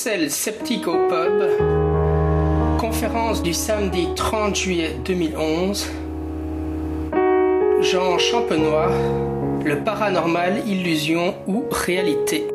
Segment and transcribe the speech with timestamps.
[0.00, 1.42] Bruxelles Sceptique au Pub,
[2.78, 5.90] conférence du samedi 30 juillet 2011,
[7.80, 8.92] Jean Champenois,
[9.64, 12.46] le paranormal, illusion ou réalité.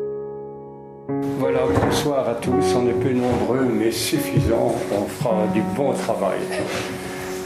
[1.38, 6.38] Voilà, bonsoir à tous, on est peu nombreux mais suffisant, on fera du bon travail.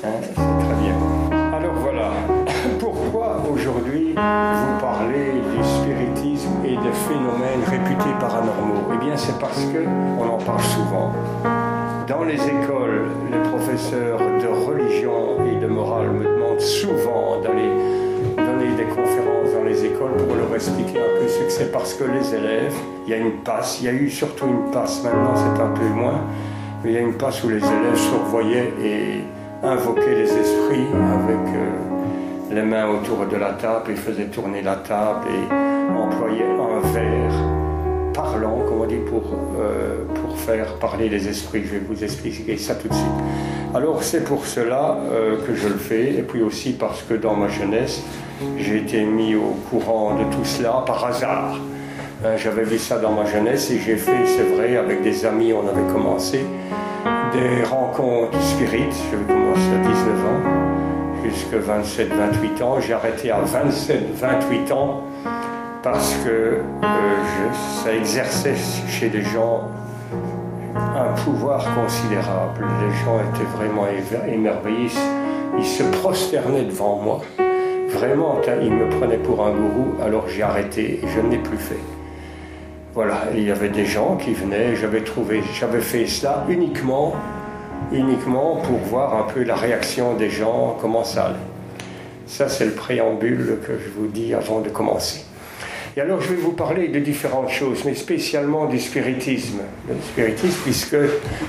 [0.05, 0.97] Hein, c'est très bien.
[1.53, 2.13] Alors voilà,
[2.79, 4.68] pourquoi aujourd'hui vous
[9.19, 9.85] c'est parce que
[10.19, 11.13] on en parle souvent.
[12.07, 17.69] Dans les écoles, les professeurs de religion et de morale me demandent souvent d'aller
[18.37, 21.95] donner des conférences dans les écoles pour leur expliquer un peu ce que c'est parce
[21.95, 22.75] que les élèves,
[23.07, 25.71] il y a une passe, il y a eu surtout une passe, maintenant c'est un
[25.71, 26.21] peu moins,
[26.83, 29.25] mais il y a une passe où les élèves survoyaient et
[29.63, 34.77] invoquaient les esprits avec euh, les mains autour de la table, ils faisaient tourner la
[34.77, 37.58] table et employaient un verre
[38.19, 39.23] parlant, comme on dit, pour,
[39.61, 41.63] euh, pour faire parler les esprits.
[41.65, 43.07] Je vais vous expliquer ça tout de suite.
[43.75, 47.35] Alors c'est pour cela euh, que je le fais, et puis aussi parce que dans
[47.35, 48.03] ma jeunesse,
[48.59, 51.59] j'ai été mis au courant de tout cela par hasard.
[52.25, 55.53] Euh, J'avais vu ça dans ma jeunesse et j'ai fait, c'est vrai, avec des amis,
[55.53, 56.45] on avait commencé
[57.33, 58.97] des rencontres spirites.
[59.11, 60.43] J'ai commencé à 19 ans,
[61.25, 62.81] jusqu'à 27, 28 ans.
[62.81, 65.05] J'ai arrêté à 27, 28 ans
[65.83, 67.53] parce que euh,
[67.85, 68.57] ça exerçait
[68.89, 69.63] chez les gens
[70.75, 72.65] un pouvoir considérable.
[72.83, 73.87] Les gens étaient vraiment
[74.27, 74.91] émerveillés,
[75.59, 77.21] ils se- prosternaient devant moi.
[77.89, 81.57] Vraiment, ils me prenaient pour un gourou, alors j'ai arrêté et je ne l'ai plus
[81.57, 81.79] fait.
[82.95, 87.15] Voilà, il y avait des gens qui venaient, j'avais trouvé, j'avais fait cela uniquement,
[87.93, 91.37] uniquement pour voir un peu la réaction des gens, comment ça allait.
[92.27, 95.25] Ça, c'est le préambule que je vous dis avant de commencer.
[95.99, 99.59] Et alors, je vais vous parler de différentes choses, mais spécialement du spiritisme.
[99.89, 100.97] Le spiritisme, puisque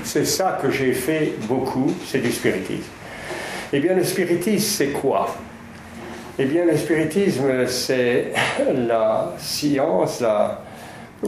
[0.02, 2.90] c'est ça que j'ai fait beaucoup, c'est du spiritisme.
[3.72, 5.32] Eh bien, le spiritisme, c'est quoi?
[6.36, 8.32] Eh bien, le spiritisme, c'est
[8.74, 10.64] la science, la,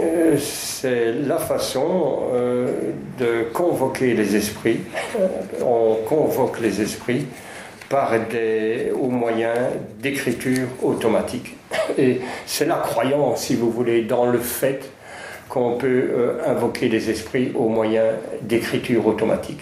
[0.01, 2.73] euh, c'est la façon euh,
[3.21, 4.81] de convoquer les esprits.
[5.65, 7.27] On convoque les esprits
[7.93, 9.53] par des, au moyen
[10.01, 11.55] d'écriture automatique.
[11.99, 14.81] Et c'est la croyance, si vous voulez, dans le fait
[15.51, 18.05] qu'on peut euh, invoquer les esprits au moyen
[18.41, 19.61] d'écriture automatique.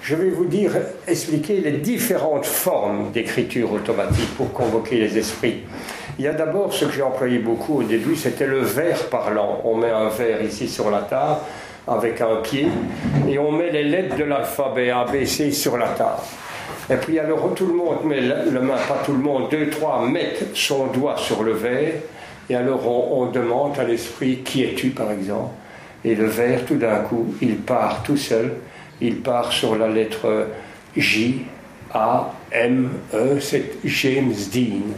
[0.00, 0.70] Je vais vous dire,
[1.08, 5.62] expliquer les différentes formes d'écriture automatique pour convoquer les esprits.
[6.20, 9.60] Il y a d'abord ce que j'ai employé beaucoup au début, c'était le verre parlant.
[9.64, 11.40] On met un verre ici sur la table
[11.88, 12.68] avec un pied
[13.28, 16.22] et on met les lettres de l'alphabet ABC sur la table.
[16.90, 20.04] Et puis alors tout le monde met la main, pas tout le monde, deux, trois
[20.06, 21.94] mettent son doigt sur le verre
[22.48, 25.54] et alors on, on demande à l'esprit qui es-tu par exemple?
[26.04, 28.54] Et le verre tout d'un coup, il part tout seul,
[29.00, 30.48] il part sur la lettre
[30.96, 31.42] J,
[31.94, 34.94] A, M, E, c'est James Dean.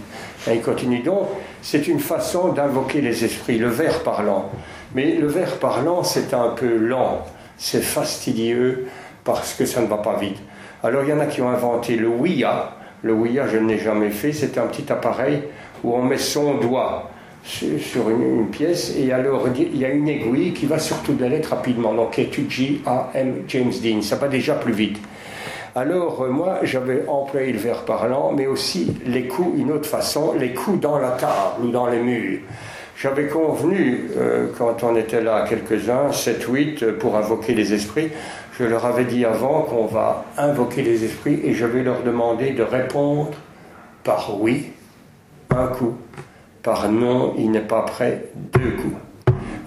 [0.50, 1.28] Et il continue donc,
[1.60, 4.50] c'est une façon d'invoquer les esprits, le verre parlant.
[4.94, 7.26] Mais le verre parlant, c'est un peu lent,
[7.58, 8.86] c'est fastidieux
[9.24, 10.38] parce que ça ne va pas vite.
[10.84, 12.72] Alors il y en a qui ont inventé le Ouija.
[13.02, 15.44] Le Ouija, je ne l'ai jamais fait, c'est un petit appareil
[15.84, 17.10] où on met son doigt
[17.44, 21.28] sur une, pièce et alors il y a une aiguille qui va sur toutes les
[21.28, 21.94] lettres rapidement.
[21.94, 24.98] Donc J, A, M, James Dean, ça va déjà plus vite.
[25.74, 30.34] Alors euh, moi j'avais employé le verre parlant, mais aussi les coups, une autre façon,
[30.38, 32.40] les coups dans la table ou dans les murs.
[33.02, 38.10] J'avais convenu, euh, quand on était là quelques-uns, 7, 8, euh, pour invoquer les esprits,
[38.58, 42.50] je leur avais dit avant qu'on va invoquer les esprits et je vais leur demander
[42.50, 43.32] de répondre
[44.04, 44.72] par oui,
[45.50, 45.96] un coup,
[46.62, 48.96] par non, il n'est pas prêt, deux coups.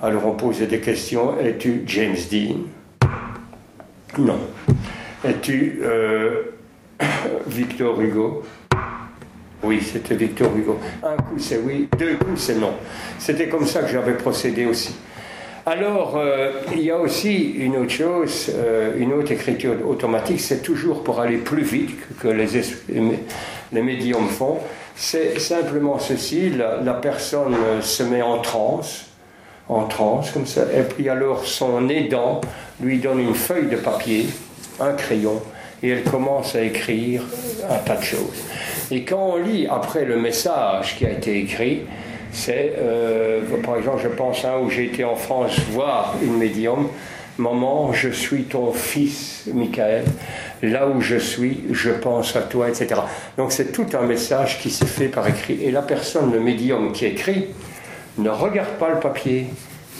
[0.04, 2.58] Alors on posait des questions, es-tu James Dean?
[4.18, 4.40] Non.
[5.24, 6.44] Es-tu euh,
[7.48, 8.44] Victor Hugo?
[9.64, 10.78] Oui, c'était Victor Hugo.
[11.02, 12.74] Un coup c'est oui, deux coups c'est non.
[13.18, 14.96] C'était comme ça que j'avais procédé aussi.
[15.66, 20.62] Alors, euh, il y a aussi une autre chose, euh, une autre écriture automatique, c'est
[20.62, 22.76] toujours pour aller plus vite que les, es-
[23.72, 24.60] les médiums font.
[24.96, 29.08] C'est simplement ceci, la, la personne se met en transe,
[29.68, 32.42] en transe comme ça, et puis alors son aidant
[32.80, 34.28] lui donne une feuille de papier,
[34.80, 35.42] un crayon,
[35.82, 37.24] et elle commence à écrire
[37.70, 38.44] un tas de choses.
[38.92, 41.82] Et quand on lit après le message qui a été écrit,
[42.36, 46.38] c'est, euh, par exemple, je pense à un où j'ai été en France voir une
[46.38, 46.90] médium.
[47.38, 50.06] Maman, je suis ton fils, Michael.
[50.62, 53.02] Là où je suis, je pense à toi, etc.
[53.38, 55.64] Donc c'est tout un message qui s'est fait par écrit.
[55.64, 57.48] Et la personne, le médium qui écrit,
[58.18, 59.48] ne regarde pas le papier,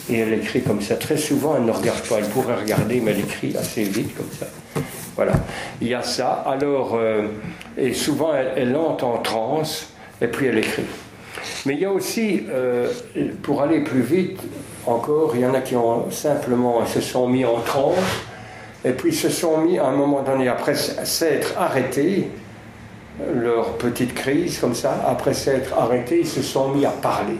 [0.10, 0.96] et elle écrit comme ça.
[0.96, 2.18] Très souvent, elle ne regarde pas.
[2.20, 4.48] Elle pourrait regarder, mais elle écrit assez vite comme ça.
[5.16, 5.34] Voilà.
[5.82, 6.44] Il y a ça.
[6.46, 7.28] Alors, euh,
[7.78, 9.90] et souvent, elle, entre en transe
[10.22, 10.84] et puis elle écrit.
[11.66, 12.92] Mais il y a aussi, euh,
[13.44, 14.40] pour aller plus vite
[14.86, 17.98] encore, il y en a qui ont simplement se sont mis en transe
[18.84, 22.30] et puis se sont mis à un moment donné, après s'être arrêtés,
[23.34, 27.38] leur petite crise comme ça, après s'être arrêtés, ils se sont mis à parler.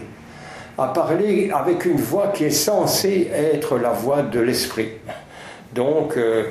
[0.76, 4.88] À parler avec une voix qui est censée être la voix de l'esprit.
[5.74, 6.44] Donc, euh,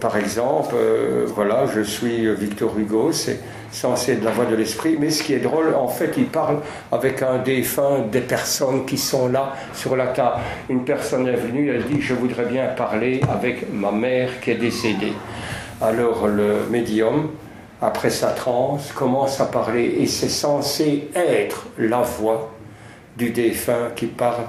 [0.00, 3.40] par exemple, euh, voilà, je suis Victor Hugo, c'est
[3.72, 6.58] censé être la voix de l'esprit, mais ce qui est drôle, en fait, il parle
[6.92, 10.36] avec un défunt des personnes qui sont là sur la table.
[10.68, 14.56] Une personne est venue, elle dit Je voudrais bien parler avec ma mère qui est
[14.56, 15.14] décédée.
[15.80, 17.30] Alors le médium,
[17.80, 22.52] après sa transe, commence à parler et c'est censé être la voix
[23.16, 24.44] du défunt qui parle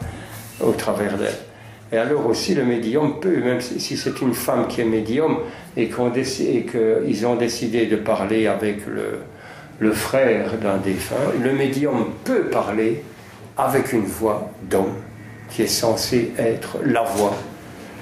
[0.62, 1.53] au travers d'elle.
[1.94, 5.38] Et alors aussi le médium peut, même si c'est une femme qui est médium
[5.78, 13.04] et qu'ils ont décidé de parler avec le, frère d'un défunt, le médium peut parler
[13.56, 14.96] avec une voix d'homme
[15.52, 17.36] qui est censée être la voix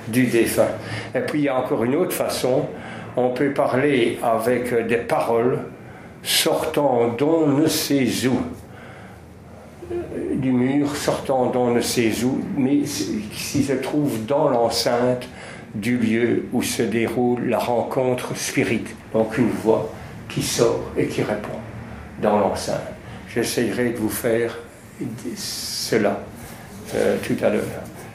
[0.08, 0.70] du défunt.
[1.14, 2.68] Et puis il y a encore une autre façon,
[3.18, 5.60] on peut parler avec des paroles
[6.24, 8.40] sortant d'on ne sait où
[10.42, 15.28] du mur, sortant d'on ne sait où, mais qui se trouve dans l'enceinte
[15.76, 18.84] du lieu où se déroule la rencontre spirit.
[19.14, 19.90] Donc une voix
[20.28, 21.60] qui sort et qui répond
[22.22, 22.82] dans l'enceinte.
[23.34, 24.58] J'essayerai de vous faire
[25.36, 26.20] cela
[26.96, 27.64] euh, tout à l'heure.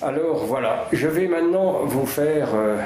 [0.02, 2.76] Alors voilà, je vais maintenant vous faire, euh,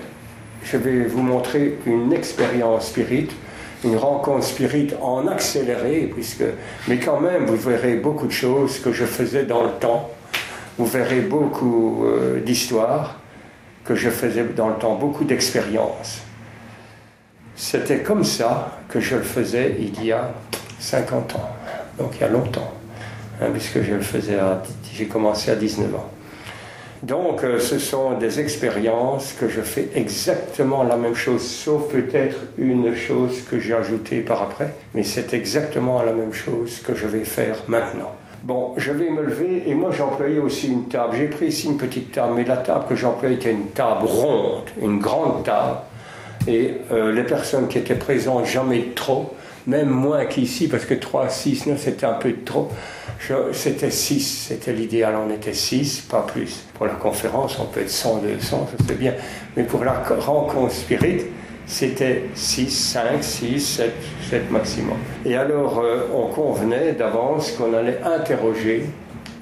[0.64, 3.28] je vais vous montrer une expérience spirit
[3.84, 6.44] une rencontre spirit en accéléré, puisque,
[6.88, 10.10] mais quand même, vous verrez beaucoup de choses que je faisais dans le temps.
[10.78, 13.20] Vous verrez beaucoup euh, d'histoires
[13.84, 16.20] que je faisais dans le temps, beaucoup d'expériences.
[17.56, 20.32] C'était comme ça que je le faisais il y a
[20.78, 21.48] 50 ans,
[21.98, 22.72] donc il y a longtemps,
[23.40, 24.36] hein, puisque je le faisais,
[24.92, 26.10] j'ai commencé à 19 ans.
[27.02, 32.36] Donc, euh, ce sont des expériences que je fais exactement la même chose, sauf peut-être
[32.58, 37.06] une chose que j'ai ajoutée par après, mais c'est exactement la même chose que je
[37.06, 38.12] vais faire maintenant.
[38.42, 41.16] Bon, je vais me lever et moi j'employais aussi une table.
[41.16, 44.64] J'ai pris ici une petite table, mais la table que j'employais était une table ronde,
[44.80, 45.78] une grande table.
[46.46, 49.34] Et euh, les personnes qui étaient présentes, jamais trop,
[49.68, 52.70] même moins qu'ici, parce que 3, 6, 9, c'était un peu trop.
[53.52, 56.64] C'était 6, c'était l'idéal, on était 6, pas plus.
[56.74, 59.12] Pour la conférence, on peut être 100, 200, ça c'est bien.
[59.56, 61.26] Mais pour la rencontre spirit,
[61.66, 63.92] c'était 6, 5, 6, 7,
[64.30, 64.96] 7 maximum.
[65.26, 68.86] Et alors, euh, on convenait d'avance qu'on allait interroger,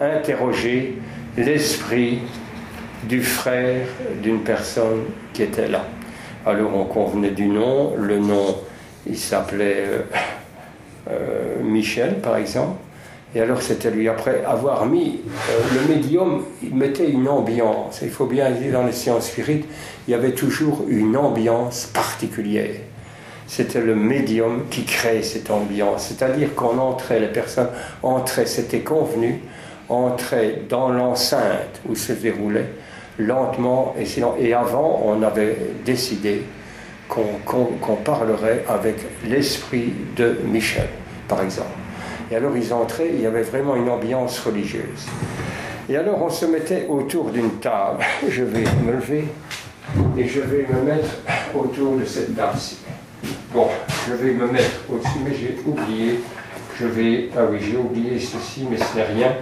[0.00, 0.98] interroger
[1.36, 2.18] l'esprit
[3.04, 3.86] du frère
[4.24, 5.84] d'une personne qui était là.
[6.44, 8.56] Alors, on convenait du nom, le nom
[9.08, 9.98] il s'appelait euh,
[11.10, 12.78] euh, Michel, par exemple.
[13.34, 18.00] Et alors c'était lui, après avoir mis euh, le médium, il mettait une ambiance.
[18.02, 19.66] Il faut bien dire dans les sciences spirites,
[20.06, 22.76] il y avait toujours une ambiance particulière.
[23.46, 26.06] C'était le médium qui créait cette ambiance.
[26.08, 27.68] C'est-à-dire qu'on entrait, les personnes
[28.02, 29.40] entraient, c'était convenu,
[29.88, 32.66] entraient dans l'enceinte où se déroulait
[33.18, 34.06] lentement et,
[34.44, 36.42] et avant on avait décidé
[37.08, 40.88] qu'on parlerait avec l'esprit de Michel,
[41.28, 41.68] par exemple.
[42.30, 45.06] Et alors ils entraient, il y avait vraiment une ambiance religieuse.
[45.88, 48.04] Et alors on se mettait autour d'une table.
[48.28, 49.24] Je vais me lever
[50.18, 51.08] et je vais me mettre
[51.54, 52.78] autour de cette table-ci.
[53.52, 53.68] Bon,
[54.08, 56.20] je vais me mettre au-dessus, mais j'ai oublié.
[56.78, 59.32] Je vais, ah oui, j'ai oublié ceci, mais ce n'est rien.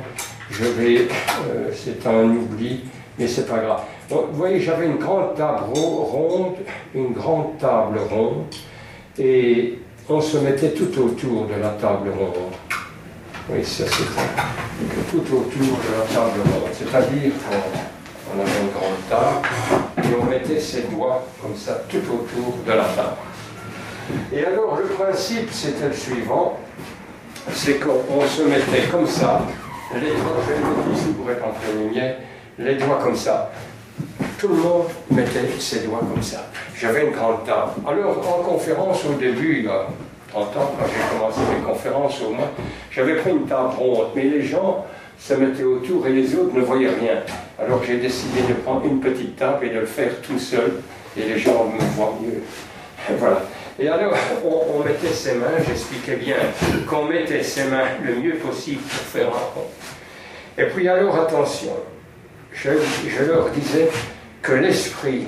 [0.51, 1.09] Je vais,
[1.49, 2.85] euh, c'est un oubli,
[3.19, 3.81] mais c'est pas grave
[4.11, 6.57] vous voyez, j'avais une grande table ronde,
[6.95, 8.45] une grande table ronde,
[9.19, 12.53] et on se mettait tout autour de la table ronde.
[13.49, 16.71] Oui, ça c'était tout autour de la table ronde.
[16.73, 19.49] C'est-à-dire qu'on avait une grande table
[19.99, 23.17] et on mettait ses doigts comme ça tout autour de la table.
[24.33, 26.59] Et alors le principe c'était le suivant,
[27.53, 29.43] c'est qu'on se mettait comme ça,
[29.95, 32.17] les doigts, je vais être en pleine lumière,
[32.59, 33.51] les doigts comme ça
[34.45, 36.45] tout le monde mettait ses doigts comme ça.
[36.77, 37.73] J'avais une grande table.
[37.87, 39.87] Alors, en conférence, au début, a
[40.31, 42.51] 30 ans, quand j'ai commencé mes conférences au moins,
[42.91, 44.85] j'avais pris une table ronde, mais les gens
[45.19, 47.23] se mettaient autour et les autres ne voyaient rien.
[47.59, 50.83] Alors j'ai décidé de prendre une petite table et de le faire tout seul,
[51.17, 52.43] et les gens me voient mieux.
[53.19, 53.43] Voilà.
[53.79, 56.37] Et alors, on, mettait ses mains, j'expliquais bien
[56.89, 59.67] qu'on mettait ses mains le mieux possible pour faire un rond.
[60.59, 61.73] Et puis alors, attention,
[62.53, 63.89] je leur disais
[64.45, 65.27] que l'esprit,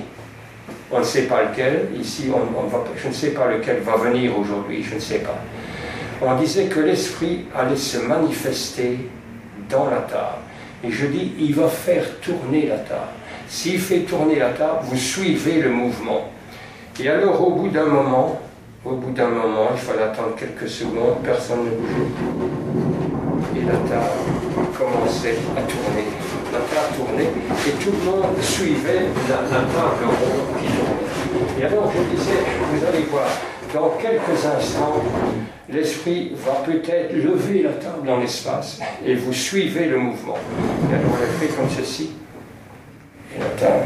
[0.91, 2.31] on ne sait pas lequel, ici
[2.95, 5.39] je ne sais pas lequel va venir aujourd'hui, je ne sais pas.
[6.21, 9.09] On disait que l'esprit allait se manifester
[9.69, 10.37] dans la table.
[10.83, 13.09] Et je dis, il va faire tourner la table.
[13.49, 16.29] S'il fait tourner la table, vous suivez le mouvement.
[16.99, 18.39] Et alors au bout d'un moment,
[18.85, 23.59] au bout d'un moment, il fallait attendre quelques secondes, personne ne bougeait.
[23.59, 26.16] Et la table commençait à tourner.
[26.77, 31.59] La tournait et tout le monde suivait la, table ronde qui tournait.
[31.59, 32.37] Et alors je disais,
[32.71, 33.25] vous allez voir,
[33.73, 35.01] dans quelques instants,
[35.69, 40.37] l'esprit va peut-être lever la table dans l'espace et vous suivez le mouvement.
[40.91, 42.11] Et alors l'a fait comme ceci.
[43.35, 43.85] Et la table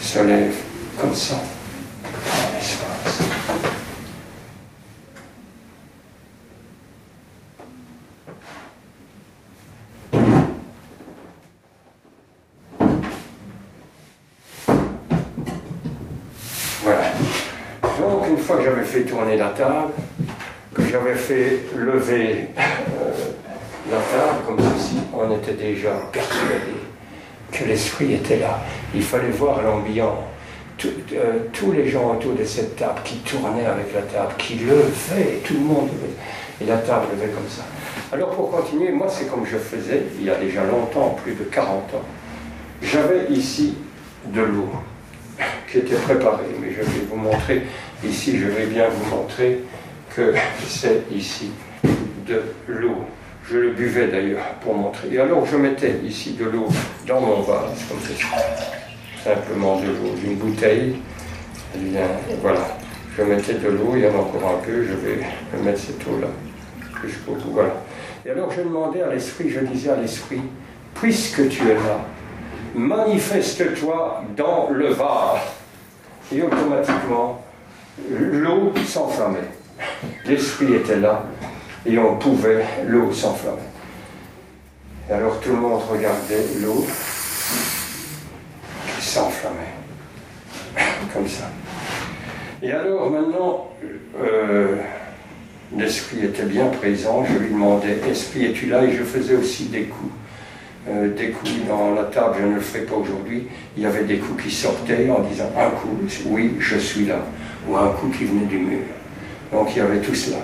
[0.00, 0.56] se lève
[1.00, 3.28] comme ça dans l'espace.
[16.88, 17.12] Voilà.
[18.00, 19.92] Donc une fois que j'avais fait tourner la table,
[20.74, 23.12] que j'avais fait lever euh,
[23.90, 26.74] la table comme ceci, on était déjà persuadé
[27.52, 28.60] que l'esprit était là.
[28.94, 30.24] Il fallait voir l'ambiance.
[31.12, 35.40] Euh, tous les gens autour de cette table qui tournaient avec la table, qui levaient,
[35.44, 35.88] tout le monde
[36.60, 37.64] et la table levait comme ça.
[38.12, 41.44] Alors pour continuer, moi c'est comme je faisais il y a déjà longtemps, plus de
[41.44, 42.04] 40 ans.
[42.80, 43.74] J'avais ici
[44.26, 44.70] de l'eau
[45.70, 47.64] qui était préparée, mais je vais vous montrer,
[48.04, 49.60] ici je vais bien vous montrer
[50.14, 50.34] que
[50.66, 51.50] c'est ici
[52.26, 53.04] de l'eau.
[53.50, 55.08] Je le buvais d'ailleurs pour montrer.
[55.12, 56.68] Et alors je mettais ici de l'eau
[57.06, 58.36] dans mon vase, comme ça.
[59.24, 60.96] Simplement de l'eau d'une bouteille.
[62.42, 62.76] voilà.
[63.16, 65.18] Je mettais de l'eau, il y en a encore un peu, je vais
[65.64, 66.28] mettre cette eau-là
[67.02, 67.50] jusqu'au bout.
[67.52, 67.74] Voilà.
[68.24, 70.42] Et alors je demandais à l'esprit, je disais à l'esprit,
[70.94, 72.04] puisque tu es là,
[72.74, 75.40] manifeste-toi dans le vase.
[76.32, 77.42] Et automatiquement,
[78.10, 79.38] l'eau s'enflammait.
[80.26, 81.24] L'esprit était là,
[81.86, 83.58] et on pouvait, l'eau s'enflammer.
[85.08, 86.86] Et alors tout le monde regardait l'eau
[88.96, 89.74] qui s'enflammait,
[91.12, 91.44] comme ça.
[92.62, 93.68] Et alors maintenant,
[94.20, 94.76] euh,
[95.76, 98.84] l'esprit était bien présent, je lui demandais, esprit, es-tu là?
[98.84, 100.12] Et je faisais aussi des coups.
[100.88, 103.46] Euh, des coups dans la table, je ne le ferai pas aujourd'hui.
[103.76, 107.18] Il y avait des coups qui sortaient en disant un coup, oui, je suis là,
[107.66, 108.84] ou un coup qui venait du mur.
[109.52, 110.38] Donc il y avait tout cela.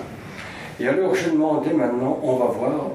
[0.81, 2.91] Et alors je demandais maintenant, on va voir,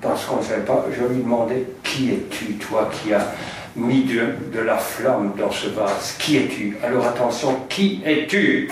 [0.00, 3.32] parce qu'on ne savait pas, je lui demandais, qui es-tu, toi qui as
[3.76, 6.16] mis de, de, la flamme dans ce vase?
[6.18, 6.76] Qui es-tu?
[6.82, 8.68] Alors attention, qui es-tu?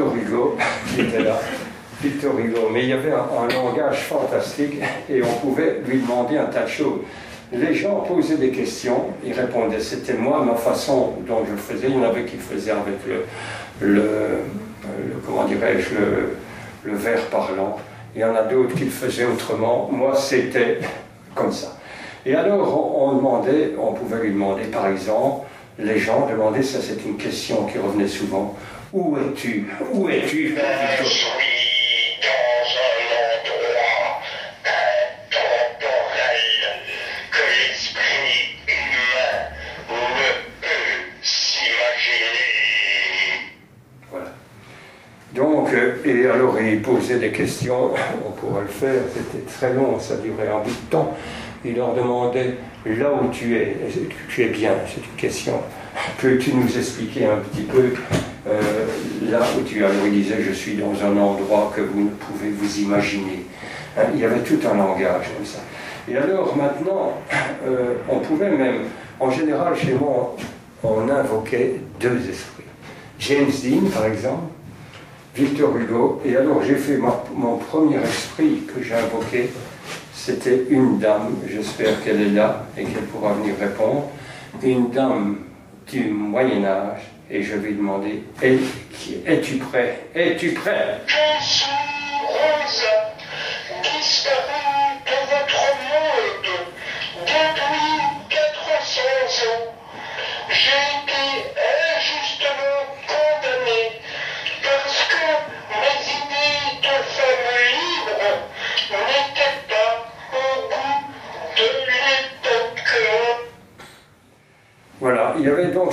[0.00, 0.56] Victor Hugo
[0.94, 1.38] qui était là.
[2.02, 2.68] Victor Hugo.
[2.72, 6.68] Mais il y avait un, langage fantastique et on pouvait lui demander un tas de
[6.68, 7.00] choses.
[7.52, 9.80] Les gens posaient des questions, il répondait.
[9.80, 11.88] C'était moi, ma façon dont je le faisais.
[11.88, 13.24] Il y en avait qui faisaient avec le,
[13.86, 14.08] le,
[15.26, 16.36] comment dirais-je, le,
[16.84, 17.76] le verre parlant.
[18.14, 19.88] Il y en a d'autres qui le faisaient autrement.
[19.92, 20.78] Moi, c'était
[21.34, 21.76] comme ça.
[22.24, 25.46] Et alors, on demandait, on pouvait lui demander, par exemple,
[25.78, 28.54] les gens demandaient, ça c'est une question qui revenait souvent,
[28.92, 29.66] où es-tu?
[29.92, 30.48] Où es-tu?
[30.48, 31.30] Je suis
[32.22, 32.98] dans un
[33.46, 34.20] endroit
[34.64, 36.42] intemporel
[37.30, 39.36] que l'esprit humain
[39.88, 40.30] ne
[40.60, 42.40] peut s'imaginer.
[44.10, 44.32] Voilà.
[45.34, 47.92] Donc, euh, et alors il posait des questions,
[48.26, 51.16] on pourrait le faire, c'était très long, ça durait un bout de temps.
[51.64, 52.56] Il leur demandait,
[52.86, 53.76] là où tu es,
[54.28, 55.60] tu es bien, c'est une question,
[56.18, 57.92] peux-tu nous expliquer un petit peu
[58.46, 62.80] là où tu il disait, je suis dans un endroit que vous ne pouvez vous
[62.80, 63.44] imaginer.
[63.96, 65.58] Hein, il y avait tout un langage comme ça.
[66.08, 67.12] Et alors maintenant,
[67.66, 68.82] euh, on pouvait même,
[69.18, 70.36] en général chez moi,
[70.82, 72.64] on invoquait deux esprits.
[73.18, 74.44] James Dean, par exemple,
[75.34, 79.50] Victor Hugo, et alors j'ai fait mon premier esprit que j'ai invoqué,
[80.14, 84.08] c'était une dame, j'espère qu'elle est là et qu'elle pourra venir répondre,
[84.62, 85.38] une dame
[85.90, 90.00] du Moyen Âge et je vais demander Es-tu prêt?
[90.14, 90.98] Es-tu prêt?
[91.06, 91.70] Je suis
[92.26, 92.84] Rose,
[93.82, 96.48] disparue de votre monde
[97.26, 99.02] depuis 400
[99.46, 99.74] ans?
[100.50, 101.39] J'ai été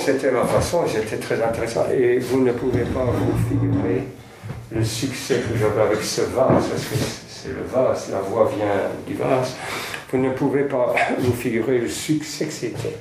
[0.08, 1.86] c'était ma façon, et c'était très intéressant.
[1.94, 4.04] Et vous ne pouvez pas vous figurer
[4.72, 6.96] le succès que j'avais avec ce vase, parce que
[7.28, 9.58] c'est le vase, la voix vient du vase.
[10.10, 12.96] Vous ne pouvez pas vous figurer le succès que c'était.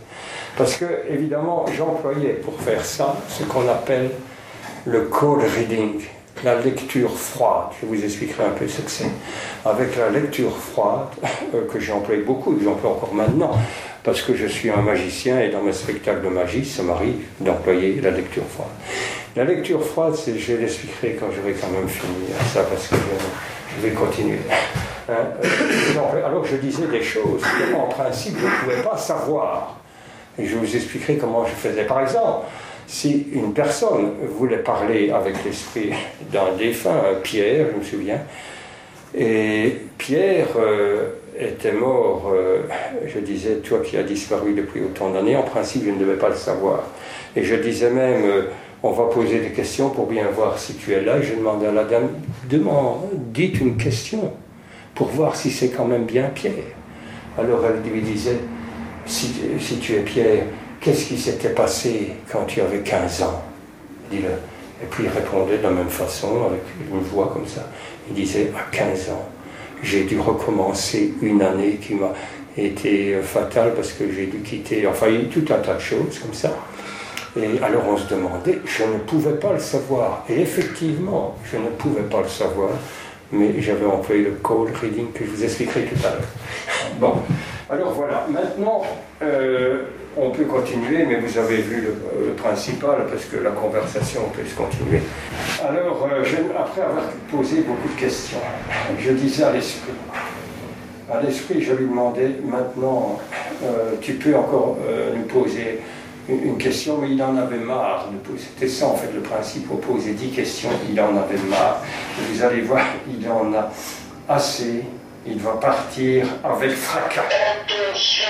[0.58, 4.10] Parce que, évidemment, j'employais pour faire ça ce qu'on appelle
[4.84, 6.00] le code reading,
[6.42, 7.68] la lecture froide.
[7.80, 9.10] Je vous expliquerai un peu ce que c'est.
[9.64, 11.08] Avec la lecture froide,
[11.54, 13.56] euh, que j'ai employé beaucoup, j'emploie encore maintenant,
[14.06, 18.00] parce que je suis un magicien et dans mes spectacles de magie, ça m'arrive d'employer
[18.00, 18.68] la lecture froide.
[19.34, 23.92] La lecture froide, je l'expliquerai quand j'aurai quand même fini ça, parce que je, vais
[23.94, 24.38] continuer.
[25.08, 29.76] Hein, euh, alors je disais des choses que, en principe, je ne pouvais pas savoir.
[30.38, 31.82] Et je vous expliquerai comment je faisais.
[31.82, 32.46] Par exemple,
[32.86, 35.90] si une personne voulait parler avec l'esprit
[36.30, 38.20] d'un défunt, Pierre, je me souviens,
[39.18, 42.62] et Pierre euh, était mort, euh,
[43.06, 46.28] je disais, toi qui as disparu depuis autant d'années, en principe, je ne devais pas
[46.28, 46.82] le savoir.
[47.34, 48.42] Et je disais même, euh,
[48.82, 51.18] on va poser des questions pour bien voir si tu es là.
[51.18, 52.08] Et je demandais à la dame,
[52.48, 54.32] demande, dites une question
[54.94, 56.54] pour voir si c'est quand même bien Pierre.
[57.38, 58.38] Alors elle lui disait,
[59.04, 60.44] si, si tu es Pierre,
[60.80, 63.42] qu'est-ce qui s'était passé quand tu avais 15 ans?
[64.12, 67.68] Et puis il répondait de la même façon, avec une voix comme ça.
[68.08, 69.28] Il disait, à 15 ans,
[69.86, 72.12] j'ai dû recommencer une année qui m'a
[72.58, 75.74] été fatale parce que j'ai dû quitter, enfin, il y a eu tout un tas
[75.74, 76.52] de choses comme ça.
[77.36, 80.24] Et alors on se demandait, je ne pouvais pas le savoir.
[80.28, 82.70] Et effectivement, je ne pouvais pas le savoir,
[83.30, 86.28] mais j'avais employé le call reading que je vous expliquerai tout à l'heure.
[86.98, 87.12] Bon,
[87.68, 88.82] alors voilà, maintenant,
[89.20, 89.82] euh,
[90.16, 94.54] on peut continuer, mais vous avez vu le, principal, parce que la conversation peut se
[94.54, 95.00] continuer.
[95.62, 96.22] Alors, euh,
[96.58, 98.38] après avoir posé beaucoup de questions,
[98.98, 99.92] je disais à l'esprit,
[101.12, 103.18] à l'esprit, je lui demandais, maintenant,
[103.62, 105.80] euh, tu peux encore euh, nous poser
[106.28, 108.08] une, question, mais il en avait marre.
[108.38, 111.82] C'était ça, en fait, le principe, pour poser dix questions, il en avait marre.
[112.18, 113.70] vous allez voir, il en a
[114.28, 114.82] assez,
[115.26, 117.22] il va partir avec fracas.
[117.22, 118.28] Attention,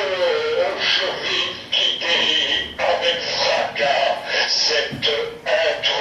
[2.79, 5.11] avec fracas cette
[5.47, 5.96] intrusion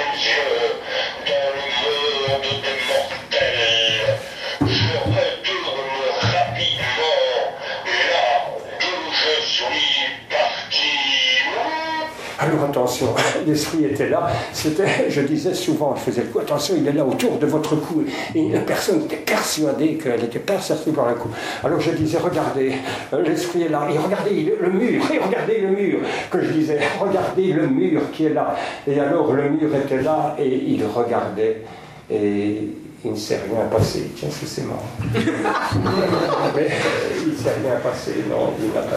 [12.76, 13.06] attention,
[13.46, 14.28] l'esprit était là.
[14.52, 17.74] C'était, je disais souvent, je faisais le coup, attention, il est là autour de votre
[17.76, 18.04] cou.
[18.34, 21.30] Et la personne était persuadée qu'elle était percée par le cou.
[21.64, 22.72] Alors je disais, regardez,
[23.12, 23.88] euh, l'esprit est là.
[23.92, 25.98] Et regardez le mur, et regardez le mur.
[26.30, 28.54] Que je disais, regardez le mur qui est là.
[28.86, 31.62] Et alors le mur était là et il regardait.
[32.10, 32.68] Et
[33.04, 34.10] il ne s'est rien passé.
[34.16, 34.88] Tiens, que c'est marrant.
[36.56, 36.68] Mais
[37.22, 38.96] il ne s'est rien passé, non, il n'a pas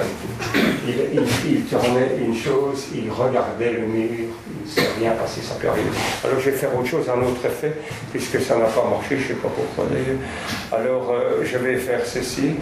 [0.88, 5.56] il, il, tournait une chose, il regardait le mur, il ne s'est rien passé, ça
[5.56, 5.90] peut arriver.
[6.24, 7.74] Alors je vais faire autre chose, un autre effet,
[8.12, 10.20] puisque ça n'a pas marché, je ne sais pas pourquoi d'ailleurs.
[10.72, 12.56] Alors euh, je vais faire ceci.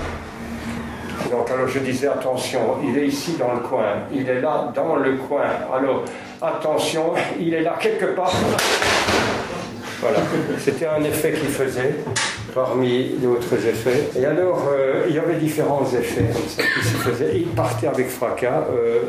[1.32, 4.96] Donc alors je disais attention, il est ici dans le coin, il est là dans
[4.96, 5.46] le coin.
[5.74, 6.04] Alors
[6.42, 8.34] attention, il est là quelque part.
[10.00, 10.20] Voilà,
[10.60, 11.96] c'était un effet qu'il faisait
[12.54, 14.10] parmi d'autres effets.
[14.20, 17.32] Et alors, euh, il y avait différents effets comme ça qui se faisaient.
[17.36, 18.68] il partait avec fracas.
[18.72, 19.02] Euh,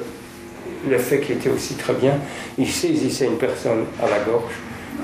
[0.89, 2.15] l'effet qui était aussi très bien,
[2.57, 4.53] il saisissait une personne à la gorge,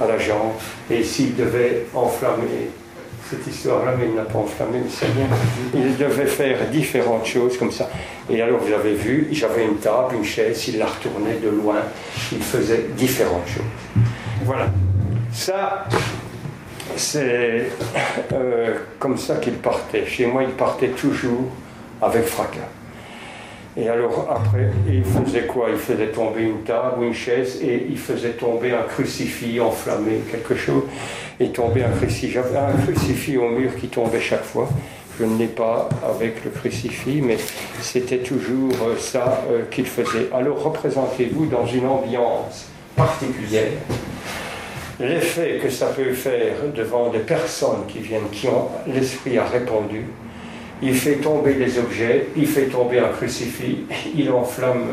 [0.00, 0.52] à la jambe,
[0.90, 2.70] et s'il devait enflammer
[3.28, 5.26] cette histoire-là, mais il n'a pas enflammé, mais c'est bien.
[5.74, 7.90] Il devait faire différentes choses comme ça.
[8.28, 11.80] Et alors, vous avez vu, j'avais une table, une chaise, il la retournait de loin,
[12.32, 14.04] il faisait différentes choses.
[14.44, 14.66] Voilà.
[15.34, 15.84] Ça,
[16.96, 17.66] c'est
[18.32, 20.06] euh, comme ça qu'il partait.
[20.06, 21.50] Chez moi, il partait toujours
[22.00, 22.68] avec fracas.
[23.76, 25.66] Et alors après, il faisait quoi?
[25.70, 30.20] Il faisait tomber une table ou une chaise et il faisait tomber un crucifix enflammé,
[30.30, 30.84] quelque chose.
[31.40, 32.30] Et tomber un crucifix.
[32.30, 34.68] J'avais un crucifix au mur qui tombait chaque fois.
[35.18, 37.38] Je ne l'ai pas avec le crucifix, mais
[37.80, 40.28] c'était toujours euh, ça euh, qu'il faisait.
[40.32, 43.72] Alors représentez-vous dans une ambiance particulière
[45.00, 50.06] l'effet que ça peut faire devant des personnes qui viennent, qui ont l'esprit a répondu.
[50.82, 53.84] Il fait tomber des objets, il fait tomber un crucifix,
[54.16, 54.86] il enflamme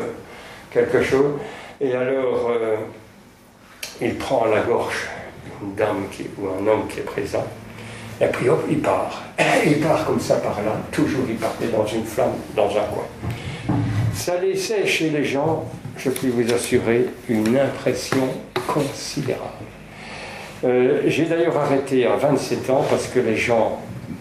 [0.71, 1.33] quelque chose,
[1.79, 2.75] et alors euh,
[4.01, 5.09] il prend à la gorge
[5.61, 6.05] une dame
[6.39, 7.45] ou un homme qui est présent,
[8.19, 9.23] et puis hop, il part.
[9.65, 13.05] Il part comme ça par là, toujours il partait dans une flamme, dans un coin.
[14.13, 15.65] Ça laissait chez les gens,
[15.97, 18.27] je puis vous assurer, une impression
[18.67, 19.60] considérable.
[20.63, 23.79] Euh, j'ai d'ailleurs arrêté à 27 ans parce que les gens,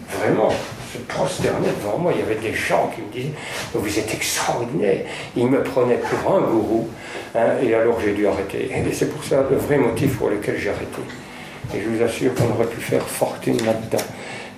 [0.09, 0.49] vraiment,
[0.91, 2.11] se prosternais devant moi.
[2.15, 3.35] Il y avait des gens qui me disaient
[3.73, 5.05] Vous êtes extraordinaire.
[5.35, 6.87] Ils me prenaient pour un gourou.
[7.35, 8.69] Hein, et alors j'ai dû arrêter.
[8.71, 11.01] Et c'est pour ça le vrai motif pour lequel j'ai arrêté.
[11.73, 14.03] Et je vous assure qu'on aurait pu faire fortune là-dedans.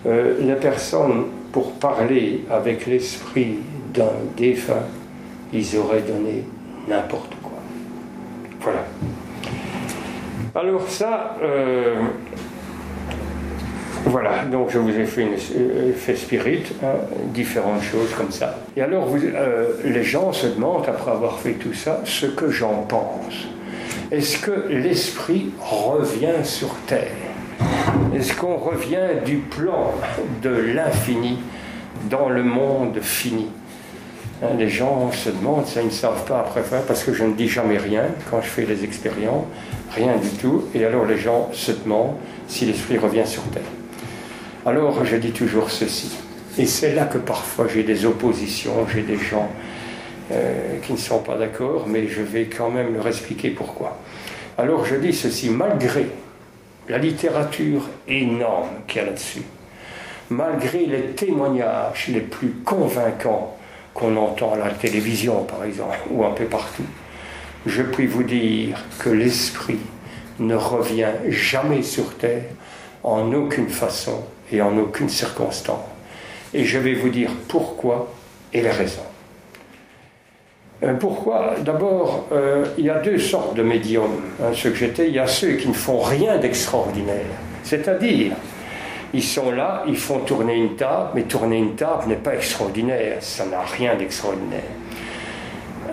[0.05, 3.59] Euh, les personnes, pour parler avec l'esprit
[3.93, 4.87] d'un défunt,
[5.53, 6.43] ils auraient donné
[6.87, 7.51] n'importe quoi.
[8.59, 8.85] Voilà.
[10.55, 11.95] Alors ça, euh,
[14.05, 16.93] voilà, donc je vous ai fait une fait spirit, hein,
[17.33, 18.59] différentes choses comme ça.
[18.77, 22.83] Et alors euh, les gens se demandent, après avoir fait tout ça, ce que j'en
[22.87, 23.47] pense.
[24.11, 27.07] Est-ce que l'esprit revient sur Terre?
[28.15, 29.91] Est-ce qu'on revient du plan
[30.43, 31.39] de l'infini
[32.11, 33.47] dans le monde fini?
[34.43, 37.23] Hein, Les gens se demandent, ça ils ne savent pas après faire, parce que je
[37.23, 39.45] ne dis jamais rien quand je fais les expériences,
[39.95, 40.65] rien du tout.
[40.73, 42.15] Et alors les gens se demandent
[42.47, 43.63] si l'esprit revient sur Terre.
[44.65, 46.11] Alors je dis toujours ceci.
[46.57, 49.49] Et c'est là que parfois j'ai des oppositions, j'ai des gens
[50.31, 53.97] euh, qui ne sont pas d'accord, mais je vais quand même leur expliquer pourquoi.
[54.57, 56.05] Alors je dis ceci, malgré
[56.87, 59.41] la littérature énorme qu'il y a là-dessus,
[60.29, 63.57] malgré les témoignages les plus convaincants
[63.93, 66.83] qu'on entend à la télévision par exemple, ou un peu partout,
[67.65, 69.79] je puis vous dire que l'esprit
[70.39, 72.43] ne revient jamais sur Terre
[73.03, 75.85] en aucune façon et en aucune circonstance.
[76.53, 78.13] Et je vais vous dire pourquoi
[78.53, 79.01] et les raisons.
[80.83, 81.55] Euh, pourquoi?
[81.63, 84.21] D'abord, euh, il y a deux sortes de médiums.
[84.41, 87.25] Hein, ce que j'étais, il y a ceux qui ne font rien d'extraordinaire.
[87.63, 88.33] C'est-à-dire,
[89.13, 93.17] ils sont là, ils font tourner une table, mais tourner une table n'est pas extraordinaire,
[93.21, 94.61] ça n'a rien d'extraordinaire.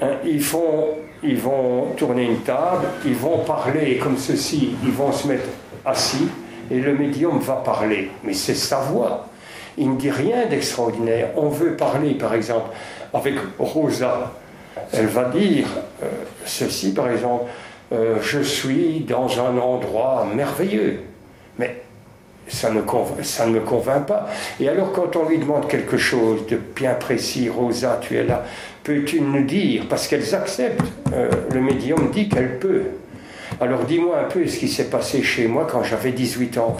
[0.02, 0.88] Hein, ils, font,
[1.22, 5.48] ils vont tourner une table, ils vont parler comme ceci, ils vont se mettre
[5.84, 6.28] assis,
[6.70, 9.26] et le médium va parler, mais c'est sa voix.
[9.76, 11.30] Il ne dit rien d'extraordinaire.
[11.36, 12.70] On veut parler, par exemple,
[13.12, 14.32] avec Rosa.
[14.92, 15.66] Elle va dire
[16.02, 16.06] euh,
[16.44, 17.44] ceci, par exemple,
[17.92, 21.00] euh, je suis dans un endroit merveilleux.
[21.58, 21.82] Mais
[22.50, 22.80] ça ne,
[23.52, 24.28] me convainc pas.
[24.58, 28.44] Et alors quand on lui demande quelque chose de bien précis, Rosa, tu es là,
[28.84, 30.82] peux-tu nous dire Parce qu'elles acceptent.
[31.14, 32.82] Euh, le médium dit qu'elle peut.
[33.60, 36.76] Alors dis-moi un peu ce qui s'est passé chez moi quand j'avais 18 ans.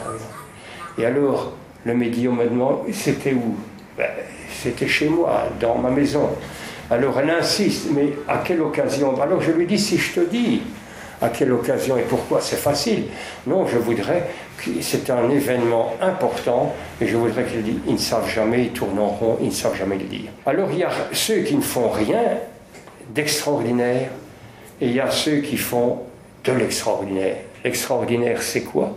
[0.99, 1.53] Et alors,
[1.85, 3.57] le médium me demande, c'était où?
[3.97, 4.09] Ben,
[4.63, 6.29] C'était chez moi, dans ma maison.
[6.91, 9.21] Alors elle insiste, mais à quelle occasion?
[9.21, 10.63] Alors je lui dis, si je te dis
[11.23, 13.05] à quelle occasion et pourquoi, c'est facile.
[13.47, 14.27] Non, je voudrais
[14.81, 18.99] c'est un événement important et je voudrais qu'il dise, ils ne savent jamais, ils tournent
[18.99, 20.31] en rond, ils ne savent jamais le dire.
[20.47, 22.39] Alors il y a ceux qui ne font rien
[23.15, 24.11] d'extraordinaire
[24.81, 25.99] et il y a ceux qui font
[26.45, 27.37] de l'extraordinaire.
[27.65, 28.97] L'extraordinaire, c'est quoi?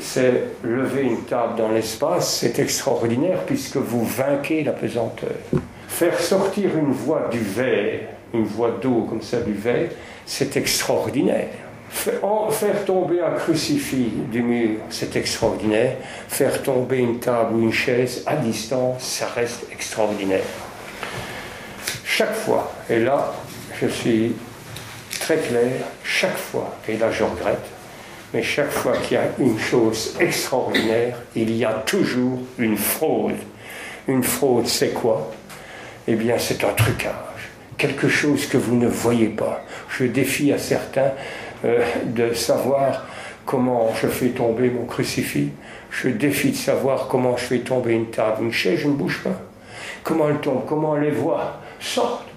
[0.00, 0.32] C'est
[0.64, 5.30] lever une table dans l'espace, c'est extraordinaire puisque vous vainquez la pesanteur.
[5.88, 8.00] Faire sortir une voix du verre,
[8.32, 9.90] une voix d'eau comme ça du verre,
[10.24, 11.48] c'est extraordinaire.
[11.92, 15.96] Faire tomber un crucifix du mur, c'est extraordinaire.
[16.28, 20.42] Faire tomber une table ou une chaise à distance, ça reste extraordinaire.
[22.04, 23.32] Chaque fois, et là,
[23.80, 24.32] je suis
[25.20, 27.64] très clair chaque fois, et là je regrette,
[28.34, 33.36] mais chaque fois qu'il y a une chose extraordinaire, il y a toujours une fraude.
[34.08, 35.30] Une fraude, c'est quoi?
[36.08, 37.12] Eh bien, c'est un trucage,
[37.78, 39.62] quelque chose que vous ne voyez pas.
[39.88, 41.12] Je défie à certains
[41.64, 43.06] euh, de savoir
[43.44, 45.50] comment je fais tomber mon crucifix.
[45.90, 49.22] Je défie de savoir comment je fais tomber une table, une chaise, je ne bouge
[49.22, 49.40] pas.
[50.02, 52.28] Comment elle tombe, comment les voix sortent?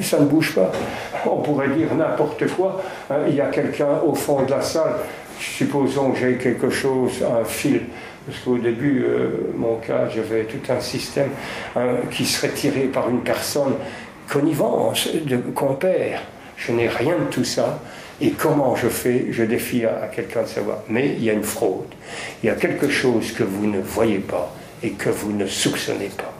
[0.00, 0.70] Ça ne bouge pas.
[1.26, 2.82] On pourrait dire n'importe quoi.
[3.10, 4.96] Hein, il y a quelqu'un au fond de la salle,
[5.38, 7.82] supposons que j'ai quelque chose, un fil,
[8.26, 11.30] parce qu'au début, euh, mon cas, j'avais tout un système
[12.10, 13.74] qui serait tiré par une personne
[14.28, 16.22] connivence, de compère.
[16.56, 17.80] Je n'ai rien de tout ça.
[18.20, 20.78] Et comment je fais Je défie à quelqu'un de savoir.
[20.88, 21.86] Mais il y a une fraude.
[22.42, 24.52] Il y a quelque chose que vous ne voyez pas
[24.82, 26.32] et que vous ne soupçonnez pas.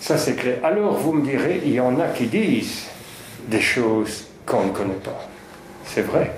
[0.00, 0.58] Ça, c'est clair.
[0.62, 2.86] Alors, vous me direz, il y en a qui disent
[3.48, 5.28] des choses qu'on ne connaît pas.
[5.84, 6.32] C'est vrai.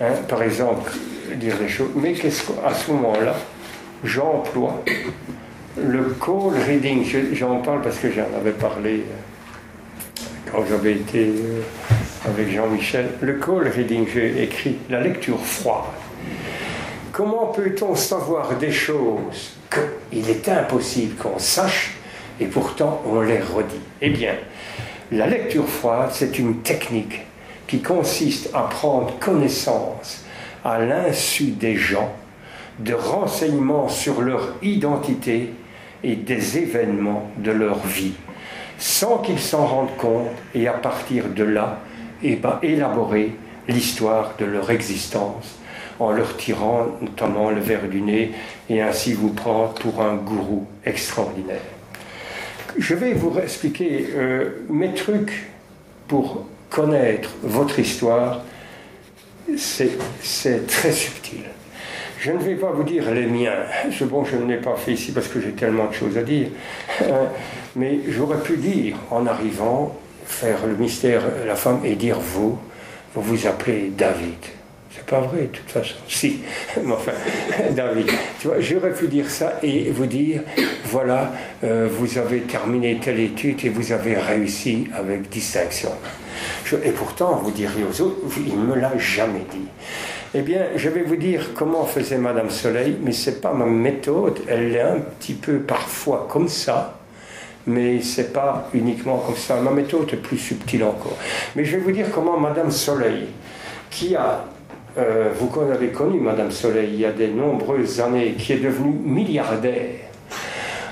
[0.00, 0.92] Hein, par exemple,
[1.36, 1.90] dire des choses.
[1.94, 3.34] Mais qu'est-ce qu'à ce moment-là,
[4.04, 4.82] j'emploie
[5.76, 7.04] le call reading.
[7.34, 11.60] J'en parle parce que j'en avais parlé euh, quand j'avais été euh,
[12.28, 13.08] avec Jean-Michel.
[13.20, 15.84] Le call reading, j'ai écrit la lecture froide.
[17.12, 21.96] Comment peut-on savoir des choses qu'il est impossible qu'on sache
[22.40, 23.80] et pourtant on les redit?
[24.00, 24.34] Eh bien,
[25.10, 27.22] la lecture froide, c'est une technique
[27.66, 30.24] qui consiste à prendre connaissance
[30.64, 32.12] à l'insu des gens
[32.78, 35.52] de renseignements sur leur identité
[36.04, 38.14] et des événements de leur vie,
[38.78, 41.80] sans qu'ils s'en rendent compte, et à partir de là,
[42.22, 43.32] eh ben, élaborer
[43.68, 45.58] l'histoire de leur existence,
[46.00, 48.32] en leur tirant notamment le verre du nez,
[48.68, 51.60] et ainsi vous prendre pour un gourou extraordinaire.
[52.76, 55.48] Je vais vous expliquer euh, mes trucs
[56.06, 58.42] pour connaître votre histoire.
[59.56, 61.42] C'est très subtil.
[62.20, 63.62] Je ne vais pas vous dire les miens.
[63.96, 66.22] C'est bon, je ne l'ai pas fait ici parce que j'ai tellement de choses à
[66.22, 66.48] dire.
[67.02, 67.26] Euh,
[67.76, 69.96] mais j'aurais pu dire, en arrivant,
[70.28, 72.58] faire le mystère la femme et dire vous,
[73.14, 74.36] vous vous appelez David.
[74.94, 75.94] C'est pas vrai, de toute façon.
[76.08, 76.40] Si,
[76.82, 77.12] mais enfin,
[77.70, 78.10] David.
[78.40, 80.42] Tu vois, j'aurais pu dire ça et vous dire
[80.84, 81.32] voilà,
[81.64, 85.90] euh, vous avez terminé telle étude et vous avez réussi avec distinction.
[86.84, 89.68] et pourtant, vous diriez aux autres, il ne me l'a jamais dit.
[90.34, 93.64] Eh bien, je vais vous dire comment faisait Madame Soleil, mais ce n'est pas ma
[93.64, 96.97] méthode, elle est un petit peu parfois comme ça,
[97.68, 99.60] mais ce n'est pas uniquement comme ça.
[99.60, 101.16] Ma méthode est plus subtile encore.
[101.54, 103.26] Mais je vais vous dire comment Madame Soleil,
[103.90, 104.44] qui a,
[104.96, 108.98] euh, vous avez connu Madame Soleil il y a de nombreuses années, qui est devenue
[109.04, 110.00] milliardaire,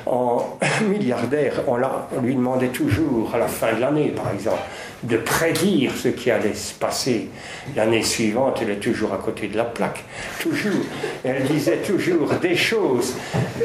[0.04, 0.58] en
[0.88, 1.78] milliardaire, on,
[2.16, 4.62] on lui demandait toujours, à la fin de l'année par exemple,
[5.02, 7.28] de prédire ce qui allait se passer
[7.74, 10.04] l'année suivante, elle est toujours à côté de la plaque,
[10.40, 10.84] toujours.
[11.24, 13.14] Elle disait toujours des choses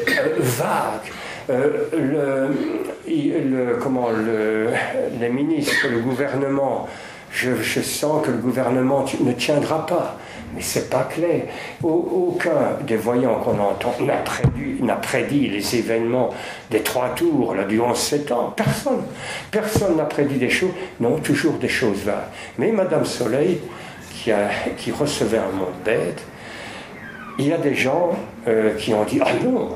[0.08, 1.12] euh, vagues.
[1.50, 2.48] Euh,
[3.06, 4.68] le, comment, le,
[5.20, 6.88] les ministres, le gouvernement,
[7.30, 10.16] je, je, sens que le gouvernement ne tiendra pas.
[10.54, 11.44] Mais c'est pas clair.
[11.82, 16.30] Aucun des voyants qu'on entend n'a prédit, prédit, les événements
[16.70, 18.52] des trois tours là, du 11 septembre.
[18.54, 19.02] Personne.
[19.50, 20.72] Personne n'a prédit des choses.
[21.00, 22.28] Non, toujours des choses vagues.
[22.58, 23.60] Mais Madame Soleil,
[24.14, 26.22] qui, a, qui recevait un monde bête,
[27.38, 28.10] il y a des gens
[28.46, 29.70] euh, qui ont dit Ah non,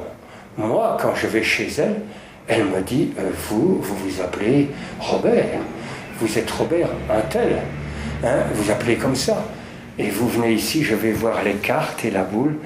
[0.58, 2.00] moi, quand je vais chez elle,
[2.48, 5.60] elle me dit euh, Vous, vous vous appelez Robert.
[6.18, 7.58] Vous êtes Robert, un tel.
[8.24, 9.44] Hein, vous appelez comme ça.
[9.98, 12.56] Et vous venez ici, je vais voir les cartes et la boule.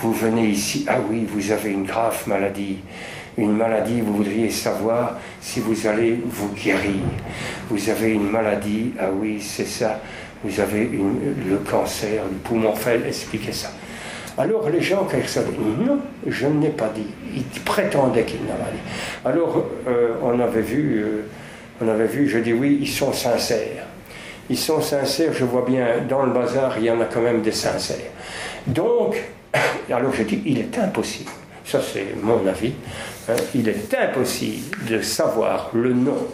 [0.00, 2.78] Vous venez ici, ah oui, vous avez une grave maladie.
[3.36, 7.00] Une maladie, vous voudriez savoir si vous allez vous guérir.
[7.70, 10.00] Vous avez une maladie, ah oui, c'est ça.
[10.44, 12.70] Vous avez le cancer du poumon.
[12.70, 13.70] Enfin, expliquez ça.
[14.38, 17.06] Alors les gens, ils savaient, non, je ne l'ai pas dit.
[17.34, 18.80] Ils prétendaient qu'il n'avait pas dit.
[19.24, 21.22] Alors euh, on avait vu, euh,
[21.82, 23.88] on avait vu, je dis oui, ils sont sincères
[24.50, 27.42] ils sont sincères, je vois bien, dans le bazar, il y en a quand même
[27.42, 28.10] des sincères.
[28.66, 29.22] Donc,
[29.90, 31.30] alors je dis, il est impossible,
[31.64, 32.72] ça c'est mon avis,
[33.28, 36.26] hein, il est impossible de savoir le nom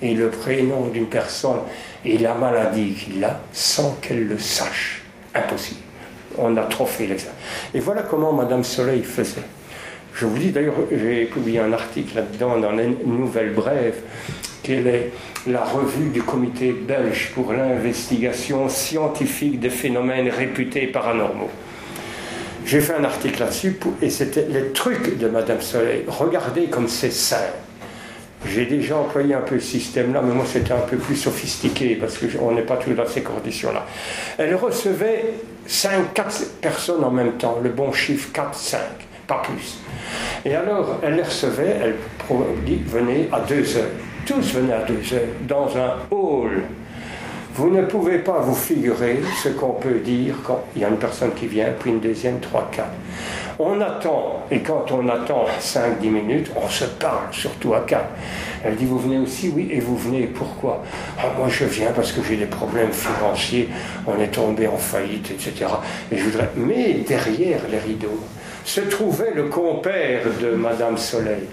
[0.00, 1.60] et le prénom d'une personne
[2.04, 5.02] et la maladie qu'il a sans qu'elle le sache.
[5.34, 5.89] Impossible.
[6.38, 7.34] On a trop fait l'examen.
[7.74, 9.42] Et voilà comment Madame Soleil faisait.
[10.14, 14.00] Je vous dis d'ailleurs, j'ai publié un article là-dedans dans les Nouvelles Brèves,
[14.62, 15.12] quelle est
[15.46, 21.50] la revue du comité belge pour l'investigation scientifique des phénomènes réputés paranormaux.
[22.66, 26.04] J'ai fait un article là-dessus et c'était les trucs de Madame Soleil.
[26.06, 27.69] Regardez comme c'est simple.
[28.46, 32.18] J'ai déjà employé un peu ce système-là, mais moi c'était un peu plus sophistiqué parce
[32.18, 33.86] qu'on n'est pas toujours dans ces conditions-là.
[34.38, 35.24] Elle recevait
[35.66, 38.80] 5, 4 personnes en même temps, le bon chiffre 4, 5,
[39.26, 39.78] pas plus.
[40.44, 41.94] Et alors elle les recevait, elle
[42.64, 43.84] dit venez à 2 heures
[44.26, 46.62] tous venaient à deux heures dans un hall.
[47.54, 50.98] Vous ne pouvez pas vous figurer ce qu'on peut dire quand il y a une
[50.98, 52.92] personne qui vient, puis une deuxième, trois, quatre.
[53.58, 58.08] On attend, et quand on attend 5-10 minutes, on se parle, surtout à quatre.
[58.64, 59.52] Elle dit, vous venez aussi?
[59.54, 60.82] Oui, et vous venez, pourquoi?
[61.18, 63.68] Ah, Moi je viens parce que j'ai des problèmes financiers,
[64.06, 65.66] on est tombé en faillite, etc.
[66.12, 66.50] Et je voudrais...
[66.56, 68.20] Mais derrière les rideaux,
[68.64, 71.44] se trouvait le compère de Madame Soleil.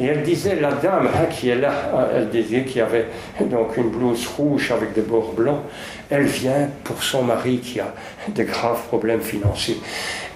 [0.00, 1.72] Et elle disait, la dame qui est là,
[2.14, 3.06] elle disait qu'il y avait
[3.40, 5.60] donc une blouse rouge avec des bords blancs,
[6.10, 7.94] elle vient pour son mari qui a
[8.28, 9.78] de graves problèmes financiers.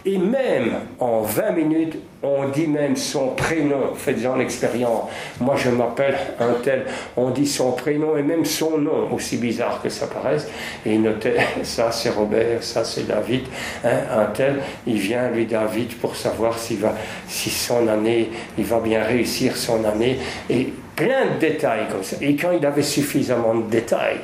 [0.08, 3.92] Et même en 20 minutes, on dit même son prénom.
[3.96, 5.10] Faites-en l'expérience.
[5.40, 6.86] Moi, je m'appelle un tel.
[7.16, 10.46] On dit son prénom et même son nom, aussi bizarre que ça paraisse.
[10.86, 13.42] Et il notait, ça c'est Robert, ça c'est David.
[13.84, 16.94] Hein, un tel, il vient, lui, David, pour savoir s'il va,
[17.26, 20.18] si son année, il va bien réussir son année.
[20.48, 22.16] Et plein de détails comme ça.
[22.20, 24.20] Et quand il avait suffisamment de détails,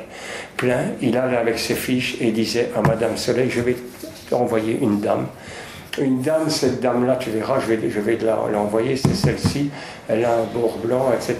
[0.57, 3.75] plein, il allait avec ses fiches et disait à Madame Soleil, je vais
[4.31, 5.27] envoyer une dame
[5.98, 8.18] une dame, cette dame-là, tu verras, je vais, je vais
[8.52, 9.70] l'envoyer, c'est celle-ci,
[10.09, 11.37] elle a un bord blanc, etc.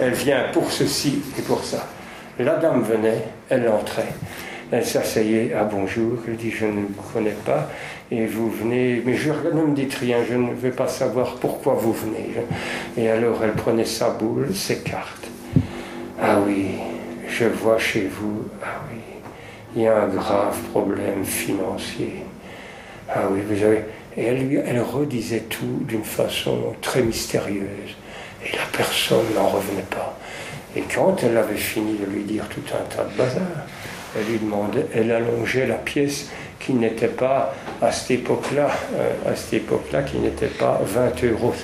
[0.00, 1.86] Elle vient pour ceci et pour ça.
[2.38, 4.12] La dame venait, elle entrait.
[4.70, 7.70] Elle s'asseyait, ah bonjour, elle dit, je ne vous connais pas,
[8.10, 11.74] et vous venez, mais je ne me dites rien, je ne veux pas savoir pourquoi
[11.74, 12.34] vous venez.
[12.98, 15.28] Et alors elle prenait sa boule, ses cartes.
[16.20, 16.72] Ah oui,
[17.28, 19.00] je vois chez vous, ah oui,
[19.76, 22.24] il y a un grave problème financier.
[23.08, 23.84] Ah oui, vous avez...
[24.16, 27.96] Et elle, redisait tout d'une façon très mystérieuse.
[28.44, 30.18] Et la personne n'en revenait pas.
[30.74, 33.42] Et quand elle avait fini de lui dire tout un tas de bazar,
[34.16, 39.36] elle lui demandait, elle allongeait la pièce qui n'était pas à cette époque-là, euh, à
[39.36, 41.54] cette époque-là, qui n'était pas 20 euros,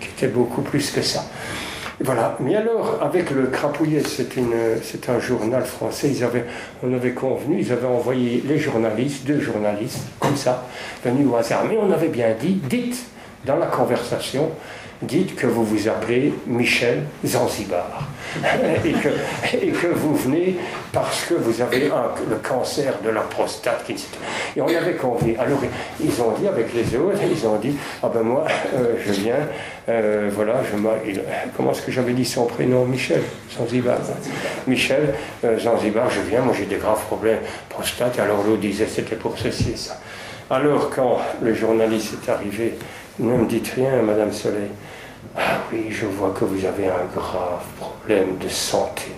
[0.00, 1.24] qui était beaucoup plus que ça.
[2.00, 2.36] Voilà.
[2.40, 6.12] Mais alors, avec le Crapouillet, c'est un journal français,
[6.82, 10.64] on avait convenu, ils avaient envoyé les journalistes, deux journalistes, comme ça,
[11.04, 11.64] venus au hasard.
[11.68, 13.04] Mais on avait bien dit, dites
[13.44, 14.50] dans la conversation,
[15.02, 18.08] dites que vous vous appelez Michel Zanzibar
[18.84, 18.92] et
[19.68, 20.56] que, vous venez
[20.92, 21.90] parce que vous avez
[22.28, 23.84] le cancer de la prostate.
[24.56, 25.36] Et on avait convenu.
[25.38, 25.60] Alors
[26.00, 29.48] ils ont dit avec les autres, ils ont dit, ah ben moi euh, je viens,
[29.88, 31.20] euh, voilà, je
[31.56, 32.84] comment est-ce que j'avais dit son prénom?
[32.84, 33.22] Michel
[33.56, 33.98] Zanzibar.
[34.66, 38.18] Michel euh, Zanzibar, je viens, moi j'ai des graves problèmes prostate.
[38.18, 39.98] Alors l'autre disait c'était pour ceci et ça.
[40.50, 42.74] Alors quand le journaliste est arrivé,
[43.20, 44.70] ne me dites rien, Madame Soleil.
[45.36, 49.12] Ah oui, je vois que vous avez un grave problème de santé.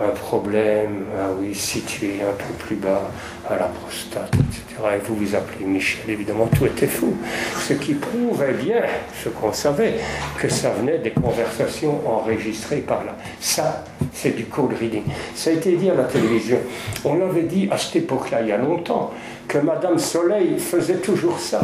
[0.00, 3.10] Un problème, ah oui, situé un peu plus bas
[3.48, 4.94] à la prostate, etc.
[4.94, 7.16] Et vous vous appelez Michel, évidemment, tout était fou.
[7.58, 8.82] Ce qui prouvait bien
[9.24, 9.94] ce qu'on savait,
[10.38, 13.16] que ça venait des conversations enregistrées par là.
[13.40, 15.02] Ça, c'est du code reading.
[15.34, 16.58] Ça a été dit à la télévision.
[17.04, 19.12] On l'avait dit à cette époque-là, il y a longtemps,
[19.48, 21.60] que Madame Soleil faisait toujours ça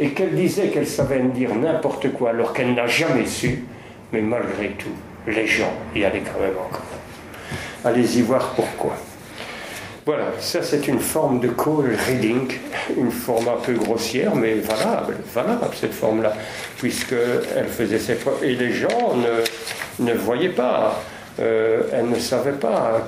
[0.00, 3.64] et qu'elle disait qu'elle savait dire n'importe quoi alors qu'elle n'a jamais su,
[4.12, 4.88] mais malgré tout,
[5.26, 6.80] les gens y allaient quand même encore.
[7.84, 8.96] Allez-y voir pourquoi.
[10.06, 12.48] Voilà, ça c'est une forme de call reading,
[12.96, 16.32] une forme un peu grossière, mais valable, valable cette forme-là,
[16.78, 18.42] puisqu'elle faisait ses preuves.
[18.44, 19.14] Et les gens
[19.98, 21.02] ne, voyaient pas,
[21.40, 23.04] euh, elles ne savaient pas,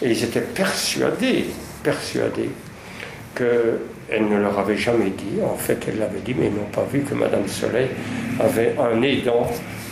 [0.00, 1.46] et ils étaient persuadés,
[1.82, 2.50] persuadés
[3.36, 5.42] qu'elle ne leur avait jamais dit.
[5.44, 7.88] En fait, elle l'avait dit, mais ils n'ont pas vu que Madame Soleil
[8.40, 9.46] avait un aidant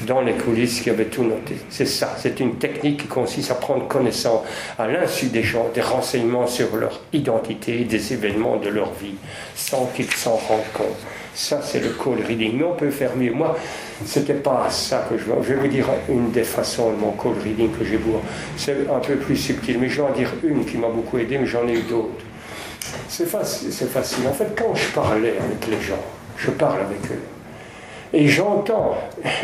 [0.06, 1.56] dans les coulisses qui avait tout noté.
[1.70, 4.42] C'est ça, c'est une technique qui consiste à prendre connaissance
[4.78, 9.14] à l'insu des gens des renseignements sur leur identité, des événements de leur vie,
[9.54, 10.98] sans qu'ils s'en rendent compte.
[11.34, 12.58] Ça, c'est le call reading.
[12.58, 13.32] Mais on peut faire mieux.
[13.32, 13.56] Moi,
[14.04, 15.34] c'était pas ça que je veux.
[15.42, 18.20] Je vais vous dire une des façons de mon call reading que j'ai beau.
[18.56, 21.38] C'est un peu plus subtil, mais je vais en dire une qui m'a beaucoup aidé,
[21.38, 22.24] mais j'en ai eu d'autres.
[23.08, 24.26] C'est facile.
[24.28, 26.02] En fait, quand je parlais avec les gens,
[26.36, 27.22] je parle avec eux.
[28.12, 28.96] Et j'entends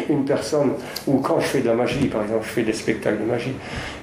[0.08, 0.72] une personne,
[1.06, 3.54] ou quand je fais de la magie, par exemple, je fais des spectacles de magie,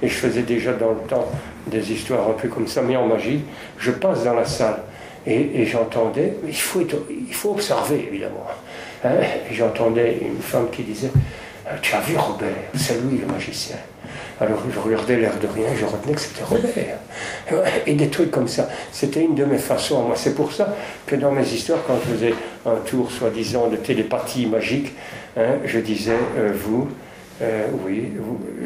[0.02, 1.26] et je faisais déjà dans le temps
[1.66, 3.40] des histoires un peu comme ça, mais en magie,
[3.78, 4.82] je passe dans la salle
[5.26, 6.80] et, j'entendais, il faut,
[7.10, 8.46] il faut observer évidemment.
[9.04, 9.10] Hein,
[9.52, 11.10] j'entendais une femme qui disait,
[11.82, 13.76] tu as vu Robert, c'est lui le magicien.
[14.40, 16.98] Alors je regardais l'air de rien, je retenais que c'était Robert.
[17.86, 18.68] Et des trucs comme ça.
[18.92, 20.02] C'était une de mes façons.
[20.02, 20.76] Moi, c'est pour ça
[21.06, 24.92] que dans mes histoires, quand je faisais un tour soi-disant de télépathie magique,
[25.36, 26.88] hein, je disais, euh, vous,
[27.42, 28.12] euh, oui,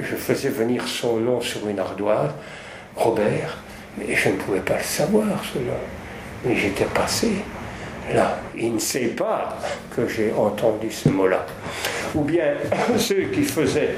[0.02, 2.30] je faisais venir son nom sur une ardoise,
[2.96, 3.58] Robert,
[3.96, 5.72] mais je ne pouvais pas le savoir, ce nom.
[6.44, 7.28] Mais j'étais passé.
[8.14, 9.56] Là, il ne sait pas
[9.94, 11.46] que j'ai entendu ce mot-là.
[12.14, 12.54] Ou bien
[12.98, 13.96] ceux qui faisaient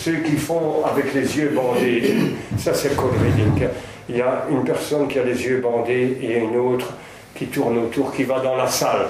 [0.00, 2.14] ceux qui font avec les yeux bandés,
[2.56, 3.68] ça c'est reading.
[4.08, 6.94] Il y a une personne qui a les yeux bandés et une autre
[7.34, 9.08] qui tourne autour, qui va dans la salle.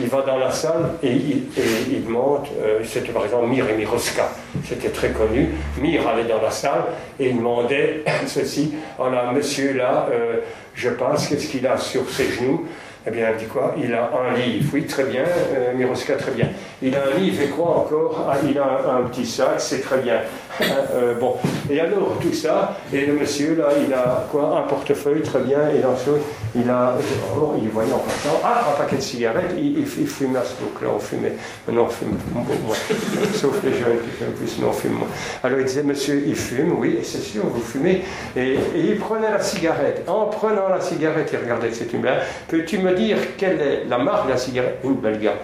[0.00, 4.30] Il va dans la salle et il, demande, euh, c'était par exemple Mir et Miroska,
[4.66, 5.50] c'était très connu.
[5.80, 6.86] Mir allait dans la salle
[7.20, 10.38] et il demandait ceci, voilà, monsieur là, euh,
[10.74, 12.66] je pense, qu'est-ce qu'il a sur ses genoux?
[13.06, 13.74] Eh bien, elle dit quoi?
[13.82, 14.70] Il a un livre.
[14.72, 16.48] Oui, très bien, euh, Miroska, très bien.
[16.80, 18.28] Il a un livre et quoi encore?
[18.30, 20.20] Ah, Il a un, petit sac, c'est très bien.
[20.94, 21.36] Euh, bon,
[21.70, 24.58] et alors tout ça, et le monsieur là, il a quoi?
[24.58, 26.10] Un portefeuille, très bien, et ce,
[26.54, 26.94] il a,
[27.34, 30.84] oh, il voyait en passant, ah, un paquet de cigarettes, il, il, fumait à ce
[30.84, 31.32] là on fumait.
[31.66, 32.74] Maintenant, on fume moins.
[33.34, 35.08] Sauf les jeunes qui fument plus, mais on fume moins.
[35.42, 38.02] Alors il disait, monsieur, il fume, oui, c'est sûr, vous fumez.
[38.36, 40.04] Et, il prenait la cigarette.
[40.06, 42.22] En prenant la cigarette, il regardait une belle.
[42.48, 45.34] Peux-tu me dire quelle est la marque de la cigarette Une belle gare.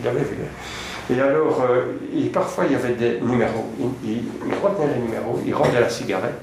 [0.00, 0.36] Il avait vu.
[1.10, 3.64] Et alors, euh, parfois il y avait des numéros.
[4.04, 4.20] Il,
[4.62, 6.34] retenait les numéros, il rendait la cigarette.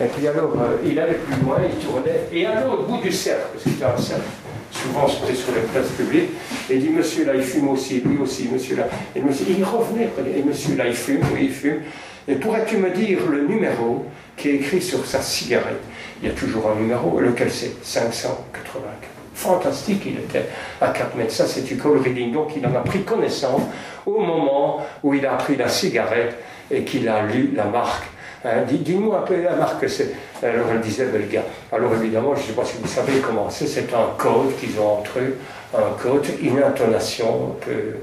[0.00, 2.20] Et puis alors, euh, il allait plus loin, il tournait.
[2.32, 4.22] Et alors, au bout du cercle, c'était un cercle,
[4.70, 6.30] souvent c'était sur les places publiques,
[6.70, 8.86] et il dit Monsieur là, il fume aussi, lui aussi, monsieur là.
[9.16, 11.80] Et il revenait, et monsieur là, il fume, oui, il fume.
[12.28, 14.06] Et pourrais-tu me dire le numéro
[14.36, 15.82] qui est écrit sur sa cigarette?
[16.22, 17.20] Il y a toujours un numéro.
[17.20, 17.74] Lequel c'est?
[17.82, 19.13] 584.
[19.34, 20.46] Fantastique, il était
[20.80, 21.32] à 4 mètres.
[21.32, 22.32] Ça, c'est du call reading.
[22.32, 23.62] Donc, il en a pris connaissance
[24.06, 26.36] au moment où il a pris la cigarette
[26.70, 28.04] et qu'il a lu la marque.
[28.44, 30.12] Hein, dis-moi un peu la marque que c'est.
[30.42, 31.44] Alors elle disait, ben, gars.
[31.72, 34.78] Alors évidemment, je ne sais pas si vous savez comment c'est, c'est un code qu'ils
[34.78, 35.38] ont entre eux,
[35.74, 37.96] un code, une intonation, on peut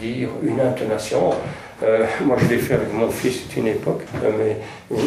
[0.00, 1.34] dire une intonation.
[1.82, 4.56] Euh, moi, je l'ai fait avec mon fils, c'est une époque, euh, mais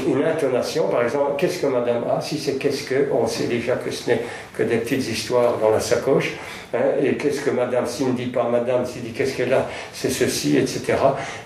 [0.07, 3.76] une, intonation, par exemple, qu'est-ce que madame a Si c'est qu'est-ce que, on sait déjà
[3.76, 4.21] que ce n'est
[4.57, 6.34] que des petites histoires dans la sacoche.
[6.73, 9.69] Hein, et qu'est-ce que madame, s'il ne dit pas madame, s'il dit qu'est-ce qu'elle a,
[9.93, 10.97] c'est ceci, etc.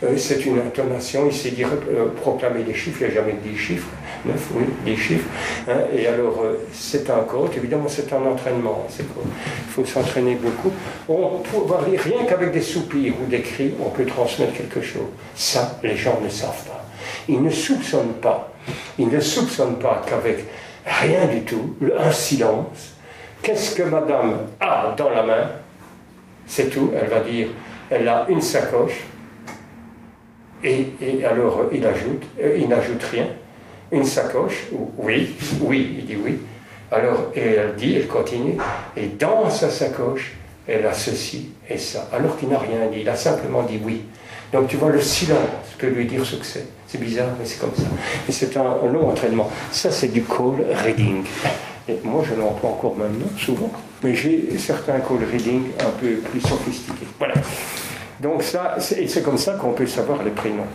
[0.03, 1.69] Euh, c'est une intonation, il sait dire,
[2.21, 3.89] proclamer des chiffres, il n'a jamais dit chiffres,
[4.26, 5.28] neuf, oui, des chiffres.
[5.67, 8.88] Hein, et alors, c'est un code, évidemment, c'est un entraînement.
[8.99, 9.05] Il
[9.70, 10.72] faut s'entraîner beaucoup.
[11.07, 11.57] On peut,
[11.97, 15.07] rien qu'avec des soupirs ou des cris, on peut transmettre quelque chose.
[15.36, 16.86] Ça, les gens ne savent pas.
[17.28, 18.51] Ils ne soupçonnent pas.
[18.97, 20.45] Ils ne soupçonnent pas qu'avec
[20.86, 22.93] rien du tout, un silence,
[23.41, 25.49] qu'est-ce que madame a dans la main?
[26.45, 26.91] C'est tout.
[26.99, 27.47] Elle va dire,
[27.89, 29.05] elle a une sacoche.
[30.63, 30.88] Et,
[31.24, 33.28] alors, ajoute, euh, il n'ajoute rien.
[33.91, 34.67] Une sacoche,
[34.97, 36.39] oui, oui, il dit oui.
[36.91, 38.57] Alors, et elle dit, elle continue,
[38.97, 40.33] et dans sa sacoche,
[40.67, 44.03] elle a ceci et ça, alors qu'il n'a rien dit, il a simplement dit oui.
[44.51, 45.37] Donc tu vois, le silence
[45.77, 46.65] peut lui dire ce que c'est.
[46.87, 47.83] C'est bizarre, mais c'est comme ça.
[48.27, 49.49] Et c'est un, long entraînement.
[49.71, 51.23] Ça, c'est du call reading.
[51.87, 53.71] Et moi, je l'emploie encore maintenant, souvent.
[54.03, 57.05] Mais j'ai certains call reading un peu plus sophistiqués.
[57.19, 57.35] Voilà.
[58.19, 60.65] Donc ça, c'est comme ça qu'on peut savoir les prénoms.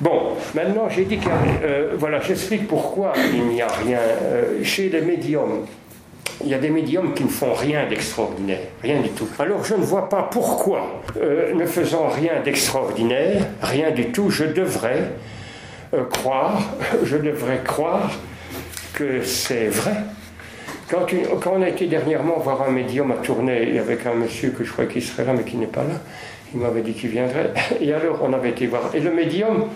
[0.00, 1.28] Bon, maintenant j'ai dit que,
[1.64, 5.64] euh, voilà, j'explique pourquoi il n'y a rien euh, chez les médiums
[6.44, 9.26] il y a des médiums qui ne font rien d'extraordinaire, rien du tout.
[9.38, 14.44] Alors je ne vois pas pourquoi, euh, ne faisant rien d'extraordinaire, rien du tout, je
[14.44, 15.12] devrais
[16.10, 16.60] croire,
[17.04, 18.10] je devrais croire
[18.92, 19.94] que c'est vrai.
[20.90, 21.06] Quand,
[21.50, 24.84] on a été dernièrement voir un médium à tourner avec un monsieur que je crois
[24.84, 26.00] qu'il serait là mais qui n'est pas là,
[26.54, 27.52] il m'avait dit qu'il viendrait.
[27.80, 28.90] Et alors on avait été voir.
[28.94, 29.66] Et le médium,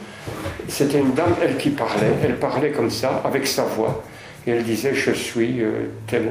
[0.69, 4.03] c'était une dame, elle qui parlait, elle parlait comme ça, avec sa voix.
[4.47, 6.29] Et elle disait, je suis euh, tel,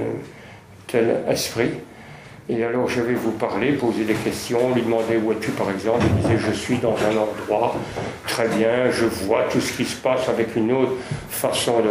[0.87, 1.71] tel esprit.
[2.51, 6.03] Et alors je vais vous parler, poser des questions, lui demander où es-tu par exemple.
[6.07, 7.75] Il disait je suis dans un endroit,
[8.25, 10.93] très bien, je vois tout ce qui se passe avec une autre
[11.29, 11.89] façon de...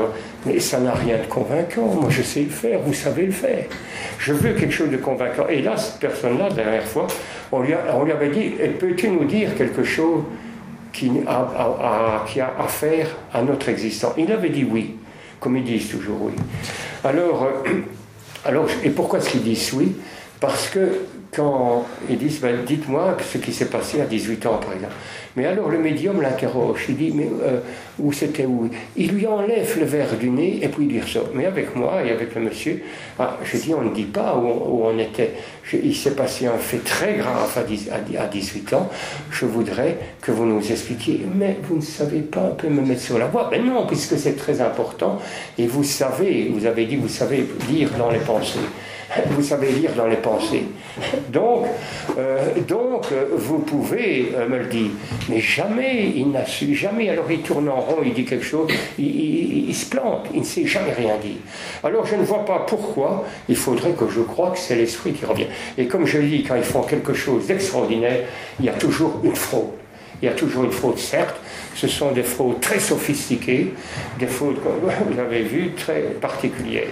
[0.49, 3.67] Mais ça n'a rien de convaincant, moi je sais le faire, vous savez le faire.
[4.19, 5.47] Je veux quelque chose de convaincant.
[5.49, 7.07] Et là, cette personne-là, la dernière fois,
[7.53, 10.23] on lui, avait dit, peux-tu nous dire quelque chose
[10.93, 14.15] qui a, qui a affaire à notre existence?
[14.17, 14.97] Il avait dit oui
[15.41, 16.33] comme ils disent toujours oui.
[17.05, 17.81] Alors, euh,
[18.45, 19.95] alors et pourquoi est-ce qu'ils disent oui?
[20.41, 20.81] Parce que
[21.35, 24.95] quand ils disent, ben, dites-moi ce qui s'est passé à 18 ans, par exemple.
[25.37, 27.61] Mais alors le médium l'interroge, il dit, mais euh,
[27.99, 28.69] où c'était où?
[28.97, 31.21] Il lui enlève le verre du nez et puis il dit ça.
[31.35, 32.83] Mais avec moi et avec le monsieur,
[33.19, 35.35] ah, je dis, on ne dit pas où on, était.
[35.73, 38.89] il s'est passé un fait très grave à, 18 ans.
[39.31, 41.21] Je voudrais que vous nous expliquiez.
[41.35, 44.19] Mais vous ne savez pas un peu me mettre sur la voie Ben non, puisque
[44.19, 45.21] c'est très important.
[45.59, 48.59] Et vous savez, vous avez dit, vous savez lire dans les pensées
[49.31, 50.65] vous savez lire dans les pensées.
[51.31, 51.67] Donc,
[52.19, 53.07] euh, donc
[53.37, 54.91] vous pouvez euh, me le dire.
[55.29, 57.09] Mais jamais, il n'a su, jamais.
[57.09, 60.67] Alors il tourne en rond, il dit quelque chose, il, se plante, il ne sait
[60.67, 61.37] jamais rien dire.
[61.83, 65.25] Alors je ne vois pas pourquoi il faudrait que je croie que c'est l'esprit qui
[65.25, 65.47] revient.
[65.77, 68.21] Et comme je dis, quand ils font quelque chose d'extraordinaire,
[68.61, 69.71] il y a toujours une fraude.
[70.21, 71.37] Il y a toujours une fraude, certes.
[71.77, 73.73] Ce sont des fraudes très sophistiquées,
[74.19, 76.89] des fraudes, comme vous avez vu, très particulières.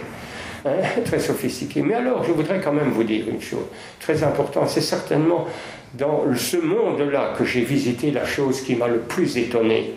[1.04, 1.82] Très sophistiqué.
[1.82, 3.66] Mais alors, je voudrais quand même vous dire une chose
[4.00, 4.68] très importante.
[4.68, 5.46] C'est certainement
[5.94, 9.94] dans ce monde-là que j'ai visité la chose qui m'a le plus étonné.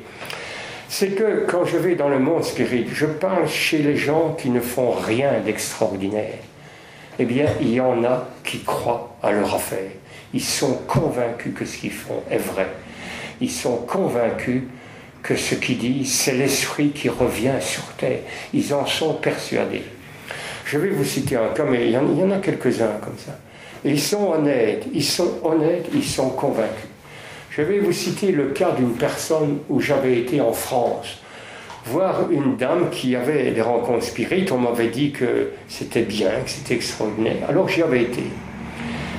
[0.87, 4.49] C'est que quand je vais dans le monde spirituel, je parle chez les gens qui
[4.49, 6.39] ne font rien d'extraordinaire.
[7.19, 9.91] Eh bien, il y en a qui croient à leur affaire.
[10.33, 12.67] Ils sont convaincus que ce qu'ils font est vrai.
[13.41, 14.63] Ils sont convaincus
[15.21, 18.19] que ce qu'ils disent, c'est l'esprit qui revient sur terre.
[18.53, 19.83] Ils en sont persuadés.
[20.71, 23.31] Je vais vous citer un cas, mais il y en, a quelques-uns comme ça.
[23.83, 26.85] ils sont honnêtes, ils sont honnêtes, ils sont convaincus.
[27.49, 31.23] Je vais vous citer le cas d'une personne où j'avais été en France,
[31.87, 34.51] voir une dame qui avait des rencontres spirites.
[34.51, 37.49] On m'avait dit que c'était bien, que c'était extraordinaire.
[37.49, 38.25] Alors j'y avais été.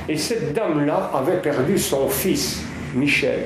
[0.07, 2.61] Et cette dame-là avait perdu son fils,
[2.95, 3.41] Michel.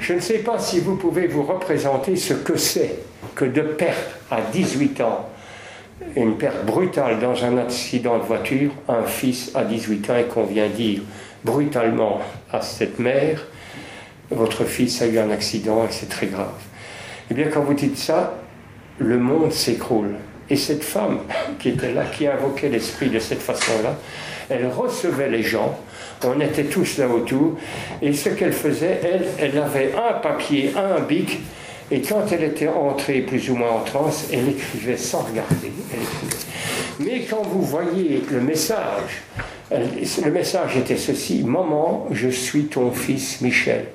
[0.00, 2.96] Je ne sais pas si vous pouvez vous représenter ce que c'est
[3.36, 5.28] que de perdre à 18 ans
[6.16, 10.44] une perte brutale dans un accident de voiture, un fils à 18 ans et qu'on
[10.44, 11.00] vient dire
[11.44, 12.20] brutalement
[12.52, 13.46] à cette mère,
[14.30, 16.54] votre fils a eu un accident et c'est très grave.
[17.30, 18.34] Eh bien, quand vous dites ça,
[18.98, 20.14] le monde s'écroule.
[20.50, 21.20] Et Et cette femme
[21.58, 23.96] qui était là, qui invoquait l'esprit de cette façon-là,
[24.50, 25.78] elle recevait les gens,
[26.22, 27.56] on était tous là autour,
[28.02, 31.40] et ce qu'elle faisait, elle, elle avait un papier, un bic,
[31.90, 35.70] et quand elle était entrée plus ou moins en transe, elle écrivait sans regarder.
[37.00, 39.22] Mais quand vous voyez le message,
[39.70, 43.86] le message était ceci, Maman, je suis ton fils Michel.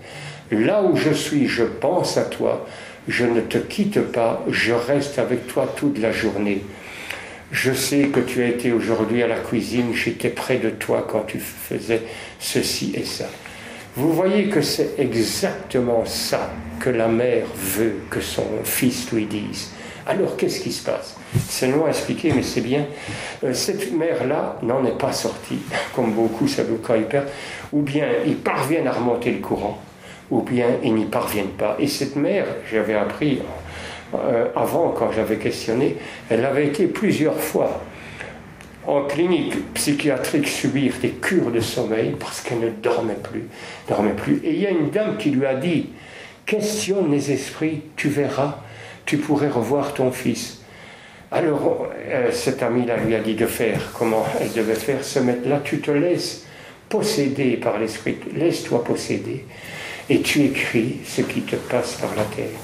[0.52, 2.66] Là où je suis, je pense à toi,
[3.08, 6.64] je ne te quitte pas, je reste avec toi toute la journée.
[7.52, 11.24] Je sais que tu as été aujourd'hui à la cuisine, j'étais près de toi quand
[11.26, 12.04] tu faisais
[12.40, 13.26] ceci et ça.
[13.96, 19.72] Vous voyez que c'est exactement ça que la mère veut que son fils lui dise.
[20.08, 21.18] Alors qu'est-ce qui se passe?
[21.48, 22.86] C'est long à expliquer, mais c'est bien.
[23.44, 25.60] Euh, cette mère-là n'en est pas sortie,
[25.96, 27.28] comme beaucoup savent quand ils perdent,
[27.72, 29.80] ou bien ils parviennent à remonter le courant,
[30.32, 31.76] ou bien ils n'y parviennent pas.
[31.80, 33.40] Et cette mère, j'avais appris
[34.16, 35.98] euh, avant, quand j'avais questionné,
[36.30, 37.84] elle avait été plusieurs fois
[38.88, 43.44] en clinique psychiatrique subir des cures de sommeil parce qu'elle ne dormait plus,
[43.88, 44.42] dormait plus.
[44.44, 45.90] Et il y a une dame qui lui a dit
[46.50, 48.58] questionne les esprits, tu verras,
[49.06, 50.62] tu pourrais revoir ton fils.
[51.32, 55.48] Alors euh, cet ami-là lui a dit de faire comment elle devait faire, se mettre
[55.48, 56.46] là, tu te laisses
[56.90, 59.46] posséder par l'esprit, laisse-toi posséder,
[60.10, 62.56] et tu écris ce qui te passe par la tête.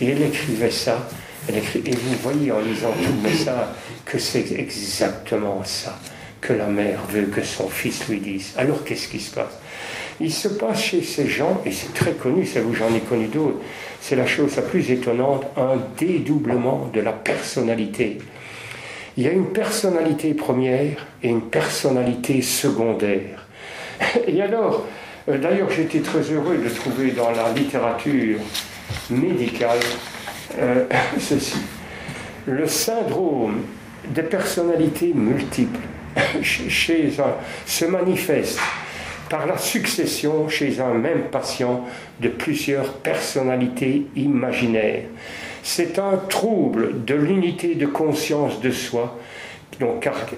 [0.00, 1.06] Et elle écrivait ça,
[1.48, 3.66] elle et vous voyez en lisant tout message
[4.06, 5.98] que c'est exactement ça
[6.40, 8.54] que la mère veut que son fils lui dise.
[8.56, 9.58] Alors qu'est-ce qui se passe?
[10.20, 13.26] Il se passe chez ces gens, et c'est très connu, ça vous j'en ai connu
[13.26, 13.58] d'autres,
[14.00, 18.18] c'est la chose la plus étonnante, un dédoublement de la personnalité.
[19.16, 23.46] Il y a une personnalité première et une personnalité secondaire.
[24.26, 24.86] Et alors,
[25.28, 28.38] euh, d'ailleurs j'étais très heureux de trouver dans la littérature
[29.10, 29.80] médicale
[30.58, 30.84] euh,
[31.18, 31.58] ceci.
[32.46, 33.62] Le syndrome
[34.08, 35.80] des personnalités multiples
[36.42, 37.34] chez un,
[37.66, 38.60] se manifeste
[39.28, 41.84] par la succession chez un même patient
[42.20, 45.04] de plusieurs personnalités imaginaires.
[45.62, 49.18] C'est un trouble de l'unité de conscience de soi,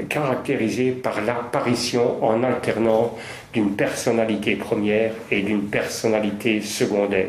[0.09, 3.13] caractérisé par l'apparition en alternance
[3.53, 7.29] d'une personnalité première et d'une personnalité secondaire.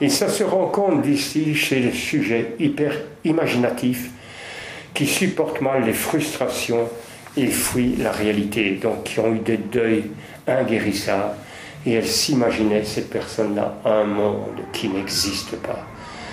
[0.00, 2.92] Et ça se rencontre d'ici chez les sujets hyper
[3.24, 4.10] imaginatifs
[4.94, 6.88] qui supportent mal les frustrations
[7.36, 10.04] et fuient la réalité, donc qui ont eu des deuils
[10.46, 11.34] inguérissable.
[11.84, 15.86] Et elle s'imaginait, cette personne-là, un monde qui n'existe pas.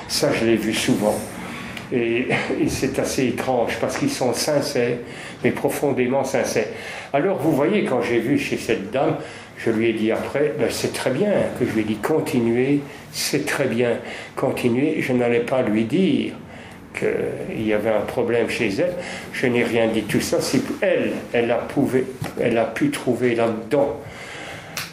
[0.07, 1.16] Ça, je l'ai vu souvent.
[1.91, 2.28] Et,
[2.68, 4.97] c'est assez étrange parce qu'ils sont sincères,
[5.43, 6.68] mais profondément sincères.
[7.14, 9.18] Alors, vous voyez, quand j'ai vu chez cette dame,
[9.57, 12.80] je lui ai dit après, ben, c'est très bien, que je lui ai dit continuez,
[13.11, 13.99] c'est très bien,
[14.36, 15.01] continuez.
[15.01, 16.34] Je n'allais pas lui dire
[16.94, 18.94] qu'il y avait un problème chez elle.
[19.34, 20.41] Je n'ai rien dit tout ça.
[20.41, 21.68] C'est elle, elle a,
[22.39, 24.00] elle a pu trouver là-dedans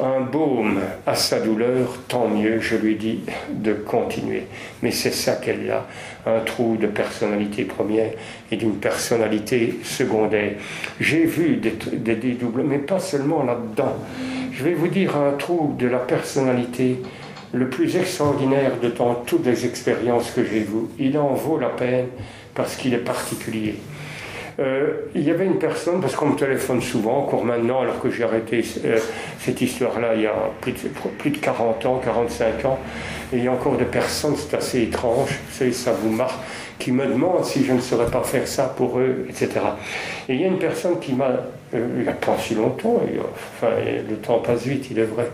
[0.03, 3.21] un baume à sa douleur, tant mieux, je lui dis
[3.51, 4.45] de continuer.
[4.83, 5.87] Mais c'est ça qu'elle a,
[6.27, 8.13] un trou de personnalité première
[8.51, 10.53] et d'une personnalité secondaire.
[11.01, 13.97] J'ai vu des, des dédoublements, mais pas seulement là-dedans.
[14.53, 16.99] Je vais vous dire un trou de la personnalité
[17.53, 18.93] le plus extraordinaire de
[19.27, 20.89] toutes les expériences que j'ai vues.
[20.99, 22.07] Il en vaut la peine
[22.55, 23.77] parce qu'il est particulier.
[24.59, 28.11] Euh, il y avait une personne, parce qu'on me téléphone souvent, encore maintenant, alors que
[28.11, 28.99] j'ai arrêté euh,
[29.39, 30.79] cette histoire-là il y a plus de,
[31.19, 32.79] plus de, 40 ans, 45 ans,
[33.33, 35.39] et il y a encore des personnes, c'est assez étrange,
[35.73, 36.39] ça vous marque,
[36.79, 39.49] qui me demandent si je ne saurais pas faire ça pour eux, etc.
[40.29, 41.31] Et il y a une personne qui m'a,
[41.73, 43.01] il n'y a pas si longtemps,
[43.57, 43.73] enfin
[44.09, 45.31] le temps passe vite, il est vrai,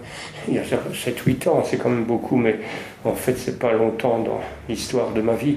[0.48, 2.56] il y a 7-8 ans, c'est quand même beaucoup, mais
[3.04, 5.56] en fait c'est pas longtemps dans l'histoire de ma vie.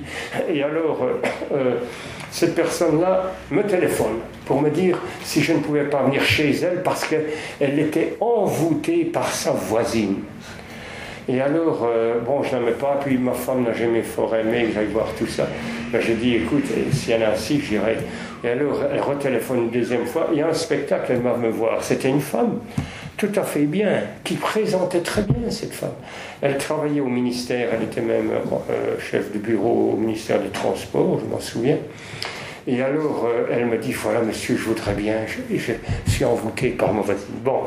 [0.50, 1.76] Et alors, euh, euh,
[2.32, 6.82] cette personne-là me téléphone pour me dire si je ne pouvais pas venir chez elle
[6.84, 10.20] parce qu'elle était envoûtée par sa voisine.
[11.28, 14.74] Et alors, euh, bon, je n'aimais pas, puis ma femme n'a jamais fort aimé que
[14.74, 15.48] j'aille voir tout ça.
[15.92, 17.98] Ben, j'ai dit, écoute, si elle ainsi, j'irai.
[18.44, 21.50] Et alors, elle retéléphone une deuxième fois, il y a un spectacle, elle va me
[21.50, 21.84] voir.
[21.84, 22.60] C'était une femme
[23.20, 25.96] tout à fait bien, qui présentait très bien cette femme.
[26.42, 31.20] Elle travaillait au ministère, elle était même euh, chef de bureau au ministère des Transports,
[31.20, 31.78] je m'en souviens.
[32.66, 35.74] Et alors, euh, elle me dit, voilà, monsieur, je voudrais bien, je,
[36.10, 37.26] suis envoûté par mon voisine.
[37.44, 37.64] Bon,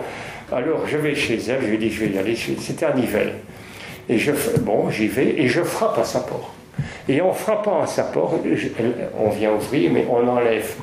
[0.51, 3.35] alors je vais chez elle, je lui dis, je vais y aller, c'était à Nivelles.
[4.09, 6.62] Et je, bon, j'y vais et je frappe à sa porte.
[7.09, 8.45] Et en frappant à sa porte,
[9.19, 10.75] on vient ouvrir, mais on enlève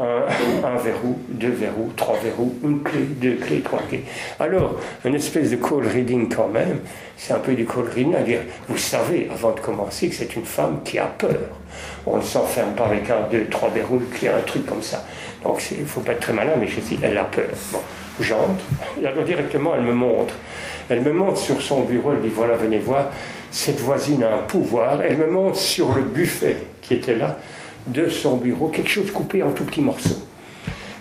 [0.00, 4.04] un, verrou, deux verrous, trois verrous, une clé, deux clés, trois clés.
[4.38, 6.80] Alors, une espèce de call reading quand même,
[7.16, 10.36] c'est un peu du call reading à dire, vous savez, avant de commencer, que c'est
[10.36, 11.50] une femme qui a peur.
[12.06, 15.04] On ne s'enferme pas avec un, deux, trois verrous, qui a un truc comme ça.
[15.42, 17.48] Donc, il ne faut pas être très malin, mais je dis, elle a peur.
[17.72, 17.80] Bon,
[18.20, 18.64] j'entre,
[19.04, 20.34] alors directement, elle me montre.
[20.88, 23.10] Elle me montre sur son bureau, elle dit, voilà, venez voir,
[23.50, 25.02] cette voisine a un pouvoir.
[25.02, 27.38] Elle me montre sur le buffet qui était là,
[27.86, 30.22] de son bureau, quelque chose coupé en tout petits morceaux.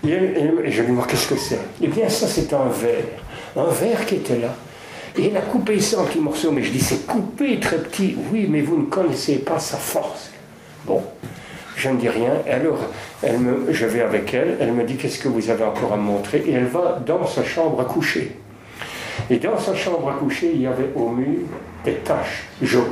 [0.05, 1.59] Et, je lui demande qu'est-ce que c'est?
[1.81, 3.03] Eh bien, ça, c'est un verre.
[3.55, 4.55] Un verre qui était là.
[5.17, 6.51] Et elle a coupé ça en petits morceaux.
[6.51, 8.15] Mais je dis, c'est coupé très petit.
[8.31, 10.29] Oui, mais vous ne connaissez pas sa force.
[10.85, 11.01] Bon,
[11.75, 12.33] je ne dis rien.
[12.49, 12.79] Alors,
[13.23, 14.57] je vais avec elle.
[14.61, 16.43] Elle me dit, qu'est-ce que vous avez encore à me montrer?
[16.47, 18.37] Et elle va dans sa chambre à coucher.
[19.29, 21.39] Et dans sa chambre à coucher, il y avait au mur
[21.83, 22.83] des taches jaunes.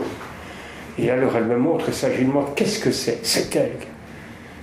[0.98, 2.08] Et alors elle me montre ça,
[2.56, 3.20] qu'est-ce que c'est?
[3.24, 3.72] C'est elle.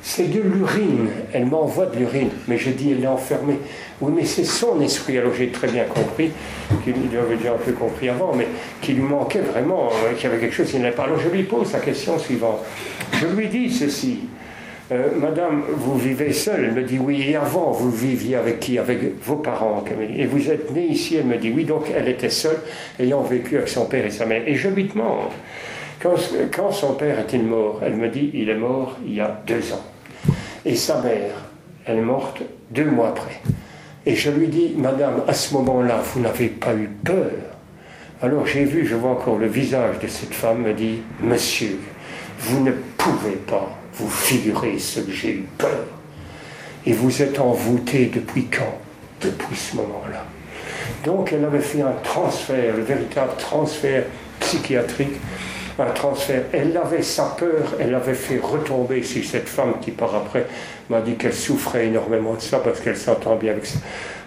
[0.02, 1.08] C'est de l'urine.
[1.32, 2.30] Elle m'envoie de l'urine.
[2.48, 3.58] Mais je dis, elle est enfermée.
[4.00, 5.16] Oui, mais c'est son esprit.
[5.16, 6.32] Alors j'ai très bien compris,
[6.82, 8.48] qu'il avait déjà un peu compris avant, mais
[8.80, 11.04] qu'il lui manquait vraiment, euh, qu'il y avait quelque chose qui n'allait pas.
[11.04, 12.58] Alors je lui pose la question suivante.
[13.12, 14.20] Je lui dis ceci.
[14.92, 17.24] Euh, Madame, vous vivez seule Elle me dit oui.
[17.28, 18.78] Et avant, vous viviez avec qui?
[18.78, 19.82] Avec vos parents.
[20.16, 21.64] Et vous êtes née ici Elle me dit oui.
[21.64, 22.58] Donc elle était seule,
[23.00, 24.42] ayant vécu avec son père et sa mère.
[24.46, 25.30] Et je lui demande
[26.54, 27.80] quand, son père est-il mort?
[27.84, 29.84] Elle me dit, il est mort il y a deux ans.
[30.64, 31.30] Et sa mère,
[31.86, 33.40] elle est morte deux mois après.
[34.04, 37.30] Et je lui dis, Madame, à ce moment-là, vous n'avez pas eu peur
[38.20, 41.78] Alors j'ai vu, je vois encore le visage de cette femme me dit, Monsieur,
[42.40, 45.86] vous ne pouvez pas vous figurer ce que j'ai eu peur.
[46.86, 48.78] Et vous êtes envoûté depuis quand?
[49.20, 50.24] Depuis ce moment-là.
[51.04, 54.04] Donc elle avait fait un transfert, le véritable transfert
[54.40, 55.14] psychiatrique
[55.78, 56.42] un transfert.
[56.52, 60.46] Elle avait sa peur, elle avait fait retomber si cette femme qui par après
[60.90, 63.64] m'a dit qu'elle souffrait énormément de ça parce qu'elle s'entend bien avec,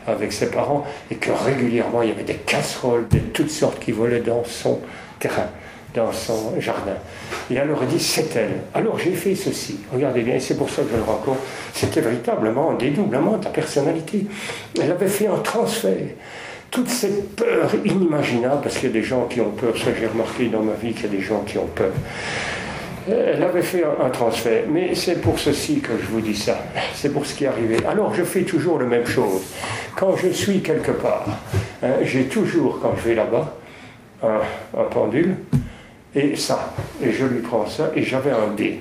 [0.07, 3.91] avec ses parents et que régulièrement il y avait des casseroles de toutes sortes qui
[3.91, 4.79] volaient dans son
[5.19, 5.49] terrain
[5.95, 6.97] dans son jardin.
[7.49, 8.61] Et alors elle dit, c'est elle.
[8.73, 9.79] Alors j'ai fait ceci.
[9.93, 11.39] Regardez bien, c'est pour ça que je le raconte.
[11.73, 14.25] C'était véritablement un dédoublement de la personnalité.
[14.81, 15.95] Elle avait fait un transfert
[16.75, 20.07] toute cette peur inimaginable, parce qu'il y a des gens qui ont peur, ça j'ai
[20.07, 21.91] remarqué dans ma vie qu'il y a des gens qui ont peur.
[23.07, 26.57] Elle avait fait un, transfert, mais c'est pour ceci que je vous dis ça,
[26.93, 27.77] c'est pour ce qui est arrivé.
[27.87, 29.43] Alors je fais toujours la même chose.
[29.95, 31.25] Quand je suis quelque part,
[31.81, 33.55] hein, j'ai toujours, quand je vais là-bas,
[34.23, 35.35] un pendule,
[36.15, 38.79] et ça, et je lui prends ça, et j'avais un dé.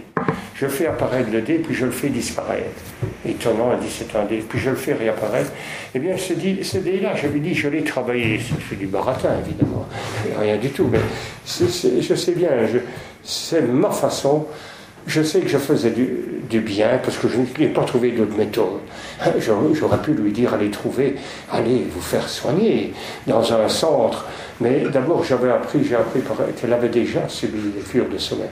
[0.55, 2.81] Je fais apparaître le dé, puis je le fais disparaître.
[3.29, 5.51] Étonnant, elle dit c'est un dé, puis je le fais réapparaître.
[5.95, 8.41] Eh bien, ce, dé-là, je lui dis, je l'ai travaillé.
[8.69, 9.87] C'est du baratin, évidemment.
[10.39, 11.01] Rien du tout, mais
[11.45, 12.51] je sais bien,
[13.25, 14.47] c'est ma façon.
[15.07, 18.81] Je sais que je faisais du, bien parce que je n'ai pas trouvé d'autre méthode.
[19.39, 21.17] J'aurais pu lui dire allez trouver,
[21.51, 22.93] allez vous faire soigner
[23.27, 24.27] dans un centre.
[24.61, 26.21] Mais d'abord, j'avais appris, j'ai appris
[26.59, 28.49] qu'elle avait déjà subi des cures de sommeil.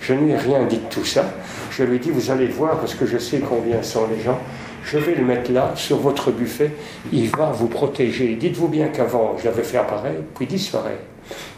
[0.00, 1.24] Je ne lui ai rien dit de tout ça.
[1.70, 4.38] Je lui ai dit, vous allez voir, parce que je sais combien sont les gens,
[4.84, 6.72] je vais le mettre là, sur votre buffet,
[7.12, 8.34] il va vous protéger.
[8.34, 11.02] Dites-vous bien qu'avant, je l'avais fait apparaître, puis disparaître.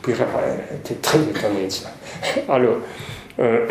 [0.03, 1.91] Puis elle était très étonnée de ça.
[2.49, 2.77] Alors,
[3.41, 3.67] euh,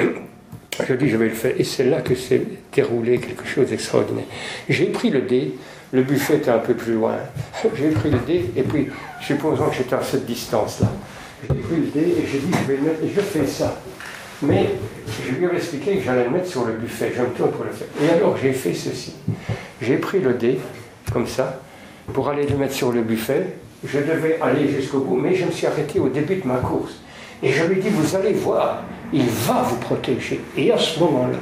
[0.84, 1.54] je dis, je vais le faire.
[1.58, 2.42] Et c'est là que s'est
[2.74, 4.26] déroulé quelque chose d'extraordinaire.
[4.68, 5.54] J'ai pris le dé,
[5.94, 7.16] le buffet était un peu plus loin.
[7.78, 8.90] J'ai pris le dé, et puis,
[9.22, 10.88] supposons que j'étais à cette distance-là.
[11.44, 13.80] J'ai pris le dé, et j'ai dit, je vais le mettre, et je fais ça.
[14.42, 14.66] Mais
[15.26, 17.12] je lui ai expliqué que j'allais le mettre sur le buffet.
[17.16, 17.88] Je me tourne pour le faire.
[18.04, 19.14] Et alors j'ai fait ceci.
[19.82, 20.60] J'ai pris le dé,
[21.14, 21.62] comme ça,
[22.14, 23.48] pour aller le mettre sur le buffet.
[23.86, 26.96] Je devais aller jusqu'au bout, mais je me suis arrêté au début de ma course.
[27.44, 28.84] Et je lui ai dit, vous allez voir,
[29.16, 30.42] il va vous protéger.
[30.58, 31.38] Et à ce moment-là,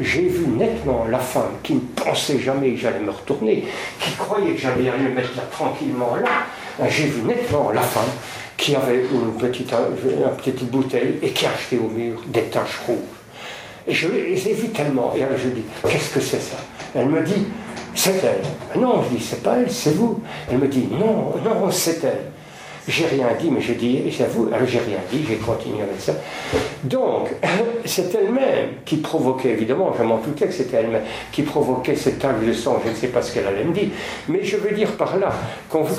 [0.00, 3.64] j'ai vu nettement la femme qui ne pensait jamais que j'allais me retourner,
[4.00, 6.88] qui croyait que j'allais aller le mettre là tranquillement là.
[6.88, 8.10] J'ai vu nettement la femme
[8.56, 9.72] qui avait une petite,
[10.38, 12.98] petite bouteille et qui a acheté au mur des taches rouges.
[13.86, 15.14] Et je les ai vues tellement.
[15.16, 16.56] Et alors je dis, qu'est-ce que c'est ça?
[16.96, 17.46] Elle me dit,
[17.94, 18.80] c'est elle.
[18.80, 20.20] Non, je dis, c'est pas elle, c'est vous.
[20.50, 22.32] Elle me dit, non, non, c'est elle.
[22.86, 26.12] J'ai rien dit, mais j'ai dit, j'avoue, alors j'ai rien dit, j'ai continué avec ça.
[26.82, 27.28] Donc,
[27.86, 32.44] c'est elle-même qui provoquait, évidemment, je m'en doutais que c'était elle-même, qui provoquait cette tache
[32.44, 33.88] de sang, je ne sais pas ce qu'elle allait me dire,
[34.28, 35.32] mais je veux dire par là,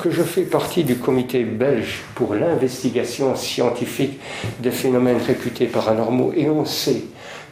[0.00, 4.20] que je fais partie du comité belge pour l'investigation scientifique
[4.60, 7.02] des phénomènes réputés paranormaux, et on sait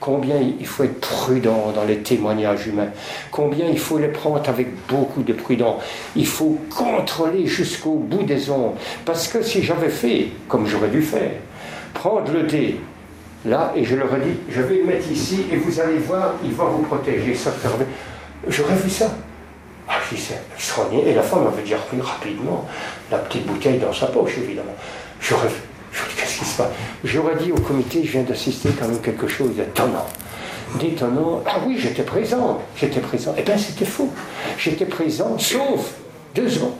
[0.05, 2.91] combien il faut être prudent dans les témoignages humains,
[3.31, 5.83] combien il faut les prendre avec beaucoup de prudence.
[6.15, 8.75] Il faut contrôler jusqu'au bout des ondes.
[9.07, 11.31] Parce que si j'avais fait, comme j'aurais dû faire,
[11.95, 12.81] prendre le dé,
[13.47, 16.35] là, et je leur ai dit, je vais le mettre ici, et vous allez voir,
[16.45, 17.35] il va vous protéger.
[18.47, 19.11] J'aurais vu ça.
[19.89, 21.09] Ah, je c'est extraordinaire.
[21.09, 22.67] Et la femme avait déjà repris rapidement
[23.11, 24.75] la petite bouteille dans sa poche, évidemment.
[25.19, 25.74] J'aurais vu.
[26.17, 26.71] Qu'est-ce qui se passe?
[27.05, 30.07] J'aurais dit au comité, je viens d'assister quand même quelque chose d'étonnant.
[30.81, 31.43] D'étonnant.
[31.47, 32.61] Ah oui, j'étais présent.
[32.77, 33.35] J'étais présent.
[33.39, 34.11] Eh bien, c'était faux.
[34.59, 35.95] J'étais présent, sauf
[36.35, 36.75] deux secondes.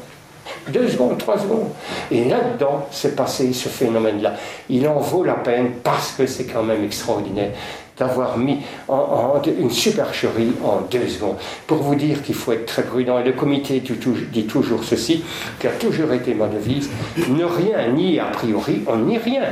[0.69, 1.69] Deux secondes, trois secondes.
[2.11, 4.35] Et là-dedans, c'est passé ce phénomène-là.
[4.69, 7.53] Il en vaut la peine parce que c'est quand même extraordinaire
[7.97, 11.37] d'avoir mis en, une supercherie en deux secondes.
[11.67, 15.23] Pour vous dire qu'il faut être très prudent, et le comité dit toujours ceci,
[15.61, 16.91] qui a toujours été ma devise,
[17.29, 19.45] ne rien ni a priori, on nie rien.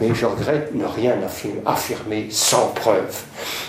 [0.00, 1.16] Mais je regrette ne rien
[1.66, 3.22] affirmer sans preuve.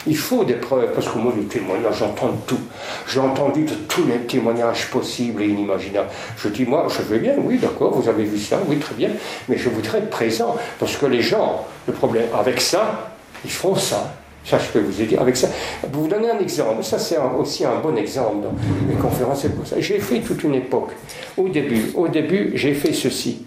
[0.08, 2.60] Il faut des preuves, parce que moi, les témoignages, j'entends tout.
[3.06, 6.08] J'ai entendu de tous les témoignages possibles et inimaginables.
[6.38, 9.10] Je dis, moi, je veux bien, oui, d'accord, vous avez vu ça, oui, très bien,
[9.50, 13.11] mais je voudrais être présent, parce que les gens, le problème avec ça,
[13.44, 14.14] ils font ça.
[14.44, 15.48] Ça, je peux vous aider avec ça.
[15.92, 18.54] Pour vous donner un exemple, ça c'est aussi un bon exemple dans
[18.90, 19.76] les conférences pour ça.
[19.80, 20.92] J'ai fait toute une époque.
[21.38, 23.46] Au début, au début, j'ai fait ceci.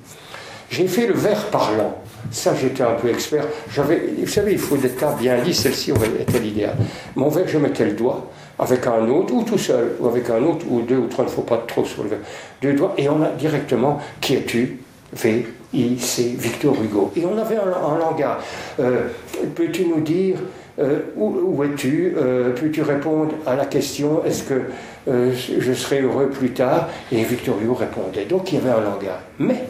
[0.71, 1.97] J'ai fait le verre parlant.
[2.31, 3.45] Ça, j'étais un peu expert.
[3.69, 5.63] Vous savez, il faut des tas bien lisses.
[5.63, 6.77] Celle-ci était l'idéal.
[7.17, 10.43] Mon verre, je mettais le doigt avec un autre, ou tout seul, ou avec un
[10.45, 12.21] autre, ou deux ou trois, il ne faut pas trop sur le verre.
[12.63, 14.79] Deux doigts, et on a directement qui es-tu?
[15.13, 17.13] V, I, C, Victor Hugo.
[17.17, 18.37] Et on avait un, langage.
[18.81, 19.09] Euh,
[19.55, 20.37] peux-tu nous dire
[20.79, 24.63] euh, où, es-tu euh, Peux-tu répondre à la question est-ce que
[25.07, 26.89] je serai heureux plus tard?
[27.13, 28.25] Et Victor Hugo répondait.
[28.25, 29.21] Donc il y avait un langage.
[29.39, 29.65] Mais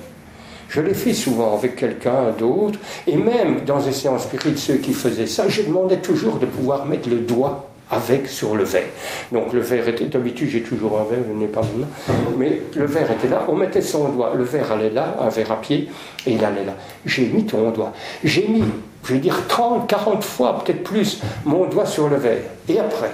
[0.68, 4.92] je l'ai fait souvent avec quelqu'un d'autre, et même dans les séances spirites, ceux qui
[4.92, 8.88] faisaient ça, je demandais toujours de pouvoir mettre le doigt avec sur le verre.
[9.32, 11.88] Donc le verre était, d'habitude j'ai toujours un verre, je n'ai pas maintenant,
[12.36, 15.52] mais le verre était là, on mettait son doigt, le verre allait là, un verre
[15.52, 15.88] à pied,
[16.26, 16.74] et il allait là.
[17.06, 17.92] J'ai mis ton doigt.
[18.22, 18.64] J'ai mis,
[19.04, 22.42] je vais dire 30, 40 fois, peut-être plus, mon doigt sur le verre.
[22.68, 23.10] Et après,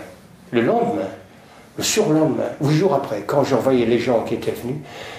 [0.52, 1.08] le lendemain,
[1.76, 4.76] le surlendemain, ou jours après, quand je voyais les gens qui étaient venus,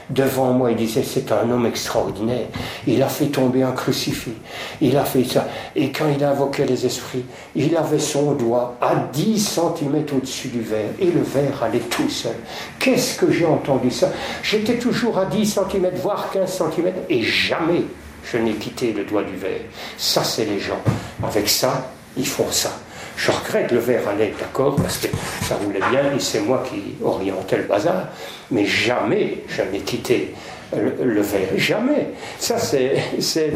[0.10, 2.48] devant moi, ils disaient c'est un homme extraordinaire.
[2.86, 4.34] Il a fait tomber un crucifix.
[4.82, 5.48] Il a fait ça.
[5.76, 7.24] Et quand il invoquait les esprits,
[7.56, 10.92] il avait son doigt à 10 cm au-dessus du verre.
[11.00, 12.36] Et le verre allait tout seul.
[12.80, 14.12] Qu'est-ce que j'ai entendu ça?
[14.44, 17.86] J'étais toujours à 10 cm, voire 15 cm, et jamais
[18.30, 19.62] je n'ai quitté le doigt du verre.
[19.98, 20.82] Ça, c'est les gens.
[21.24, 22.72] Avec ça, ils font ça.
[23.18, 25.08] Je regrette le verre allait, d'accord, parce que
[25.44, 28.08] ça voulait bien et c'est moi qui orientais le bazar,
[28.50, 30.34] mais jamais je n'ai quitté
[30.76, 32.08] le, verre, jamais.
[32.40, 32.96] Ça, c'est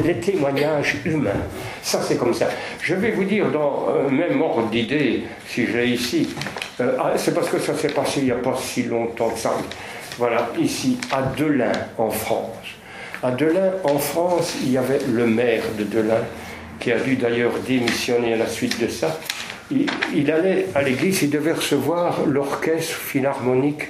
[0.03, 1.31] les témoignages humains.
[1.81, 2.49] Ça, c'est comme ça.
[2.81, 6.29] Je vais vous dire, dans le même ordre d'idée, si j'ai ici,
[6.81, 9.39] euh, ah, c'est parce que ça s'est passé il n'y a pas si longtemps que
[9.39, 9.53] ça.
[10.17, 12.49] Voilà, ici, à Delin, en France.
[13.23, 16.23] À Delin, en France, il y avait le maire de Delin,
[16.79, 19.17] qui a dû d'ailleurs démissionner à la suite de ça,
[19.71, 23.89] il, allait à l'église, il devait recevoir l'orchestre philharmonique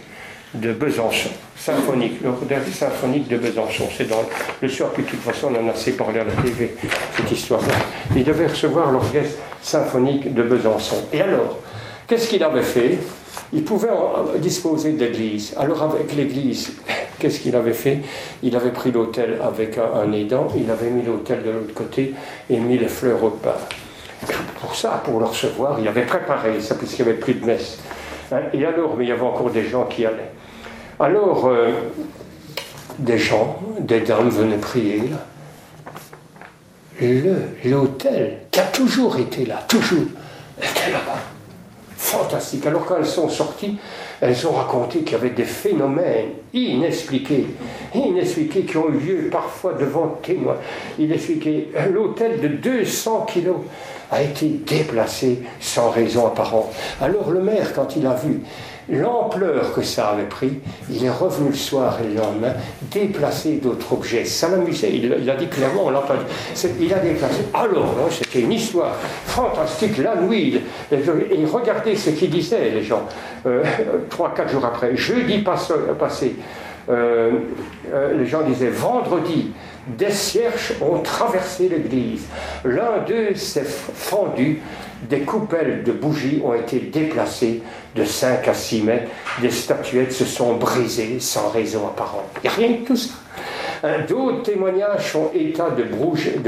[0.53, 3.89] de Besançon, symphonique, l'orchestre symphonique de Besançon.
[3.95, 4.23] C'est dans
[4.61, 6.75] le soir, puis de toute façon, on en a assez parlé à la TV,
[7.17, 7.73] cette histoire-là.
[8.15, 11.03] Il devait recevoir l'orchestre symphonique de Besançon.
[11.11, 11.59] Et alors,
[12.07, 12.97] qu'est-ce qu'il avait fait?
[13.51, 13.89] Il pouvait
[14.37, 15.53] disposer d'église.
[15.57, 16.71] Alors, avec l'église,
[17.19, 17.99] qu'est-ce qu'il avait fait?
[18.41, 22.13] Il avait pris l'hôtel avec un, aidant, il avait mis l'hôtel de l'autre côté
[22.49, 23.55] et mis les fleurs au pain
[24.59, 25.79] pour ça, pour le recevoir.
[25.79, 27.79] Il avait préparé ça, puisqu'il n'y avait plus de messe.
[28.31, 30.31] Hein, et alors, mais il y avait encore des gens qui allaient.
[30.99, 31.71] Alors, euh,
[32.99, 35.17] des gens, des dames venaient prier là.
[37.65, 40.07] L'hôtel, qui a toujours été là, toujours,
[40.57, 41.19] était là-bas.
[41.97, 42.65] Fantastique.
[42.65, 43.77] Alors, quand elles sont sorties,
[44.21, 47.47] elles ont raconté qu'il y avait des phénomènes inexpliqués,
[47.93, 50.57] inexpliqués qui ont eu lieu parfois devant témoins.
[50.97, 51.71] Inexpliqués.
[51.91, 53.57] L'hôtel de 200 kilos
[54.15, 56.73] a été déplacé sans raison apparente.
[57.01, 58.41] Alors le maire, quand il a vu
[58.87, 60.59] l'ampleur que ça avait pris,
[60.89, 62.53] il est revenu le soir et le lendemain
[62.91, 64.23] déplacer d'autres objets.
[64.23, 66.03] Ça l'amusait, il, a dit clairement, on l'a
[66.79, 67.41] Il a déplacé.
[67.53, 68.93] Alors, hein, c'était une histoire
[69.25, 70.61] fantastique, la nuit.
[70.91, 73.03] Et regardez ce qu'ils disaient, les gens,
[73.45, 73.63] euh,
[74.09, 74.95] trois, quatre jours après.
[74.95, 76.35] Jeudi passé, passé
[76.87, 77.31] euh,
[77.93, 79.51] euh, les gens disaient vendredi,
[79.87, 82.23] des cierges ont traversé l'église.
[82.63, 84.61] L'un d'eux s'est fendu,
[85.09, 87.61] des coupelles de bougies ont été déplacées
[87.95, 89.11] de 5 à 6 mètres,
[89.41, 92.25] des statuettes se sont brisées sans raison apparente.
[92.43, 93.13] Et rien de tout ça.
[94.07, 95.83] D'autres témoignages font état de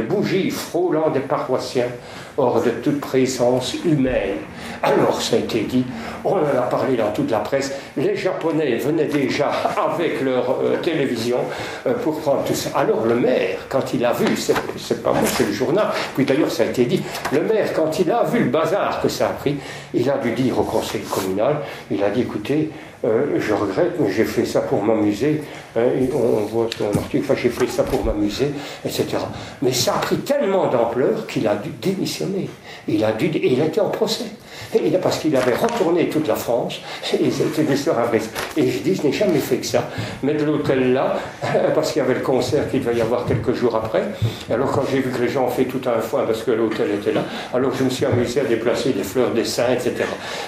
[0.01, 1.89] bougies, frôlant des paroissiens
[2.37, 4.37] hors de toute présence humaine.
[4.83, 5.83] Alors ça a été dit,
[6.23, 10.77] on en a parlé dans toute la presse, les Japonais venaient déjà avec leur euh,
[10.77, 11.39] télévision
[11.87, 12.69] euh, pour prendre tout ça.
[12.75, 16.51] Alors le maire, quand il a vu, c'est pas moi, c'est le journal, puis d'ailleurs
[16.51, 17.01] ça a été dit,
[17.33, 19.55] le maire, quand il a vu le bazar que ça a pris,
[19.93, 21.57] il a dû dire au conseil communal,
[21.89, 22.69] il a dit écoutez,
[23.05, 25.41] euh, je regrette, mais j'ai fait ça pour m'amuser.
[25.75, 28.51] Hein, on voit son article, j'ai fait ça pour m'amuser,
[28.83, 29.05] etc.
[29.61, 32.49] Mais ça a pris tellement d'ampleur qu'il a dû démissionner.
[32.87, 34.25] Il a dû, il était en procès.
[34.73, 36.81] Et parce qu'il avait retourné toute la France,
[37.13, 38.19] et c'était histoire après.
[38.55, 39.89] Et je dis, je n'ai jamais fait que ça.
[40.23, 41.19] Mettre l'hôtel là,
[41.75, 44.03] parce qu'il y avait le concert qu'il devait y avoir quelques jours après.
[44.51, 46.91] Alors quand j'ai vu que les gens ont fait tout un foin parce que l'hôtel
[46.91, 49.95] était là, alors je me suis amusé à déplacer des fleurs des saints, etc.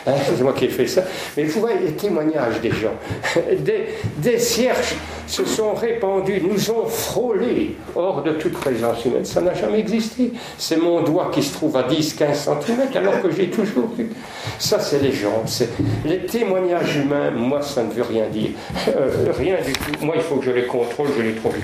[0.05, 1.03] Hein, c'est moi qui ai fait ça.
[1.37, 2.93] Mais vous voyez les témoignages des gens.
[3.59, 4.95] Des, des cierges
[5.27, 9.25] se sont répandus, nous ont frôlés hors de toute présence humaine.
[9.25, 10.31] Ça n'a jamais existé.
[10.57, 13.89] C'est mon doigt qui se trouve à 10-15 cm alors que j'ai toujours
[14.57, 15.43] Ça, c'est les gens.
[16.05, 18.51] Les témoignages humains, moi, ça ne veut rien dire.
[18.87, 20.05] Euh, rien du tout.
[20.05, 21.55] Moi, il faut que je les contrôle, je les trouve.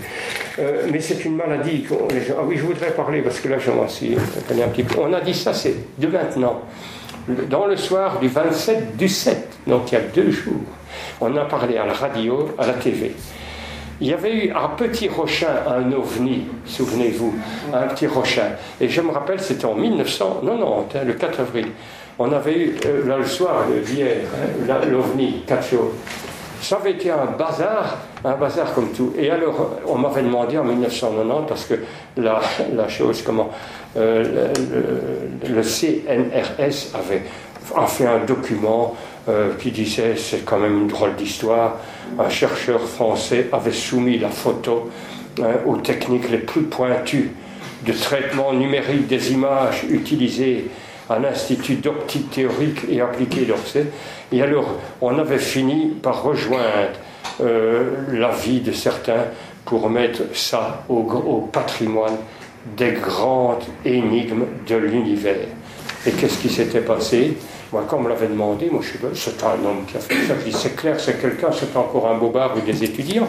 [0.60, 1.86] Euh, mais c'est une maladie.
[1.92, 5.00] Ah oui, je voudrais parler parce que là, je m'en suis un petit peu.
[5.00, 6.62] On a dit ça, c'est de maintenant.
[7.50, 10.62] Dans le soir du 27 du 7, donc il y a deux jours,
[11.20, 13.16] on a parlé à la radio, à la TV.
[14.02, 17.34] Il y avait eu à Petit Rochin un ovni, souvenez-vous,
[17.74, 18.52] un petit Rochin.
[18.82, 21.68] Et je me rappelle, c'était en 1990, hein, le 4 avril.
[22.18, 24.18] On avait eu, euh, là le soir d'hier,
[24.70, 25.92] hein, l'ovni, quatre jours.
[26.62, 29.14] Ça avait été un bazar, un bazar comme tout.
[29.18, 31.76] Et alors, on m'avait demandé en 1990, parce que
[32.18, 32.40] la,
[32.88, 33.50] chose, comment,
[33.98, 34.48] euh,
[35.48, 37.24] le, CNRS avait
[37.88, 38.96] fait un document
[39.28, 41.80] euh, qui disait c'est quand même une drôle d'histoire.
[42.18, 44.90] Un chercheur français avait soumis la photo
[45.42, 47.32] hein, aux techniques les plus pointues
[47.86, 50.66] de traitement numérique des images utilisées
[51.10, 53.86] à l'Institut d'optique théorique et appliquée d'Orsay.
[54.32, 54.70] Et alors,
[55.02, 57.00] on avait fini par rejoindre
[57.42, 59.26] euh, l'avis de certains
[59.66, 62.18] pour mettre ça au, au patrimoine
[62.78, 65.48] des grandes énigmes de l'univers.
[66.08, 67.38] Et qu'est-ce qui s'était passé?
[67.76, 70.14] Moi, quand on me l'avait demandé, moi, je suis c'est un homme qui a fait
[70.26, 70.34] ça.
[70.40, 73.28] Je dis, c'est clair, c'est quelqu'un, c'est encore un bobard ou des étudiants.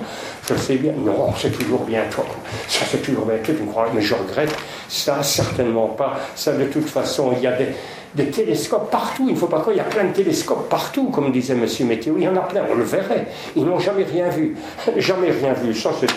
[0.48, 0.92] Je sais bien.
[0.92, 2.24] Non, c'est toujours bien toi.
[2.68, 3.88] Ça, c'est toujours bien tu me crois.
[3.92, 4.56] Mais je regrette.
[4.88, 6.20] Ça, certainement pas.
[6.36, 7.70] Ça, de toute façon, il y a des
[8.16, 9.26] des télescopes partout.
[9.28, 11.66] Il ne faut pas croire, il y a plein de télescopes partout, comme disait M.
[11.86, 12.14] Météo.
[12.16, 13.28] Il y en a plein, on le verrait.
[13.54, 14.56] Ils n'ont jamais rien vu.
[14.96, 15.74] Jamais rien vu.
[15.74, 16.08] Ça, c'est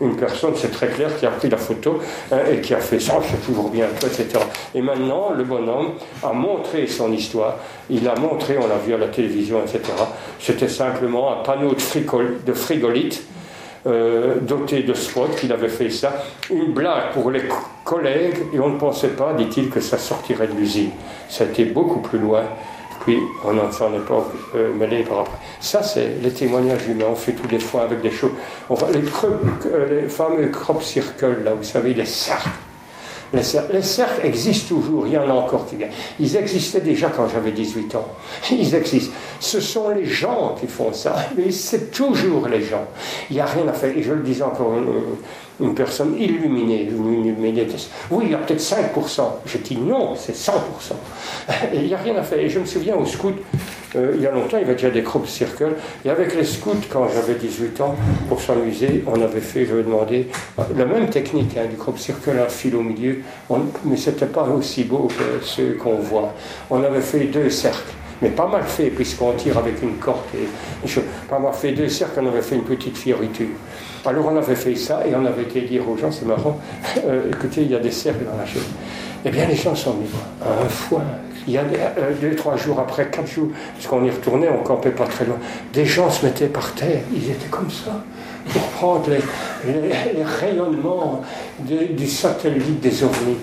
[0.00, 2.00] une personne, c'est très clair, qui a pris la photo
[2.30, 4.26] hein, et qui a fait ça, c'est toujours bien, etc.
[4.74, 5.92] Et maintenant, le bonhomme
[6.22, 7.56] a montré son histoire.
[7.90, 9.80] Il a montré, on l'a vu à la télévision, etc.
[10.40, 13.22] C'était simplement un panneau de, de frigolite
[13.84, 16.24] euh, doté de spot qu'il avait fait ça.
[16.50, 17.42] Une blague pour les
[17.92, 20.90] collègues, et on ne pensait pas, dit-il, que ça sortirait de l'usine.
[21.28, 22.44] Ça a été beaucoup plus loin.
[23.04, 24.24] Puis on s'en est pas
[24.54, 25.36] euh, mêlé par après.
[25.60, 27.06] Ça, c'est les témoignages humains.
[27.10, 28.30] On fait tous les fois avec des choses.
[28.70, 32.06] Euh, les fameux crop circles, là, vous savez, les
[33.32, 35.90] les cercles, existent toujours, il y en a encore qui viennent.
[36.20, 38.06] Ils existaient déjà quand j'avais 18 ans.
[38.50, 39.14] Ils existent.
[39.40, 41.16] Ce sont les gens qui font ça,
[41.50, 42.84] c'est toujours les gens.
[43.30, 43.96] Il n'y a rien à faire.
[43.96, 44.74] Et je le disais encore
[45.60, 47.66] une personne illuminée, illuminée.
[48.10, 49.22] Oui, il y a peut-être 5%.
[49.46, 50.52] Je dis non, c'est 100%.
[51.72, 52.38] Et il n'y a rien à faire.
[52.38, 53.34] Et je me souviens au scout,
[53.96, 55.74] euh, il y a longtemps, il y avait déjà des crop circles.
[56.04, 57.94] Et avec les scouts, quand j'avais 18 ans,
[58.28, 60.28] pour s'amuser, on avait fait, je vais demander,
[60.76, 63.18] la même technique hein, du crop circle, un fil au milieu,
[63.84, 66.34] mais ce n'était pas aussi beau que ceux qu'on voit.
[66.70, 70.20] On avait fait deux cercles mais pas mal fait, puisqu'on tire avec une corde.
[70.34, 73.48] Et, je, pas mal fait deux cercles, on avait fait une petite fioriture.
[74.04, 76.58] Alors on avait fait ça et on avait été dire aux gens, c'est marrant,
[77.06, 78.62] euh, écoutez, il y a des cercles dans la chaise.
[79.24, 80.10] Eh bien, les gens sont venus
[80.42, 81.04] un foin.
[81.46, 84.62] Il y a euh, deux, trois jours après, quatre jours, parce qu'on y retournait, on
[84.64, 85.38] campait pas très loin,
[85.72, 88.02] des gens se mettaient par terre, ils étaient comme ça,
[88.52, 91.22] pour prendre les, rayonnements
[91.60, 93.38] du satellite des ovnis.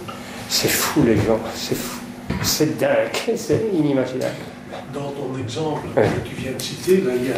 [0.50, 2.00] C'est fou, les gens, c'est fou.
[2.42, 4.34] C'est dingue, c'est inimaginable.
[4.94, 7.36] Dans ton exemple que tu viens de citer, là, il y a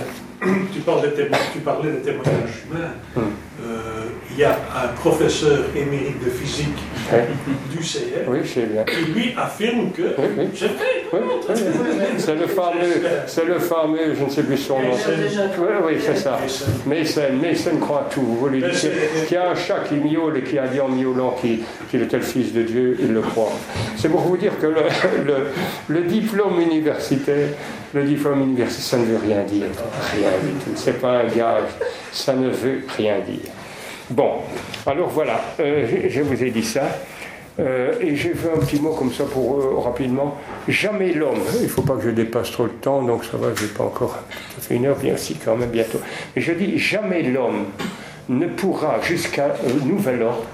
[0.74, 1.14] tu, parles de
[1.54, 2.94] tu parlais des témoignages humains.
[3.16, 3.32] Hum.
[3.64, 6.78] Euh, il y a un professeur émérite de physique
[7.70, 10.68] du CR qui lui affirme que oui, j'ai
[12.18, 14.92] C'est le fameux, c'est le fameux, je ne sais plus son nom.
[15.60, 16.40] Oui, oui, c'est ça.
[16.86, 18.22] Mason, Mason croit tout.
[18.22, 18.80] Vous voulez dire
[19.28, 22.18] qu'il y a un chat qui miaule et qui a dit en miaulant qu'il était
[22.18, 23.52] le fils de Dieu, il le croit.
[23.98, 24.84] C'est pour vous dire que le,
[25.26, 25.36] le,
[25.88, 27.50] le diplôme universitaire
[27.94, 29.68] le diplôme universitaire, ça ne veut rien dire.
[30.14, 30.72] Rien du tout.
[30.76, 31.70] C'est pas un gage.
[32.12, 33.52] Ça ne veut rien dire.
[34.10, 34.40] Bon,
[34.86, 36.84] alors voilà, euh, je vous ai dit ça.
[37.60, 40.38] Euh, et j'ai fait un petit mot comme ça pour euh, rapidement.
[40.68, 43.50] Jamais l'homme, il ne faut pas que je dépasse trop le temps, donc ça va,
[43.56, 44.20] je n'ai pas encore
[44.56, 46.00] ça fait une heure, bien si quand même bientôt.
[46.36, 47.66] Mais je dis, jamais l'homme
[48.30, 50.46] ne pourra jusqu'à nouvel ordre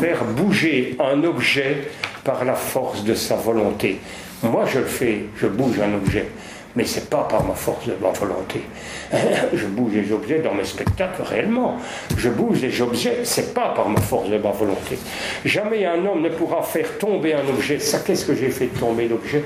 [0.00, 1.88] faire bouger un objet
[2.24, 4.00] par la force de sa volonté.
[4.42, 6.28] Moi je le fais, je bouge un objet
[6.76, 8.62] mais ce n'est pas par ma force de ma volonté.
[9.52, 11.76] Je bouge les objets dans mes spectacles réellement.
[12.16, 14.98] Je bouge les objets, c'est pas par ma force de ma volonté.
[15.44, 17.78] Jamais un homme ne pourra faire tomber un objet.
[17.78, 19.44] Ça, qu'est-ce que j'ai fait tomber l'objet?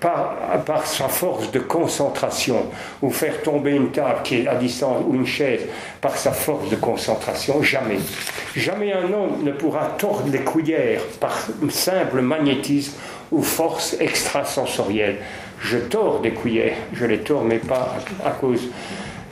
[0.00, 2.66] Par, par, sa force de concentration,
[3.02, 5.62] ou faire tomber une table qui est à distance, ou une chaise,
[6.00, 7.98] par sa force de concentration, jamais.
[8.54, 11.36] Jamais un homme ne pourra tordre les cuillères par
[11.70, 12.92] simple magnétisme
[13.32, 15.16] ou force extrasensorielle
[15.60, 18.68] je tords des cuillères, je les tords, mais pas à cause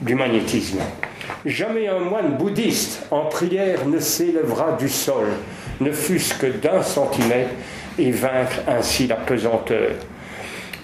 [0.01, 0.79] du magnétisme.
[1.45, 5.27] Jamais un moine bouddhiste en prière ne s'élèvera du sol,
[5.79, 7.51] ne fût-ce que d'un centimètre,
[7.99, 9.91] et vaincre ainsi la pesanteur.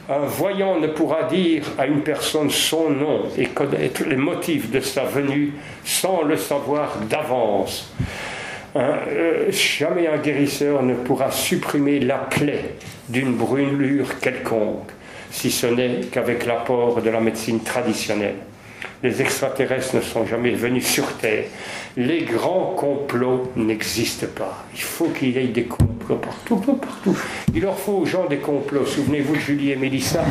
[0.10, 4.80] Un voyant ne pourra dire à une personne son nom et connaître les motifs de
[4.80, 5.54] sa venue
[5.86, 7.94] sans le savoir d'avance.
[8.76, 12.76] Euh, jamais un guérisseur ne pourra supprimer la plaie
[13.08, 14.90] d'une brûlure quelconque
[15.34, 18.36] si ce n'est qu'avec l'apport de la médecine traditionnelle.
[19.02, 21.46] Les extraterrestres ne sont jamais venus sur Terre.
[21.98, 24.64] Les grands complots n'existent pas.
[24.74, 27.18] Il faut qu'il y ait des complots partout, partout.
[27.54, 28.86] Il leur faut aux gens des complots.
[28.86, 30.24] Souvenez-vous de Julie et Mélissa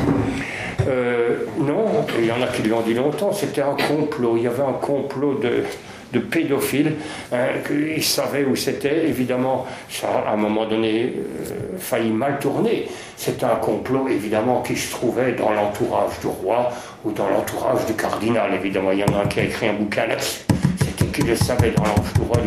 [0.86, 4.36] euh, Non, il y en a qui l'ont dit longtemps, c'était un complot.
[4.36, 5.64] Il y avait un complot de,
[6.12, 6.94] de pédophiles.
[7.32, 9.06] Hein, ils savaient où c'était.
[9.06, 12.88] Évidemment, ça à un moment donné euh, failli mal tourner.
[13.16, 16.70] C'était un complot, évidemment, qui se trouvait dans l'entourage du roi
[17.04, 18.52] ou dans l'entourage du cardinal.
[18.54, 20.40] Évidemment, il y en a un qui a écrit un bouquin là-dessus.
[20.78, 22.38] C'était qui le savait dans l'entourage du roi.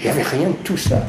[0.00, 1.06] Il n'y avait rien de tout ça.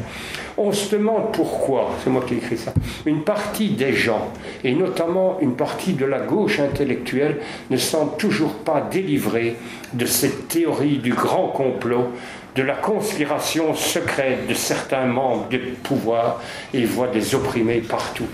[0.58, 2.72] On se demande pourquoi, c'est moi qui ai ça,
[3.04, 4.32] une partie des gens,
[4.64, 9.56] et notamment une partie de la gauche intellectuelle, ne semble toujours pas délivrée
[9.92, 12.06] de cette théorie du grand complot,
[12.54, 16.40] de la conspiration secrète de certains membres du pouvoir
[16.72, 18.28] et voit des opprimés partout.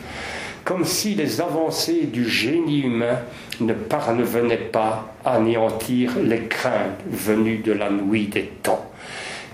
[0.64, 3.18] Comme si les avancées du génie humain
[3.60, 8.91] ne parvenaient pas à anéantir les craintes venues de la nuit des temps.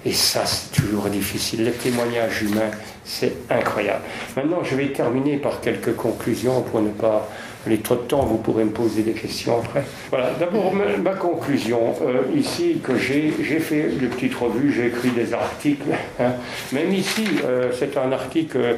[0.04, 1.64] Et ça, c'est toujours difficile.
[1.64, 2.70] Le témoignage humain,
[3.04, 4.02] c'est incroyable.
[4.36, 7.28] Maintenant, je vais terminer par quelques conclusions pour ne pas
[7.66, 8.22] aller trop de temps.
[8.24, 9.84] Vous pourrez me poser des questions après.
[10.10, 11.94] Voilà, d'abord, ma, conclusion.
[12.02, 15.88] Euh, ici, que j'ai, j'ai fait de petites revues, j'ai écrit des articles.
[16.20, 16.32] Hein.
[16.72, 18.76] Même ici, euh, c'est un article.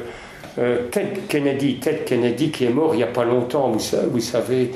[0.59, 3.79] Euh, Ted Kennedy, Ted Kennedy qui est mort il n'y a pas longtemps, vous,
[4.11, 4.71] vous savez,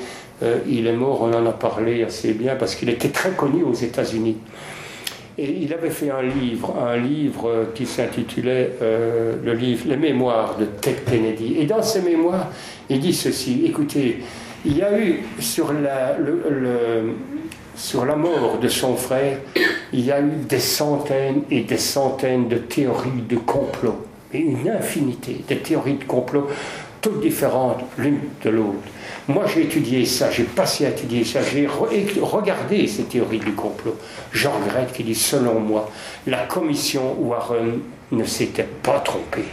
[0.66, 3.74] il est mort, on en a parlé assez bien parce qu'il était très connu aux
[3.74, 4.38] États-Unis.
[5.38, 10.56] Et il avait fait un livre, un livre qui s'intitulait euh, le livre Les Mémoires
[10.56, 11.56] de Ted Kennedy.
[11.58, 12.50] Et dans ces mémoires,
[12.88, 14.22] il dit ceci écoutez,
[14.64, 16.16] il y a eu sur la
[18.16, 19.38] mort de son frère,
[19.92, 24.68] il y a eu des centaines et des centaines de théories de complot, et une
[24.70, 26.48] infinité de théories de complot,
[27.06, 28.88] toutes différentes l'une de l'autre.
[29.28, 33.96] Moi, j'ai étudié ça, j'ai passé à étudier ça, j'ai regardé ces théories du complot.
[34.32, 35.88] Je regrette qu'il dit, selon moi,
[36.26, 37.78] la commission Warren
[38.10, 39.44] ne s'était pas trompée.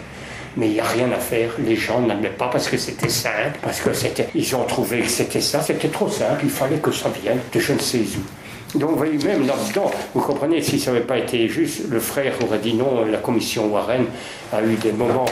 [0.58, 3.60] Mais il n'y a rien à faire, les gens n'admettent pas parce que c'était simple,
[3.62, 6.92] parce que c'était, ils ont trouvé que c'était ça, c'était trop simple, il fallait que
[6.92, 8.43] ça vienne de je ne sais où.
[8.76, 12.34] Donc, vous voyez, même là-dedans, vous comprenez, si ça n'avait pas été juste, le frère
[12.44, 14.06] aurait dit non, la commission Warren
[14.52, 15.26] a eu des moments,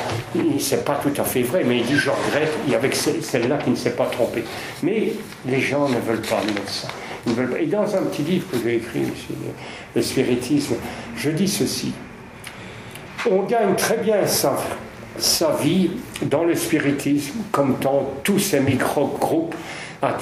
[0.59, 3.57] c'est pas tout à fait vrai, mais il dit, je regrette, il y avait celle-là
[3.57, 4.43] qui ne s'est pas trompée.
[4.83, 5.13] Mais
[5.47, 6.87] les gens ne veulent pas admettre ça.
[7.59, 9.01] Et dans un petit livre que j'ai écrit
[9.95, 10.75] le spiritisme,
[11.15, 11.93] je dis ceci.
[13.29, 15.91] On gagne très bien sa vie
[16.23, 19.55] dans le spiritisme, comme dans tous ces micro-groupes
[20.01, 20.13] à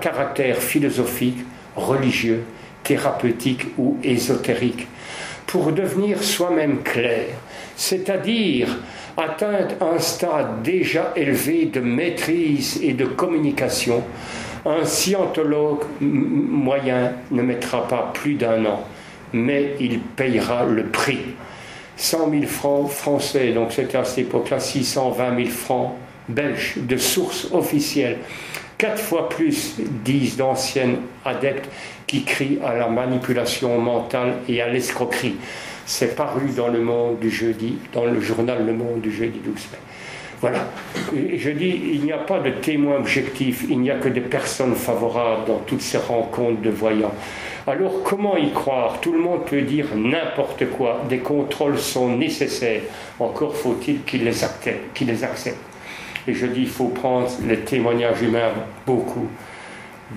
[0.00, 1.38] caractère philosophique,
[1.78, 2.44] religieux,
[2.82, 4.86] thérapeutique ou ésotérique,
[5.46, 7.26] pour devenir soi-même clair,
[7.76, 8.68] c'est-à-dire
[9.16, 14.02] atteindre un stade déjà élevé de maîtrise et de communication,
[14.66, 18.84] un scientologue moyen ne mettra pas plus d'un an,
[19.32, 21.20] mais il payera le prix.
[21.96, 25.94] 100 000 francs français, donc c'était à cette époque-là 620 000 francs
[26.28, 28.18] belges de source officielle
[28.78, 29.74] quatre fois plus,
[30.04, 31.68] disent d'anciennes adeptes,
[32.06, 35.36] qui crient à la manipulation mentale et à l'escroquerie.
[35.84, 39.54] C'est paru dans le monde du jeudi, dans le journal Le Monde du jeudi 12
[39.72, 39.78] mai.
[40.40, 40.60] Voilà.
[41.12, 44.74] Je dis, il n'y a pas de témoin objectif, il n'y a que des personnes
[44.74, 47.14] favorables dans toutes ces rencontres de voyants.
[47.66, 49.00] Alors comment y croire?
[49.00, 51.02] Tout le monde peut dire n'importe quoi.
[51.08, 52.82] Des contrôles sont nécessaires.
[53.18, 55.67] Encore faut-il qu'ils les acceptent.
[56.28, 58.50] Et je dis, il faut prendre les témoignages humains
[58.86, 59.28] beaucoup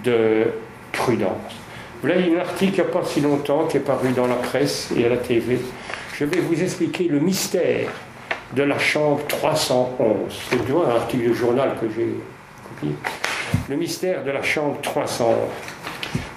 [0.03, 0.47] de
[0.91, 1.55] prudence.
[2.01, 4.91] Voilà un article il n'y a pas si longtemps qui est paru dans la presse
[4.97, 5.57] et à la TV.
[6.13, 7.87] Je vais vous expliquer le mystère
[8.53, 10.07] de la chambre 311.
[10.49, 12.15] C'est un article du journal que j'ai
[12.67, 12.93] copié.
[13.69, 15.35] Le mystère de la chambre 311.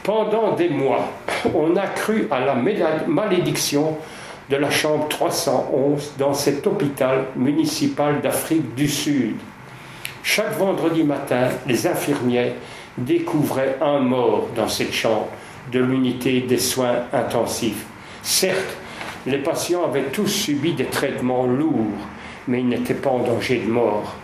[0.04, 1.10] Pendant des mois,
[1.52, 3.98] on a cru à la malédiction
[4.50, 9.34] de la chambre 311 dans cet hôpital municipal d'Afrique du Sud.
[10.26, 12.54] Chaque vendredi matin, les infirmières
[12.96, 15.28] découvraient un mort dans cette chambre
[15.70, 17.84] de l'unité des soins intensifs.
[18.22, 18.78] Certes,
[19.26, 22.00] les patients avaient tous subi des traitements lourds,
[22.48, 24.14] mais ils n'étaient pas en danger de mort.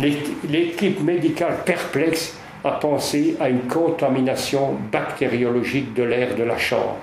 [0.00, 6.96] L'équipe médicale perplexe a pensé à une contamination bactériologique de l'air de la chambre.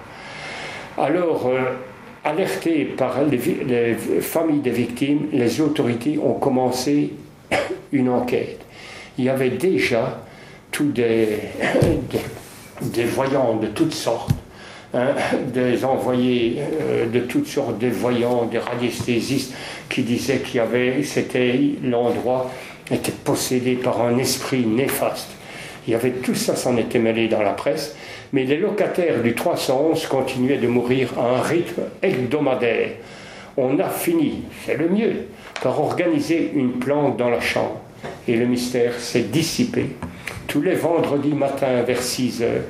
[0.97, 1.61] Alors, euh,
[2.25, 7.13] alertées par les, familles des victimes, les autorités ont commencé
[7.91, 8.59] une enquête.
[9.17, 10.21] Il y avait déjà
[10.71, 11.39] tous des,
[12.81, 14.31] des, voyants de toutes sortes,
[14.93, 15.09] hein,
[15.53, 19.53] des envoyés euh, de toutes sortes, des voyants, des radiesthésistes
[19.89, 22.49] qui disaient qu'il y avait, c'était l'endroit
[22.91, 25.29] était possédé par un esprit néfaste.
[25.87, 27.95] Il y avait tout ça s'en était mêlé dans la presse,
[28.31, 32.91] mais les locataires du 311 continuaient de mourir à un rythme hebdomadaire.
[33.57, 35.27] On a fini, c'est le mieux,
[35.63, 37.79] par organiser une plante dans la chambre.
[38.27, 39.95] Et le mystère s'est dissipé.
[40.45, 42.63] Tous les vendredis matins vers 6 heures,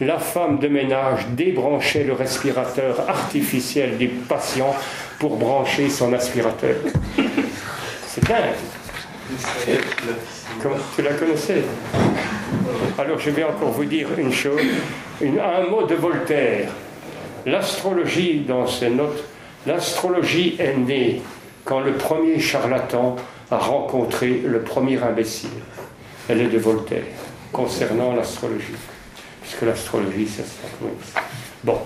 [0.00, 4.74] la femme de ménage débranchait le respirateur artificiel du patient
[5.18, 6.76] pour brancher son aspirateur.
[8.06, 8.54] C'est dingue.
[10.96, 11.62] tu la connaissais
[12.98, 14.62] Alors je vais encore vous dire une chose,
[15.20, 16.70] un mot de Voltaire.
[17.44, 19.24] L'astrologie, dans ses notes,
[19.66, 21.22] l'astrologie est née
[21.64, 23.16] quand le premier charlatan
[23.50, 25.50] a rencontré le premier imbécile.
[26.28, 27.02] Elle est de Voltaire,
[27.52, 28.74] concernant l'astrologie.
[29.42, 31.20] Puisque l'astrologie, c'est ça.
[31.64, 31.78] Bon,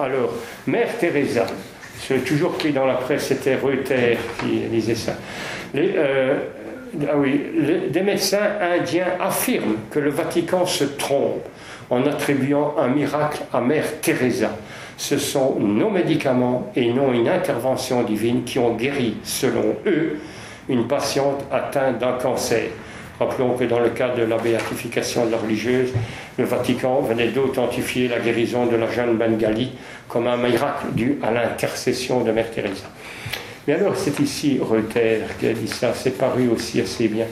[0.00, 0.32] alors,
[0.66, 1.46] Mère Teresa,
[2.00, 5.12] c'est toujours qui dans la presse, c'était Reuters qui disait ça.
[5.74, 6.38] Euh,
[7.02, 7.40] ah oui,
[7.90, 11.44] des médecins indiens affirment que le Vatican se trompe
[11.90, 14.56] en attribuant un miracle à Mère Teresa
[14.96, 20.18] ce sont nos médicaments et non une intervention divine qui ont guéri, selon eux,
[20.68, 22.70] une patiente atteinte d'un cancer.
[23.18, 25.90] Rappelons que dans le cadre de la béatification de la religieuse,
[26.38, 29.72] le Vatican venait d'authentifier la guérison de la jeune Bengali
[30.08, 32.88] comme un miracle dû à l'intercession de Mère Teresa.
[33.66, 37.26] Mais alors, c'est ici Reuters qui a dit ça, c'est paru aussi assez bien.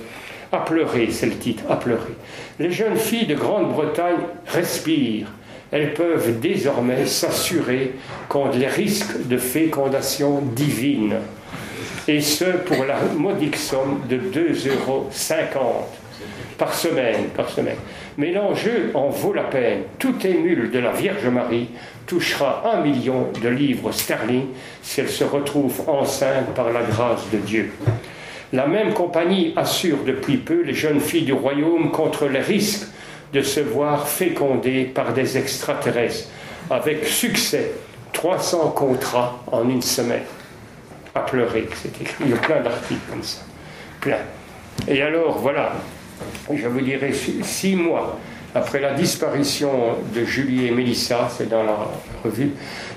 [0.52, 2.14] À pleurer, c'est le titre, à pleurer.
[2.58, 5.28] Les jeunes filles de Grande-Bretagne respirent
[5.74, 7.94] elles peuvent désormais s'assurer
[8.28, 11.16] contre les risques de fécondation divine.
[12.06, 15.10] Et ce, pour la modique somme de 2,50 euros
[16.56, 17.76] par semaine, par semaine.
[18.16, 19.80] Mais l'enjeu en vaut la peine.
[19.98, 21.70] Tout émule de la Vierge Marie
[22.06, 24.46] touchera un million de livres sterling
[24.80, 27.72] si elle se retrouve enceinte par la grâce de Dieu.
[28.52, 32.86] La même compagnie assure depuis peu les jeunes filles du royaume contre les risques
[33.34, 36.28] de se voir fécondé par des extraterrestres
[36.70, 37.72] avec succès
[38.12, 40.22] 300 contrats en une semaine.
[41.14, 42.24] À pleurer, c'est écrit.
[42.24, 43.40] Il y a plein d'articles comme ça.
[44.00, 44.18] Plein.
[44.86, 45.72] Et alors, voilà,
[46.52, 48.18] je vous dirais, six mois
[48.54, 51.76] après la disparition de Julie et Mélissa, c'est dans la
[52.24, 52.52] revue,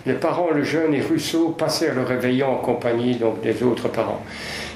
[0.07, 4.23] les parents, le jeune et Rousseau, passèrent le réveillon en compagnie donc, des autres parents.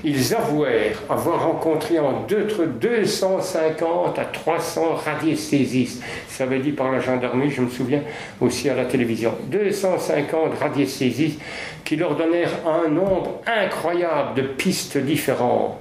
[0.04, 6.04] Ils avouèrent avoir rencontré entre 250 à 300 radiesthésistes.
[6.28, 8.02] Ça avait dit par la gendarmerie, je me souviens
[8.42, 9.34] aussi à la télévision.
[9.48, 11.40] 250 radiesthésistes
[11.86, 15.78] qui leur donnèrent un nombre incroyable de pistes différentes.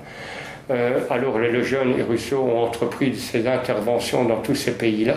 [0.71, 5.17] Euh, alors le jeune et Rousseau ont entrepris ces interventions dans tous ces pays-là.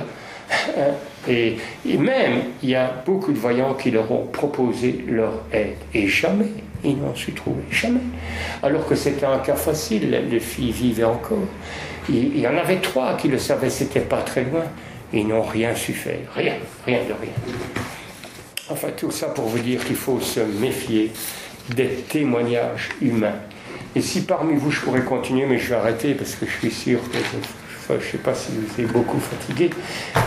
[1.28, 1.58] Et,
[1.88, 5.78] et, même, il y a beaucoup de voyants qui leur ont proposé leur aide.
[5.94, 6.50] Et jamais
[6.84, 7.64] ils n'ont su trouver.
[7.72, 8.02] Jamais.
[8.62, 11.38] Alors que c'était un cas facile, les filles vivaient encore.
[12.10, 14.64] Il, y en avait trois qui le savaient, c'était pas très loin.
[15.14, 16.20] Ils n'ont rien su faire.
[16.36, 16.56] Rien,
[16.86, 17.32] rien de rien.
[18.70, 21.12] Enfin, tout ça pour vous dire qu'il faut se méfier
[21.76, 23.36] des témoignages humains.
[23.96, 26.72] Et si parmi vous, je pourrais continuer, mais je vais arrêter parce que je suis
[26.72, 27.18] sûr que
[27.90, 29.70] je ne sais pas si vous êtes beaucoup fatigué,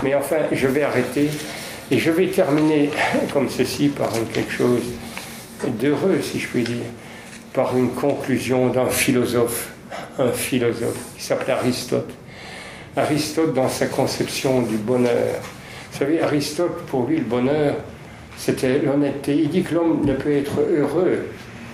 [0.03, 1.31] mais enfin, je vais arrêter
[1.91, 2.91] et je vais terminer
[3.33, 4.83] comme ceci par quelque chose
[5.81, 6.85] d'heureux, si je puis dire,
[7.53, 9.71] par une conclusion d'un philosophe
[10.19, 12.11] un philosophe qui s'appelait Aristote.
[12.97, 15.41] Aristote dans sa conception du bonheur.
[15.93, 17.77] Vous savez, Aristote, pour lui, le bonheur,
[18.37, 19.35] c'était l'honnêteté.
[19.35, 21.27] Il dit que l'homme ne peut être heureux,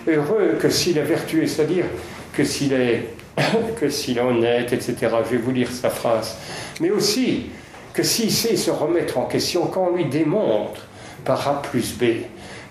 [0.09, 1.85] heureux que s'il est vertueux, c'est-à-dire
[2.33, 3.09] que s'il est,
[3.81, 4.97] que s'il est honnête, etc.
[5.25, 6.37] Je vais vous lire sa phrase.
[6.81, 7.47] Mais aussi
[7.93, 10.87] que s'il sait se remettre en question, quand on lui démontre
[11.25, 12.05] par A plus B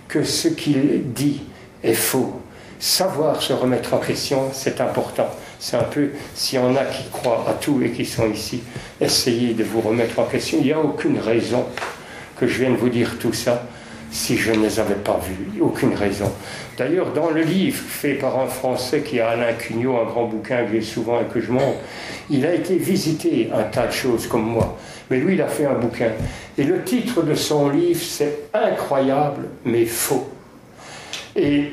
[0.08, 1.42] que ce qu'il dit
[1.84, 2.42] est faux,
[2.80, 5.28] savoir se remettre en question, c'est important.
[5.60, 8.64] C'est un peu, s'il y en a qui croient à tout et qui sont ici,
[9.00, 10.58] essayez de vous remettre en question.
[10.60, 11.66] Il n'y a aucune raison
[12.36, 13.68] que je vienne vous dire tout ça
[14.12, 15.62] si je ne les avais pas vus.
[15.62, 16.32] Aucune raison.
[16.82, 20.66] D'ailleurs, dans le livre fait par un Français qui a Alain Cugnot, un grand bouquin
[20.66, 21.78] que j'ai souvent et que je montre,
[22.28, 24.80] il a été visiter un tas de choses comme moi.
[25.12, 26.10] Mais lui, il a fait un bouquin.
[26.58, 30.28] Et le titre de son livre, c'est Incroyable mais faux.
[31.36, 31.66] Et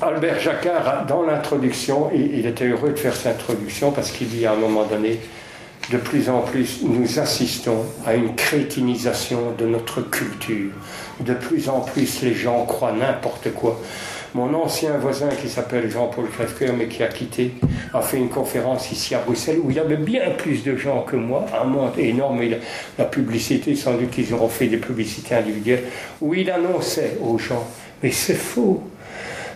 [0.00, 4.52] Albert Jacquard, dans l'introduction, il était heureux de faire cette introduction parce qu'il dit à
[4.52, 5.20] un moment donné,
[5.92, 10.70] de plus en plus, nous assistons à une crétinisation de notre culture.
[11.20, 13.78] De plus en plus, les gens croient n'importe quoi.
[14.34, 17.52] Mon ancien voisin qui s'appelle Jean-Paul Crèvecoeur, mais qui a quitté,
[17.94, 21.02] a fait une conférence ici à Bruxelles où il y avait bien plus de gens
[21.02, 22.58] que moi, un monde énorme, et
[22.98, 25.84] la publicité, sans doute qu'ils auront fait des publicités individuelles,
[26.20, 27.66] où il annonçait aux gens,
[28.02, 28.82] mais c'est faux,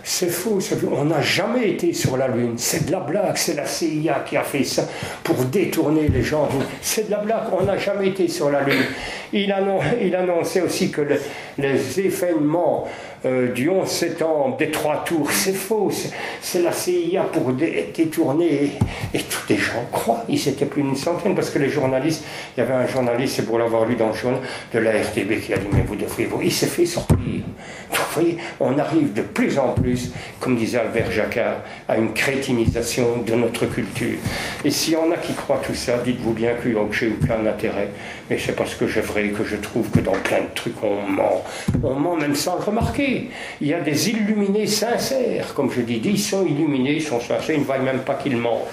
[0.03, 0.59] c'est faux,
[0.91, 2.55] on n'a jamais été sur la Lune.
[2.57, 4.85] C'est de la blague, c'est la CIA qui a fait ça
[5.23, 6.49] pour détourner les gens.
[6.81, 8.83] C'est de la blague, on n'a jamais été sur la Lune.
[9.31, 11.01] Il, annonçait aussi que
[11.57, 12.85] les événements
[13.25, 15.89] euh, du 11 septembre, des trois tours, c'est faux,
[16.41, 18.71] c'est la CIA pour détourner,
[19.13, 22.25] et, tous les gens croient, ils étaient plus d'une centaine, parce que les journalistes,
[22.55, 24.41] il y avait un journaliste, c'est pour l'avoir lu dans le journal,
[24.73, 27.15] de la RTB qui a dit, mais vous devriez vous, il s'est fait sortir.
[27.17, 33.19] vous voyez, on arrive de plus en plus, comme disait Albert Jacquard, à une crétinisation
[33.25, 34.17] de notre culture.
[34.65, 37.87] Et s'il y en a qui croient tout ça, dites-vous bien que j'ai aucun intérêt,
[38.29, 41.09] mais c'est parce que j'ai vrai que je trouve que dans plein de trucs on
[41.09, 41.43] ment.
[41.83, 43.12] On ment même sans le remarquer.
[43.61, 47.55] Il y a des illuminés sincères, comme je dis, ils sont illuminés, ils sont sincères,
[47.55, 48.67] ils ne voient même pas qu'ils mentent.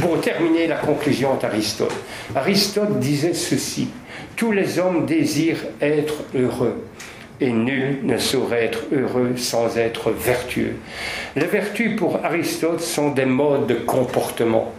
[0.00, 1.94] Pour terminer la conclusion d'Aristote.
[2.34, 3.88] Aristote disait ceci
[4.36, 6.84] Tous les hommes désirent être heureux
[7.40, 10.76] et nul ne saurait être heureux sans être vertueux.
[11.34, 14.72] Les vertus pour Aristote sont des modes de comportement,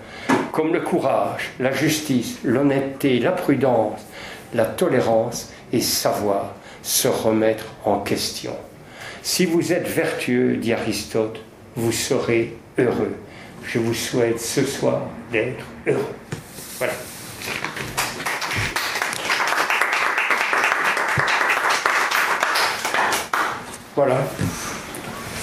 [0.51, 4.01] comme le courage, la justice, l'honnêteté, la prudence,
[4.53, 8.55] la tolérance et savoir se remettre en question.
[9.23, 11.39] Si vous êtes vertueux, dit Aristote,
[11.76, 13.15] vous serez heureux.
[13.64, 16.15] Je vous souhaite ce soir d'être heureux.
[16.77, 16.94] Voilà.
[23.95, 24.18] Voilà.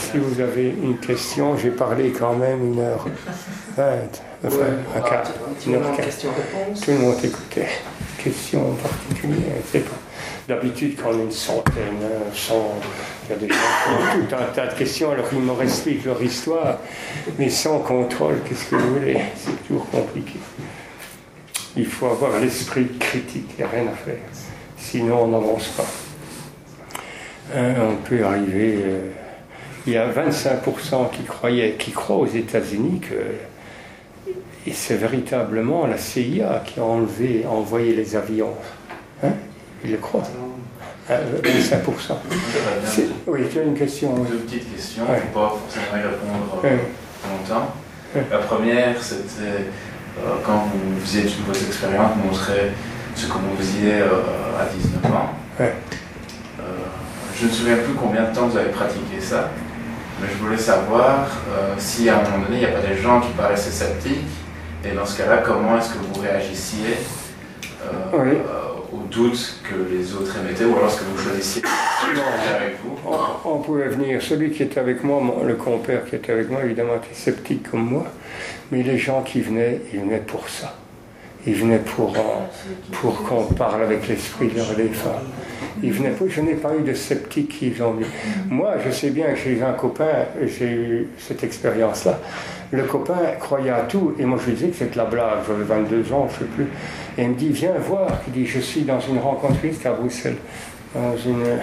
[0.00, 3.04] Si vous avez une question, j'ai parlé quand même une heure
[3.76, 5.24] vingt, enfin un quart,
[5.66, 5.96] une heure.
[6.84, 7.68] Tout le monde écoutait.
[8.22, 9.96] Question particulière, je sais pas.
[10.46, 12.00] D'habitude, quand on est une centaine,
[12.34, 12.74] cent,
[13.24, 15.62] il y a des gens qui ont tout un tas de questions, alors ils me
[15.62, 16.78] expliquent leur histoire,
[17.38, 19.18] mais sans contrôle, qu'est-ce que vous voulez?
[19.36, 20.38] C'est toujours compliqué.
[21.76, 24.18] Il faut avoir l'esprit critique, il n'y a rien à faire.
[24.76, 25.86] Sinon, on n'avance pas.
[27.54, 28.78] Hein, on peut arriver.
[28.84, 29.10] Euh,
[29.86, 33.14] il y a 25% qui croyaient, qui croient aux États-Unis que
[34.66, 38.54] et c'est véritablement la CIA qui a enlevé, envoyé les avions.
[39.22, 39.32] Hein?
[39.84, 40.22] Il le croit.
[41.10, 42.14] 25%.
[43.26, 44.14] Oui, tu as une question.
[44.24, 45.20] Deux petites questions, ouais.
[45.34, 46.76] pas forcément y répondre euh,
[47.30, 47.74] longtemps.
[48.30, 49.66] La première, c'était
[50.18, 52.72] euh, quand vous faisiez vos expériences, montrer
[53.14, 55.34] ce que vous faisiez euh, à 19 ans.
[57.36, 59.50] je ne me souviens plus combien de temps vous avez pratiqué ça,
[60.20, 61.26] mais je voulais savoir
[61.76, 64.30] si à un moment donné, il n'y a pas des gens qui paraissaient sceptiques,
[64.84, 66.96] et dans ce cas-là, comment est-ce que vous réagissiez
[68.14, 68.38] oui
[69.14, 71.62] que les autres émettaient, ou alors est-ce que vous choisissiez
[72.56, 72.98] avec vous
[73.44, 74.20] on, pouvait venir.
[74.20, 77.84] Celui qui était avec moi, le compère qui était avec moi, évidemment, était sceptique comme
[77.88, 78.06] moi,
[78.72, 80.74] mais les gens qui venaient, ils venaient pour ça.
[81.46, 82.16] Ils venaient pour,
[82.92, 84.66] pour qu'on parle avec l'esprit de leur.
[85.82, 88.06] Ils venaient pour, je n'ai pas eu de sceptiques qui ont dit.
[88.48, 92.18] Moi, je sais bien que j'ai un copain, j'ai eu cette expérience-là.
[92.70, 95.64] Le copain croyait à tout, et moi je lui disais que c'était la blague, j'avais
[95.64, 96.66] 22 ans, je ne sais plus.
[97.18, 98.08] Et il me dit, viens voir.
[98.26, 99.54] Il dit, je suis dans une rencontre
[99.84, 100.36] à Bruxelles.
[100.96, 101.58] Euh,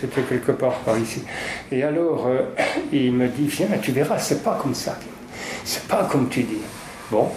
[0.00, 1.22] c'était quelque part par ici.
[1.70, 2.42] Et alors, euh,
[2.92, 4.98] il me dit, viens, tu verras, c'est pas comme ça.
[5.64, 6.62] C'est pas comme tu dis.
[7.10, 7.28] Bon,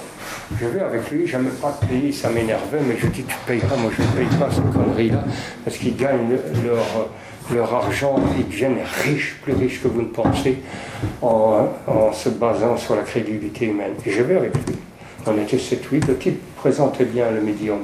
[0.58, 3.76] je vais avec lui, j'aime pas te payer, ça m'énervait, mais je dis, tu payeras,
[3.76, 5.24] moi je ne paye pas cette connerie-là,
[5.64, 6.38] parce qu'ils gagnent
[7.54, 10.58] leur argent, ils deviennent riches, plus riches que vous ne pensez,
[11.22, 11.68] en,
[12.14, 13.94] se basant sur la crédibilité humaine.
[14.06, 14.76] Et je vais avec lui.
[15.28, 17.80] On était 7-8, le type présentait bien le médium.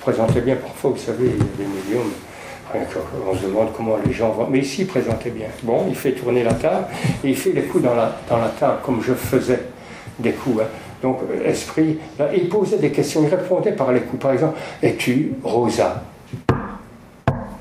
[0.00, 2.12] Présentait bien, parfois, vous savez, il y a médiums.
[3.30, 4.46] On se demande comment les gens vont.
[4.48, 5.48] Mais ici, il présentait bien.
[5.62, 6.86] Bon, il fait tourner la table
[7.22, 9.60] et il fait les coups dans la, dans la table, comme je faisais
[10.18, 10.62] des coups.
[10.62, 10.66] Hein.
[11.02, 11.98] Donc, esprit,
[12.34, 14.22] il posait des questions, il répondait par les coups.
[14.22, 16.04] Par exemple, es-tu Rosa?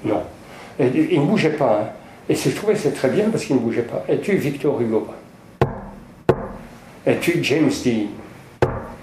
[0.06, 0.22] Non.
[0.80, 1.80] il ne bougeait pas.
[1.82, 1.88] Hein.
[2.30, 4.04] Et je trouvais c'est très bien parce qu'il ne bougeait pas.
[4.08, 5.08] Es-tu Victor Hugo?
[7.06, 8.08] Es-tu James Dean?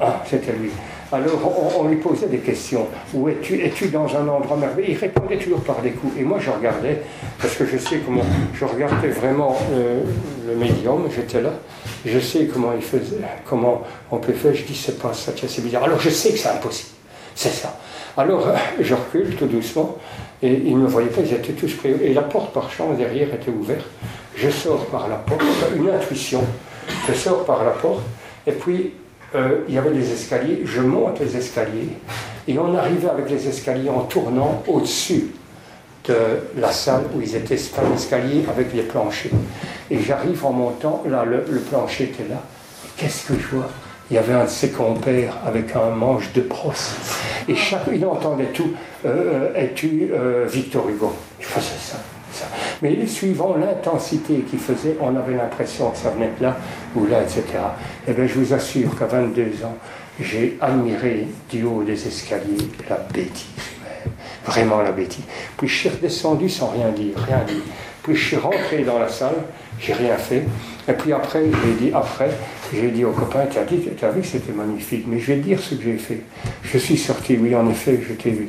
[0.01, 0.71] Ah, c'était lui.
[1.11, 2.87] Alors on, lui posait des questions.
[3.15, 3.65] Où es-tu?
[3.65, 4.91] Es-tu dans un endroit merveilleux?
[4.91, 6.13] Il répondait toujours par des coups.
[6.19, 7.03] Et moi je regardais,
[7.41, 8.25] parce que je sais comment.
[8.53, 10.03] Je regardais vraiment euh,
[10.47, 11.53] le médium, j'étais là.
[12.05, 13.17] Je sais comment il faisait,
[13.47, 14.55] comment on peut faire.
[14.55, 15.85] Je dis c'est pas ça, c'est bizarre.
[15.85, 16.91] Alors je sais que c'est impossible.
[17.35, 17.79] C'est ça.
[18.19, 18.47] Alors
[18.79, 19.97] je recule tout doucement.
[20.43, 21.91] Et ils ne me voyaient pas, ils étaient tous pris.
[22.03, 23.87] Et la porte par chance derrière était ouverte.
[24.37, 25.43] Je sors par la porte,
[25.75, 26.45] une intuition.
[27.09, 28.03] Je sors par la porte.
[28.47, 28.93] Et puis
[29.35, 31.89] euh, il y avait des escaliers, je monte les escaliers,
[32.47, 35.27] et on arrivait avec les escaliers en tournant au-dessus
[36.05, 36.15] de
[36.57, 39.33] la salle où ils étaient, c'était un avec les planchers.
[39.91, 42.43] Et j'arrive en montant, là, le, plancher était là.
[42.97, 43.69] Qu'est-ce que je vois?
[44.11, 46.97] Il y avait un de ses compères avec un manche de brosse.
[47.47, 47.55] Et
[47.93, 48.71] il entendait tout.
[49.05, 50.11] Euh, euh, es-tu
[50.47, 51.13] Victor Hugo?
[51.39, 51.99] Je faisais ça.
[52.83, 56.57] Mais suivant l'intensité qu'il faisait, on avait l'impression que ça venait de là
[56.95, 57.43] ou là, etc.
[58.07, 59.77] Eh bien, je vous assure qu'à 22 ans,
[60.21, 63.47] j'ai admiré du haut des escaliers la bêtise
[64.45, 65.25] Vraiment la bêtise.
[65.59, 67.63] Puis je suis redescendu sans rien dire, rien dire.
[68.03, 69.35] Puis je suis rentré dans la salle,
[69.79, 70.45] j'ai rien fait.
[70.89, 72.31] Et puis après, j'ai dit, après,
[72.73, 75.27] j'ai dit au copain, tu as, dit, tu as vu que c'était magnifique, mais je
[75.33, 76.23] vais te dire ce que j'ai fait.
[76.63, 78.49] Je suis sorti, oui, en effet, je t'ai vu.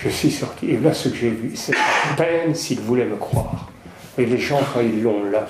[0.00, 3.16] Je suis sorti, et là, ce que j'ai vu, c'est à peine s'il voulait me
[3.16, 3.68] croire.
[4.16, 5.44] Et les gens, quand ils l'ont là,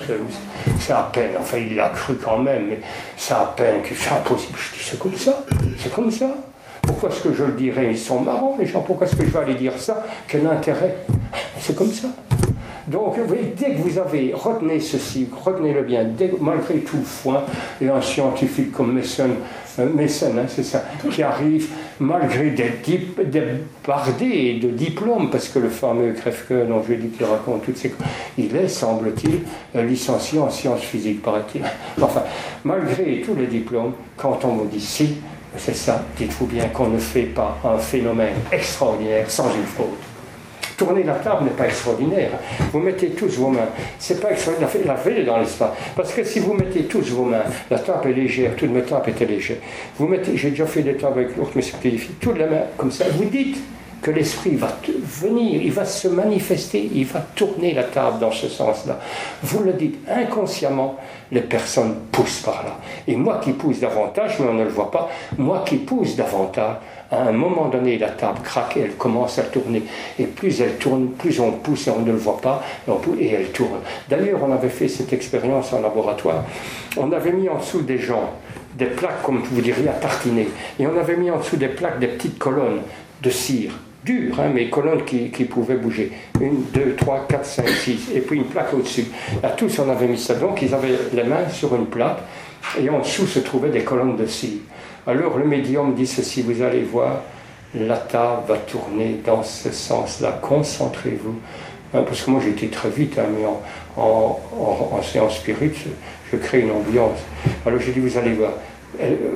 [0.79, 2.79] c'est à peine, enfin, il l'a cru quand même, mais
[3.15, 4.57] c'est à peine que c'est impossible.
[4.57, 5.43] Je dis, c'est comme ça,
[5.77, 6.35] c'est comme ça.
[6.81, 9.29] Pourquoi est-ce que je le dirais Ils sont marrants, les gens, pourquoi est-ce que je
[9.29, 10.03] vais aller dire ça?
[10.27, 10.95] Quel intérêt?
[11.59, 12.07] C'est comme ça.
[12.87, 16.07] Donc, vous voyez, dès que vous avez, retenez ceci, retenez-le bien,
[16.41, 17.43] malgré tout le foin,
[17.79, 19.35] et un scientifique comme Messen,
[19.79, 21.67] euh, hein, c'est ça, qui arrive,
[21.99, 22.71] malgré des,
[23.87, 27.93] bardés de diplômes, parce que le fameux Krefke, dont je dit qu'il raconte toutes ces
[28.37, 29.41] il est, semble-t-il,
[29.75, 31.61] euh, licencié en sciences physiques, paraît-il.
[32.01, 32.23] Enfin,
[32.63, 35.15] malgré tous les diplômes, quand on me dit si,
[35.57, 40.08] c'est ça, dites-vous bien qu'on ne fait pas un phénomène extraordinaire sans une faute.
[40.79, 42.31] Tourner la table n'est pas extraordinaire.
[42.71, 43.67] Vous mettez tous vos mains.
[43.99, 44.69] C'est pas extraordinaire.
[44.85, 45.71] La veille dans l'espace.
[45.93, 49.09] Parce que si vous mettez tous vos mains, la table est légère, toutes mes tables
[49.09, 49.57] étaient légères.
[49.97, 52.15] Vous mettez, j'ai déjà fait des tables avec l'autre, mais c'est difficile.
[52.21, 53.03] Toutes les mains comme ça.
[53.13, 53.57] Vous dites
[54.01, 54.69] que l'esprit va
[55.03, 58.99] venir, il va se manifester, il va tourner la table dans ce sens-là.
[59.43, 60.95] Vous le dites inconsciemment,
[61.29, 62.77] les personnes poussent par là.
[63.05, 66.77] Et moi qui pousse davantage, mais on ne le voit pas, moi qui pousse davantage,
[67.11, 69.83] à un moment donné, la table craque et elle commence à tourner.
[70.17, 72.63] Et plus elle tourne, plus on pousse et on ne le voit pas,
[73.19, 73.79] et elle tourne.
[74.07, 76.43] D'ailleurs, on avait fait cette expérience en laboratoire.
[76.97, 78.33] On avait mis en dessous des gens
[78.75, 80.47] des plaques, comme vous diriez, à tartiner.
[80.79, 82.81] Et on avait mis en dessous des plaques des petites colonnes
[83.21, 83.71] de cire
[84.03, 86.11] dures, hein, mais colonnes qui, qui, pouvaient bouger.
[86.39, 89.07] Une, deux, trois, quatre, cinq, six, et puis une plaque au-dessus.
[89.43, 90.35] À tous, on avait mis ça.
[90.35, 92.19] Donc, ils avaient les mains sur une plaque,
[92.79, 94.59] et en dessous se trouvaient des colonnes de cire.
[95.09, 97.23] Alors, le médium dit ceci, vous allez voir,
[97.73, 101.33] la table va tourner dans ce sens-là, concentrez-vous.
[101.95, 103.43] Hein, parce que moi, j'étais très vite, hein, mais
[103.97, 105.71] en, séance spirit,
[106.31, 107.17] je, crée une ambiance.
[107.65, 108.51] Alors, j'ai dit, vous allez voir,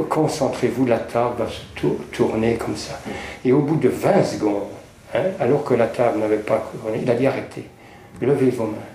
[0.09, 2.99] concentrez-vous, la table va se tourner comme ça.
[3.43, 4.67] Et au bout de 20 secondes,
[5.15, 7.65] hein, alors que la table n'avait pas tourné, il a dit arrêtez,
[8.21, 8.92] levez vos mains.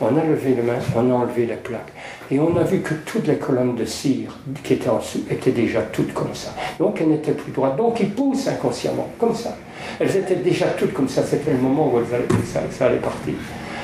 [0.00, 1.92] On a levé les mains, on a enlevé les plaques.
[2.30, 5.52] Et on a vu que toutes les colonnes de cire qui étaient en dessous étaient
[5.52, 6.54] déjà toutes comme ça.
[6.78, 7.76] Donc elles n'étaient plus droites.
[7.76, 9.56] Donc ils poussent inconsciemment, comme ça.
[9.98, 11.22] Elles étaient déjà toutes comme ça.
[11.22, 11.98] C'était le moment où
[12.44, 13.34] ça, ça, allait partir.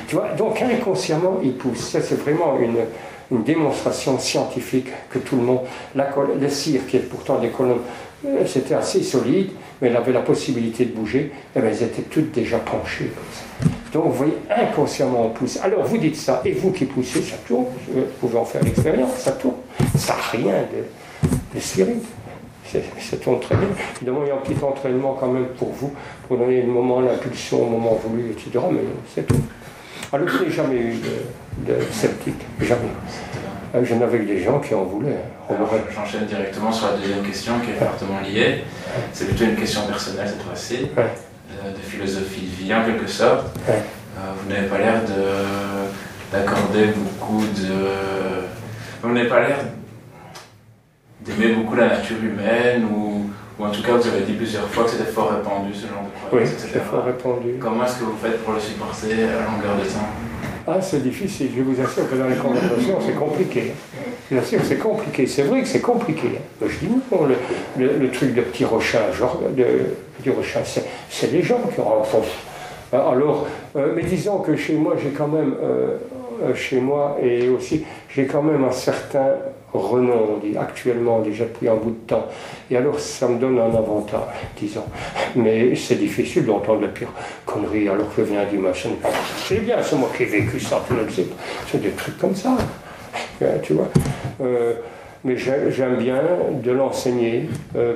[0.06, 1.89] Tu vois Donc inconsciemment, ils poussent.
[1.89, 2.76] Ça, c'est vraiment une,
[3.44, 5.60] démonstration scientifique que tout le monde,
[5.94, 7.78] la, la cire qui est pourtant des colonnes,
[8.26, 11.82] euh, c'était assez solide, mais elle avait la possibilité de bouger, et eh bien, elles
[11.82, 13.72] étaient toutes déjà penchées comme ça.
[13.93, 15.59] Donc vous voyez, inconsciemment on pousse.
[15.62, 19.16] Alors vous dites ça, et vous qui poussez, ça tourne, vous pouvez en faire l'expérience,
[19.19, 19.56] ça tourne.
[19.97, 23.69] Ça n'a rien de, de Ça tourne très bien.
[23.97, 25.93] Évidemment, il y a un petit entraînement quand même pour vous,
[26.27, 28.64] pour donner le moment, l'impulsion au moment voulu, etc.
[28.70, 28.81] Mais
[29.14, 29.40] c'est tout.
[30.10, 32.81] Alors je n'ai jamais eu de, de sceptique, jamais.
[33.74, 35.20] Euh, je n'avais que des gens qui en voulaient.
[35.94, 38.64] J'enchaîne directement sur la deuxième question qui est fortement liée.
[39.12, 40.89] C'est plutôt une question personnelle cette fois-ci,
[41.70, 43.47] de philosophie de vie en quelque sorte.
[43.68, 43.72] Euh,
[44.39, 45.01] vous n'avez pas l'air
[46.32, 47.74] d'accorder beaucoup de.
[49.02, 49.59] Vous n'avez pas l'air
[51.24, 54.84] d'aimer beaucoup la nature humaine ou, ou, en tout cas vous avez dit plusieurs fois
[54.84, 57.55] que c'était fort répandu ce genre de oui, c'est fort répandu.
[57.60, 60.09] Comment est-ce que vous faites pour le supporter à longueur de temps?
[60.66, 61.51] Ah, c'est difficile.
[61.56, 63.72] Je vous assure que dans les conversations, c'est compliqué.
[64.30, 65.26] Je vous assure que c'est compliqué.
[65.26, 66.39] C'est vrai que c'est compliqué.
[66.64, 69.64] Je dis non, le, le, truc de petit rochin, genre de
[70.23, 70.61] petit rochin,
[71.11, 72.28] c'est les gens qui rencontrent.
[72.93, 75.97] Alors, euh, mais disons que chez moi, j'ai quand même, euh,
[76.43, 77.85] euh, chez moi, et aussi,
[78.15, 79.28] j'ai quand même un certain
[79.73, 82.27] renom, dit, actuellement, déjà depuis un bout de temps.
[82.70, 84.20] Et alors, ça me donne un avantage,
[84.59, 84.85] disons.
[85.35, 87.09] Mais c'est difficile d'entendre la pire
[87.47, 88.90] connerie alors que je viens du machin.
[89.49, 90.85] C'est bien, c'est moi qui ai vécu ça,
[91.70, 92.59] c'est des trucs comme ça.
[93.62, 93.89] Tu vois
[95.24, 96.23] mais j'aime bien
[96.62, 97.49] de l'enseigner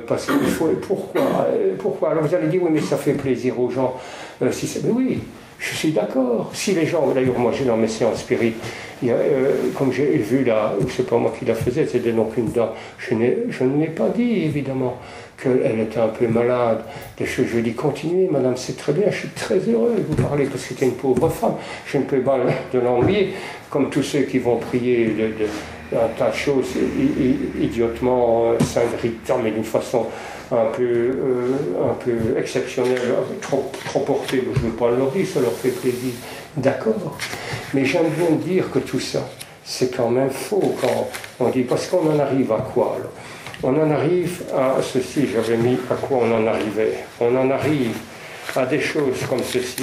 [0.06, 0.68] parce qu'il faut.
[0.80, 1.48] Pourquoi
[1.78, 2.10] Pourquoi?
[2.10, 3.96] Alors vous allez dire oui, mais ça fait plaisir aux gens.
[4.50, 5.20] si mais oui,
[5.58, 6.50] je suis d'accord.
[6.52, 8.54] Si les gens, d'ailleurs, moi j'ai dans mes séances spirit,
[9.04, 12.70] euh, comme j'ai vu là, c'est pas moi qui la faisais, c'était donc une dame,
[12.98, 13.14] je,
[13.50, 14.98] je ne l'ai pas dit évidemment
[15.42, 16.80] qu'elle était un peu malade.
[17.20, 20.44] Je ai dit continuez, madame, c'est très bien, je suis très heureux de vous parler
[20.44, 21.54] parce que c'était une pauvre femme.
[21.86, 22.38] Je ne peux pas
[22.72, 23.32] de l'ennuyer,
[23.68, 25.46] comme tous ceux qui vont prier de,
[25.92, 26.66] un tas de choses
[27.60, 28.80] idiotement euh, saint
[29.42, 30.06] mais d'une façon
[30.50, 33.00] un peu, euh, un peu exceptionnel,
[33.40, 36.12] trop, trop porté, je ne veux pas leur dire, ça leur fait plaisir.
[36.56, 37.16] D'accord.
[37.74, 39.28] Mais j'aime bien dire que tout ça,
[39.64, 41.08] c'est quand même faux quand
[41.40, 42.96] on dit, parce qu'on en arrive à quoi
[43.62, 46.94] On en arrive à ceci, j'avais mis à quoi on en arrivait.
[47.20, 47.96] On en arrive
[48.54, 49.82] à des choses comme ceci,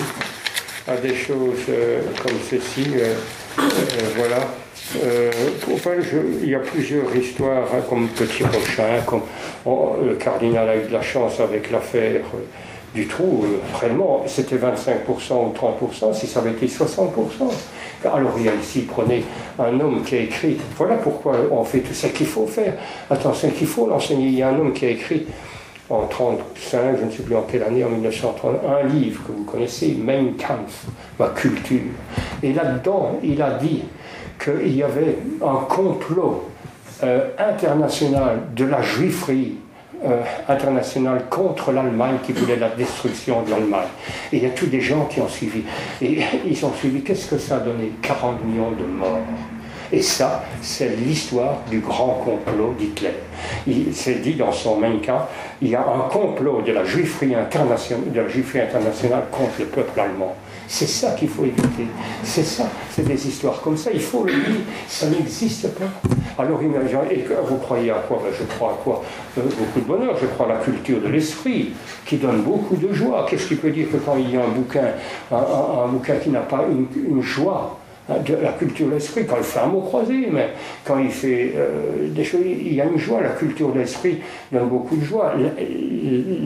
[0.88, 2.88] à des choses euh, comme ceci,
[4.15, 4.47] voilà,
[5.03, 5.32] euh,
[6.41, 9.22] il y a plusieurs histoires, hein, comme Petit Rochin, comme
[10.06, 12.40] le cardinal a eu de la chance avec l'affaire euh,
[12.94, 13.44] du trou.
[13.44, 17.10] Euh, vraiment, c'était 25% ou 30%, si ça avait été 60%.
[18.06, 19.24] Alors il y a ici, prenez
[19.57, 22.74] un homme qui a écrit, voilà pourquoi on fait tout ça qu'il faut faire.
[23.10, 24.28] Attention, qu'il faut l'enseigner.
[24.28, 25.26] Il y a un homme qui a écrit
[25.90, 29.44] en 1935, je ne sais plus en quelle année, en 1930, un livre que vous
[29.44, 30.86] connaissez, Mein Kampf,
[31.20, 31.82] ma culture.
[32.41, 33.84] Et là-dedans, il a dit
[34.44, 36.49] qu'il y avait un complot
[37.03, 39.56] euh, international de la juiverie
[40.06, 43.88] euh, internationale contre l'Allemagne qui voulait la destruction de l'Allemagne.
[44.32, 45.64] Et il y a tous des gens qui ont suivi.
[46.02, 47.02] Et ils ont suivi.
[47.02, 47.91] Qu'est-ce que ça a donné?
[48.02, 49.20] 40 millions de morts.
[49.91, 53.14] Et ça, c'est l'histoire du grand complot d'Hitler.
[53.68, 55.26] Il s'est dit dans son Mein Kampf,
[55.61, 59.65] il y a un complot de la juiverie internationale, de la juiverie internationale contre le
[59.65, 60.36] peuple allemand.
[60.68, 61.88] C'est ça qu'il faut éviter.
[62.23, 62.65] C'est ça.
[62.91, 63.91] C'est des histoires comme ça.
[63.94, 64.61] Il faut le dire.
[64.88, 65.85] Ça n'existe pas.
[66.38, 68.22] Alors imaginez, vous croyez à quoi?
[68.23, 69.03] Ben, Je crois à quoi?
[69.38, 70.18] Euh, Beaucoup de bonheur.
[70.19, 71.73] Je crois à la culture de l'esprit
[72.06, 73.26] qui donne beaucoup de joie.
[73.30, 74.94] Qu'est-ce qui peut dire que quand il y a un bouquin,
[75.31, 77.77] un, bouquin qui n'a pas une joie,
[78.09, 80.49] la culture de l'esprit, quand il fait un mot croisé, mais
[80.84, 84.19] quand il fait euh, des choses, il y a une joie, la culture de l'esprit
[84.51, 85.34] donne beaucoup de joie.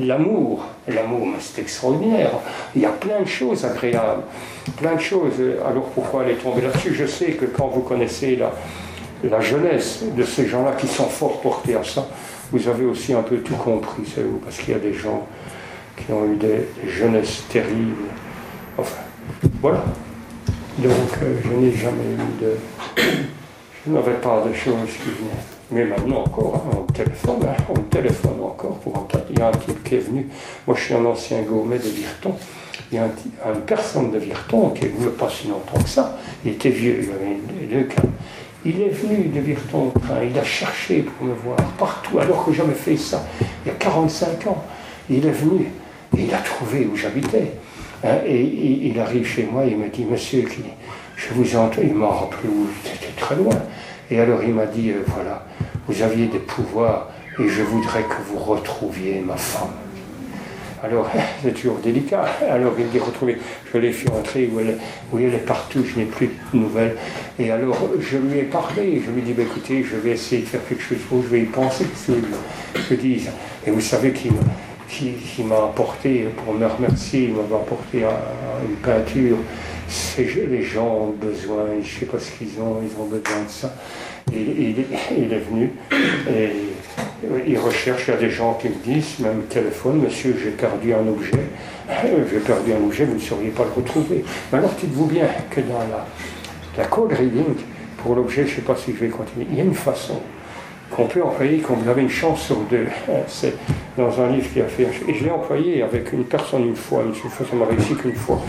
[0.05, 2.31] L'amour, l'amour, c'est extraordinaire.
[2.75, 4.23] Il y a plein de choses agréables,
[4.77, 5.33] plein de choses.
[5.67, 6.93] Alors pourquoi aller tomber là-dessus?
[6.93, 8.37] Je sais que quand vous connaissez
[9.23, 12.07] la, jeunesse de ces gens-là qui sont fort portés à ça,
[12.51, 15.25] vous avez aussi un peu tout compris, c'est vous, parce qu'il y a des gens
[15.97, 17.95] qui ont eu des jeunesses terribles.
[18.77, 19.01] Enfin,
[19.59, 19.83] voilà.
[20.77, 20.91] Donc
[21.23, 22.57] euh, je n'ai jamais eu de.
[23.85, 25.43] Je n'avais pas de choses qui venaient.
[25.71, 29.51] Mais maintenant encore, hein, on téléphone, hein, on téléphone encore pour Il y a un
[29.51, 30.27] type qui est venu.
[30.67, 32.35] Moi je suis un ancien gourmet de Virton.
[32.91, 35.89] Il y a un, une personne de Virton qui est venu pas si longtemps que
[35.89, 36.17] ça.
[36.45, 38.03] Il était vieux, il avait deux cas.
[38.63, 39.91] Il est venu de Virton,
[40.29, 43.25] il a cherché pour me voir partout, alors que j'avais fait ça
[43.65, 44.63] il y a 45 ans.
[45.09, 45.71] Il est venu
[46.17, 47.53] et il a trouvé où j'habitais.
[48.03, 50.45] Hein, et, il arrive chez moi, il me dit, monsieur,
[51.15, 52.67] je vous entends, il m'a rappelé où?
[52.83, 53.55] C'était très loin.
[54.09, 55.45] Et alors il m'a dit, euh, voilà,
[55.87, 57.09] vous aviez des pouvoirs
[57.39, 59.73] et je voudrais que vous retrouviez ma femme.
[60.83, 61.09] Alors,
[61.43, 62.25] c'est toujours délicat.
[62.49, 63.37] Alors, il dit retrouver.
[63.73, 64.77] Je l'ai fait entrer où elle,
[65.11, 66.95] où elle est partout, je n'ai plus de nouvelles.
[67.39, 69.01] Et alors, je lui ai parlé.
[69.03, 71.41] Je lui ai dit bah, écoutez, je vais essayer de faire quelque chose je vais
[71.41, 72.13] y penser, que
[72.89, 73.25] je dis.
[73.65, 74.31] Et vous savez qu'il
[74.89, 78.03] qui, m'a apporté, pour me remercier, il m'a apporté
[78.67, 79.37] une peinture.
[80.17, 83.49] Les gens ont besoin, je ne sais pas ce qu'ils ont, ils ont besoin de
[83.49, 83.73] ça.
[84.31, 85.71] Il est venu
[86.29, 86.51] et
[87.47, 90.93] il recherche, il y a des gens qui me disent, même téléphone, monsieur, j'ai perdu
[90.93, 91.39] un objet,
[92.31, 94.23] j'ai perdu un objet, vous ne sauriez pas le retrouver.
[94.51, 96.05] Mais alors dites-vous bien que dans la,
[96.77, 97.55] la code reading,
[97.97, 100.21] pour l'objet, je ne sais pas si je vais continuer, il y a une façon
[100.91, 102.87] qu'on peut employer quand vous avez une chance sur deux.
[103.27, 103.53] C'est
[103.97, 104.87] dans un livre qui a fait.
[105.07, 108.15] Et je l'ai employé avec une personne une fois, une fois, ça m'a réussi qu'une
[108.15, 108.39] fois.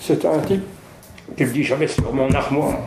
[0.00, 0.62] C'est un type
[1.36, 2.78] Tu me dis, j'avais sur mon armoire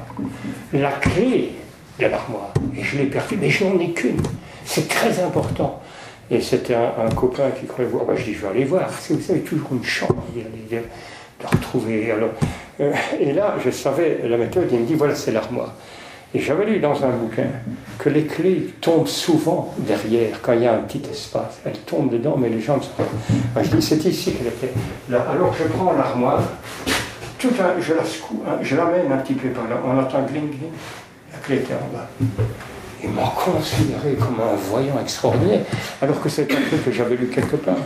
[0.73, 1.51] la clé
[1.99, 2.53] de l'armoire.
[2.77, 4.21] Et je l'ai perdue, mais je n'en ai qu'une.
[4.65, 5.81] C'est très important.
[6.29, 8.05] Et c'était un, copain qui croyait voir.
[8.05, 8.89] Bah, je dis, je vais aller voir.
[9.09, 10.11] Vous avez toujours une chance
[10.69, 10.77] de,
[11.45, 12.11] retrouver.
[12.11, 12.29] Alors,
[12.79, 14.69] euh, et là, je savais la méthode.
[14.71, 15.73] Il me dit, voilà, c'est l'armoire.
[16.33, 17.47] Et j'avais lu dans un bouquin
[17.97, 21.59] que les clés tombent souvent derrière quand il y a un petit espace.
[21.65, 23.05] Elles tombent dedans, mais les gens ne savent
[23.53, 23.63] pas.
[23.63, 24.71] je dis, c'est ici qu'elle était.
[25.09, 25.25] Là.
[25.29, 26.41] Alors je prends l'armoire,
[27.37, 27.49] tout
[27.79, 29.81] je la secoue, je l'amène un petit peu par là.
[29.85, 30.71] On entend gling gling.
[31.33, 32.07] La clé était en bas
[33.03, 35.61] ils m'ont considéré comme un voyant extraordinaire,
[36.01, 37.77] alors que c'est un truc que j'avais lu quelque part,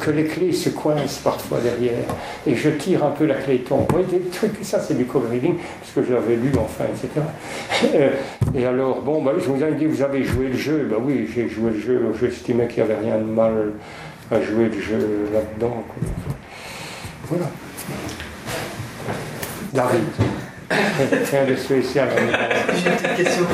[0.00, 2.04] que les clés se coincent parfois derrière,
[2.46, 3.86] et je tire un peu la clé tombe.
[3.94, 7.24] Oui, des trucs, ça c'est du co-reading, parce que j'avais lu enfin, etc.
[7.94, 8.10] Euh,
[8.54, 11.28] et alors, bon, bah, je vous ai dit, vous avez joué le jeu, ben oui,
[11.34, 13.72] j'ai joué le jeu, j'estimais qu'il n'y avait rien de mal
[14.30, 15.84] à jouer le jeu là-dedans.
[17.28, 17.46] Voilà.
[19.72, 20.04] David.
[21.30, 23.46] J'ai une petite question.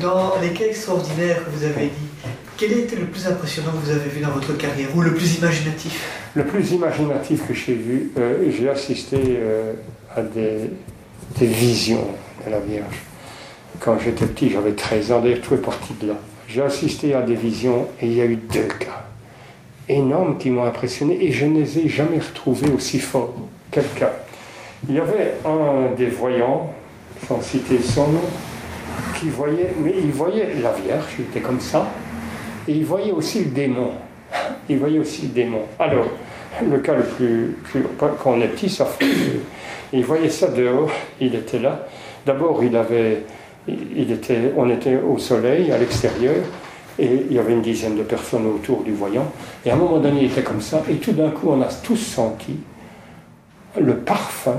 [0.00, 2.10] Dans les cas extraordinaires que vous avez dit,
[2.56, 5.38] quel était le plus impressionnant que vous avez vu dans votre carrière ou le plus
[5.38, 6.06] imaginatif?
[6.34, 9.72] Le plus imaginatif que j'ai vu, euh, j'ai assisté euh,
[10.14, 10.70] à des,
[11.40, 12.06] visions
[12.44, 13.00] de la Vierge.
[13.78, 16.14] Quand j'étais petit, j'avais 13 ans, d'ailleurs tout est parti de là.
[16.48, 19.04] J'ai assisté à des visions et il y a eu deux cas
[19.88, 23.34] énormes qui m'ont impressionné et je ne les ai jamais retrouvés aussi forts.
[23.70, 24.12] Quel cas?
[24.88, 26.72] Il y avait un des voyants,
[27.26, 28.20] sans citer son nom,
[29.18, 31.86] qui voyait, mais il voyait la Vierge, il était comme ça,
[32.66, 33.90] et il voyait aussi le démon.
[34.68, 35.62] Il voyait aussi le démon.
[35.78, 36.06] Alors,
[36.68, 37.56] le cas le plus,
[37.98, 39.06] quand on est petit, ça fait.
[39.92, 40.90] Il voyait ça dehors,
[41.20, 41.86] il était là.
[42.24, 43.24] D'abord, il avait,
[43.68, 46.36] il était, on était au soleil, à l'extérieur,
[46.98, 49.30] et il y avait une dizaine de personnes autour du voyant.
[49.64, 51.68] Et à un moment donné, il était comme ça, et tout d'un coup, on a
[51.82, 52.56] tous senti
[53.78, 54.56] le parfum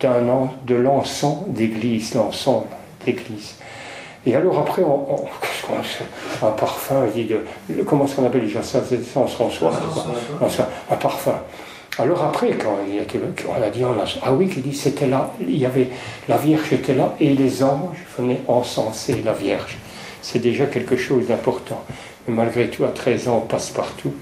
[0.00, 2.64] de l'encens d'église, l'encens
[3.04, 3.54] d'église.
[4.26, 5.24] Et alors après, on,
[6.42, 8.80] un parfum, dit de, comment est-ce qu'on appelle déjà ça?
[9.14, 9.72] On François,
[10.90, 11.34] un parfum.
[11.98, 15.06] Alors après, quand il était on a dit, on a, ah oui, qui dit, c'était
[15.06, 15.88] là, il y avait,
[16.28, 19.78] la Vierge était là, et les anges venaient encenser la Vierge.
[20.20, 21.82] C'est déjà quelque chose d'important.
[22.26, 24.12] Mais malgré tout, à 13 ans, on passe partout.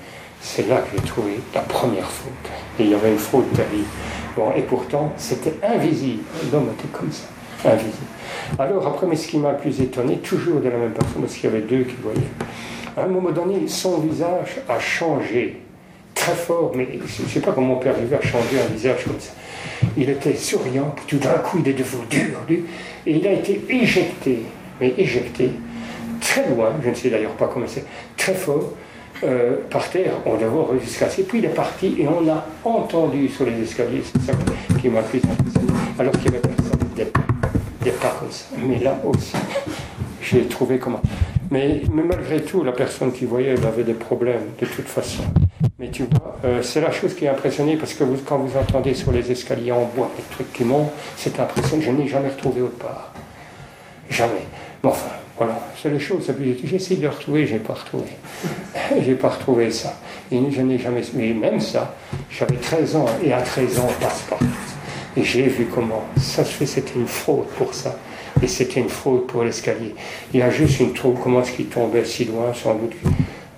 [0.46, 2.30] C'est là que j'ai trouvé la première faute.
[2.78, 3.88] Et il y avait une faute terrible.
[4.36, 6.22] Bon, et pourtant, c'était invisible.
[6.52, 7.24] L'homme était comme ça,
[7.64, 8.06] invisible.
[8.58, 11.44] Alors, après, mais ce qui m'a plus étonné, toujours de la même personne, parce qu'il
[11.44, 12.20] y avait deux qui voyaient,
[12.94, 15.60] à un moment donné, son visage a changé
[16.14, 19.04] très fort, mais je ne sais pas comment on peut arriver à changer un visage
[19.04, 19.32] comme ça.
[19.96, 22.36] Il était souriant, tout d'un coup, il est devenu dur,
[23.06, 24.42] et il a été éjecté,
[24.78, 25.50] mais éjecté,
[26.20, 27.84] très loin, je ne sais d'ailleurs pas comment c'est,
[28.16, 28.72] très fort,
[29.22, 33.46] euh, par terre, on devait jusqu'à Puis il est parti et on a entendu sur
[33.46, 34.32] les escaliers, c'est ça
[34.80, 35.22] qui m'a fait
[35.98, 37.06] alors qu'il y avait personne, des,
[37.82, 38.20] des pas.
[38.58, 39.36] Mais là aussi,
[40.20, 41.00] j'ai trouvé comment.
[41.50, 45.22] Mais, mais, malgré tout, la personne qui voyait, elle avait des problèmes de toute façon.
[45.78, 48.58] Mais tu vois, euh, c'est la chose qui est impressionnée parce que vous, quand vous
[48.58, 51.82] entendez sur les escaliers en bois des trucs qui montent, c'est impressionnant.
[51.82, 53.12] Je n'ai jamais retrouvé autre part.
[54.10, 54.46] Jamais.
[54.82, 56.30] Mais enfin, voilà, c'est les choses.
[56.64, 58.10] J'ai essayé de le retrouver, je n'ai pas retrouvé.
[58.90, 59.98] je n'ai pas retrouvé ça.
[60.30, 61.02] Et je n'ai jamais.
[61.14, 61.96] Mais même ça,
[62.30, 64.38] j'avais 13 ans, et à 13 ans, on passe pas.
[65.16, 67.98] Et j'ai vu comment ça se fait, c'était une fraude pour ça.
[68.42, 69.94] Et c'était une fraude pour l'escalier.
[70.32, 72.94] Il y a juste une troupe, comment est-ce qu'il tombait si loin, sans doute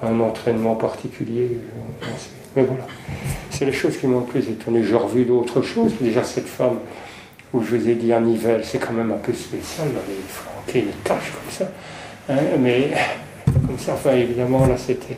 [0.03, 1.59] un entraînement particulier.
[2.55, 2.86] Mais voilà,
[3.51, 4.82] c'est les choses qui m'ont le plus étonné.
[4.82, 5.93] J'ai revu d'autres choses.
[6.01, 6.78] Déjà, cette femme
[7.53, 10.15] où je vous ai dit un Nivelles, c'est quand même un peu spécial, là, les
[10.66, 11.64] flanqués, les comme ça.
[12.28, 12.90] Hein, mais
[13.66, 15.16] comme ça, enfin, évidemment, là, c'était.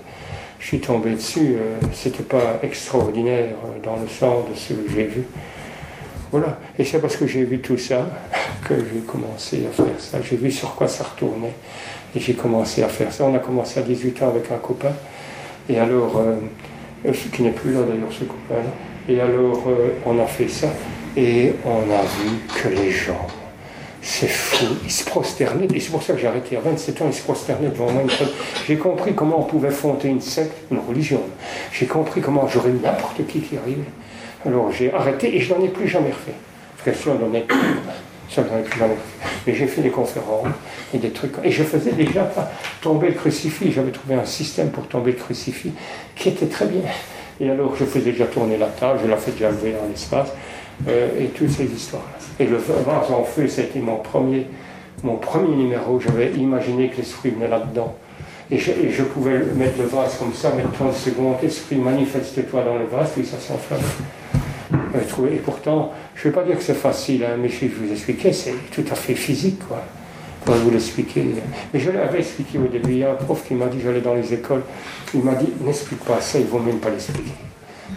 [0.60, 4.90] Je suis tombé dessus, euh, c'était pas extraordinaire euh, dans le sens de ce que
[4.92, 5.22] j'ai vu.
[6.32, 6.58] Voilà.
[6.76, 8.08] Et c'est parce que j'ai vu tout ça
[8.68, 10.18] que j'ai commencé à faire ça.
[10.20, 11.54] J'ai vu sur quoi ça retournait.
[12.14, 13.24] Et j'ai commencé à faire ça.
[13.24, 14.92] On a commencé à 18 ans avec un copain.
[15.68, 18.72] Et alors, euh, ce qui n'est plus là d'ailleurs, ce copain-là.
[19.08, 19.62] Et alors,
[20.04, 20.68] on a fait ça.
[21.16, 23.26] Et on a vu que les gens,
[24.08, 27.04] c'est fou, ils se prosternaient, et c'est pour ça que j'ai arrêté à 27 ans,
[27.08, 28.02] ils se prosternaient devant moi.
[28.66, 31.20] J'ai compris comment on pouvait fonder une secte, une religion.
[31.72, 33.82] J'ai compris comment j'aurais eu n'importe qui qui arrivait.
[34.46, 36.32] Alors j'ai arrêté et je n'en ai plus jamais refait.
[36.82, 37.58] Parce que ça, n'en ai plus.
[38.30, 39.30] Ça, j'en ai plus jamais refait.
[39.46, 40.46] Mais j'ai fait des conférences
[40.94, 41.34] et des trucs.
[41.44, 42.32] Et je faisais déjà
[42.80, 43.72] tomber le crucifix.
[43.72, 45.72] J'avais trouvé un système pour tomber le crucifix
[46.16, 46.80] qui était très bien.
[47.40, 50.28] Et alors je faisais déjà tourner la table, je la fais déjà lever dans l'espace.
[50.88, 52.17] Euh, et toutes ces histoires-là.
[52.40, 54.46] Et le vase en feu, c'était mon premier,
[55.02, 56.00] mon premier numéro.
[56.00, 57.94] J'avais imaginé que l'esprit venait là-dedans.
[58.50, 62.86] Et je, pouvais mettre le vase comme ça, mettre 30 secondes, esprit, manifeste-toi dans le
[62.86, 63.80] vase, puis ça s'enflamme.
[65.06, 67.92] trouvé, et pourtant, je ne vais pas dire que c'est facile, hein, mais je vous
[67.92, 69.82] expliquer, c'est tout à fait physique, quoi.
[70.46, 71.26] Pour vous l'expliquer.
[71.74, 72.92] Mais je l'avais expliqué au début.
[72.92, 74.62] Il y a un prof qui m'a dit, j'allais dans les écoles,
[75.12, 77.32] il m'a dit, n'explique pas ça, il ne vaut même pas l'expliquer.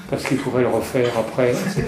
[0.10, 1.84] Parce qu'il pourrait le refaire après, etc.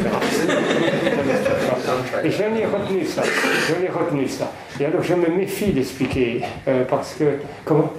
[2.24, 3.24] Et j'en ai retenu ça.
[3.24, 4.52] Je ai retenu ça.
[4.80, 6.42] Et alors je me méfie d'expliquer.
[6.68, 7.26] Euh, parce que.
[7.66, 7.92] Comment?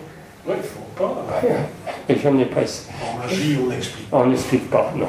[0.47, 1.27] Oui, il ne faut pas.
[2.09, 2.61] Et je n'ai pas.
[2.61, 4.17] En magie, on n'explique pas.
[4.19, 5.09] On n'explique pas, non.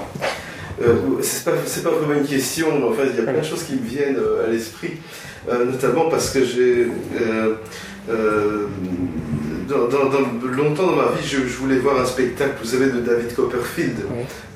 [0.81, 3.45] Euh, c'est pas, pas, vraiment une question, mais en fait, il y a plein de
[3.45, 4.93] choses qui me viennent euh, à l'esprit,
[5.49, 6.88] euh, notamment parce que j'ai.
[9.68, 9.88] Dans,
[10.52, 13.95] longtemps dans ma vie, je, voulais voir un spectacle, vous savez, de David Copperfield,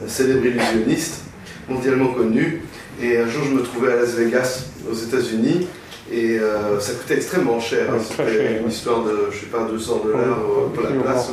[0.05, 1.23] un célèbre illusionniste,
[1.67, 2.61] mondialement connu.
[3.01, 5.67] Et un jour, je me trouvais à Las Vegas, aux États-Unis,
[6.11, 7.85] et euh, ça coûtait extrêmement cher.
[8.01, 10.39] C'était une histoire de, je sais pas, 200 dollars
[10.73, 11.29] pour la place.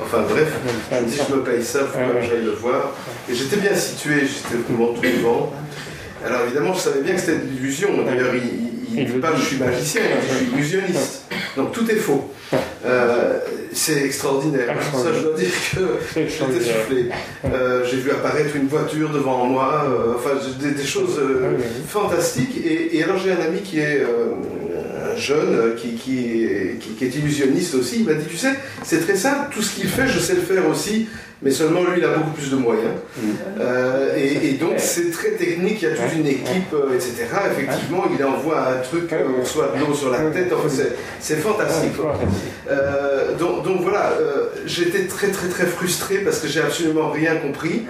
[0.00, 0.52] enfin bref,
[0.90, 2.92] je me dis, je me paye ça, il faut que j'aille le voir.
[3.30, 5.52] Et j'étais bien situé, j'étais vraiment tout devant.
[6.24, 7.88] Alors évidemment, je savais bien que c'était de l'illusion.
[8.04, 11.24] D'ailleurs, il ne dit pas que je suis magicien, je suis illusionniste.
[11.56, 12.30] Donc tout est faux.
[12.84, 13.38] Euh,
[13.72, 14.74] c'est extraordinaire.
[14.92, 17.10] Ça, je dois dire que j'étais soufflé.
[17.44, 20.30] Euh, j'ai vu apparaître une voiture devant moi, euh, enfin
[20.60, 21.20] des, choses
[21.88, 22.56] fantastiques.
[22.64, 24.02] Et, alors j'ai un ami qui est
[25.16, 26.46] jeune, qui, qui,
[26.96, 28.00] qui, est illusionniste aussi.
[28.00, 30.42] Il m'a dit, tu sais, c'est très simple, tout ce qu'il fait, je sais le
[30.42, 31.06] faire aussi
[31.42, 32.94] mais seulement lui, il a beaucoup plus de moyens.
[33.16, 33.28] Mm.
[33.60, 37.26] Euh, et, donc, c'est très technique, il y a toute une équipe, euh, etc.
[37.52, 40.68] Effectivement, il envoie un truc, euh, soit de l'eau sur la tête, enfin,
[41.20, 41.92] c'est fantastique.
[43.38, 44.12] Donc, voilà,
[44.64, 47.84] j'étais très, très, très frustré parce que j'ai absolument rien compris.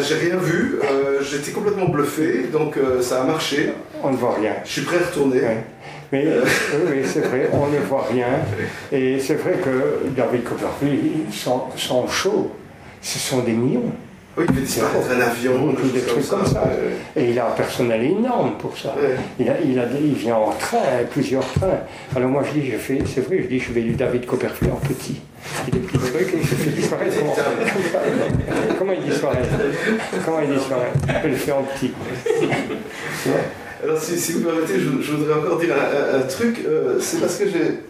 [0.00, 0.78] j'ai rien vu,
[1.20, 3.72] j'étais complètement bluffé, donc ça a marché.
[4.02, 4.54] On ne voit rien.
[4.64, 5.42] Je suis prêt à retourner.
[6.12, 6.26] Mais
[6.86, 8.26] oui, c'est vrai, on ne voit rien.
[8.92, 12.52] Et c'est vrai que David Copperfield, sont, sont chauds
[13.02, 13.92] ce sont des millions.
[14.34, 16.64] Oui, il fait disparaître un avion, des trucs comme ça.
[17.14, 18.94] Et il a un personnel énorme pour ça.
[19.38, 20.78] Il, a, il, a, il, vient en train,
[21.10, 21.80] plusieurs trains.
[22.16, 24.72] Alors moi je dis, je fais, c'est vrai, je dis, je vais du David Copperfield
[24.72, 25.20] en petit.
[25.66, 27.16] Il des petits trucs et il se fait disparaître.
[28.78, 29.38] Comment, il disparaît?
[30.24, 30.92] Comment il disparaît?
[31.24, 31.92] Je le fais en petit.
[33.82, 36.60] Alors si, vous me permettez, je, voudrais encore dire un, truc.
[36.64, 37.80] Euh, c'est parce que j'ai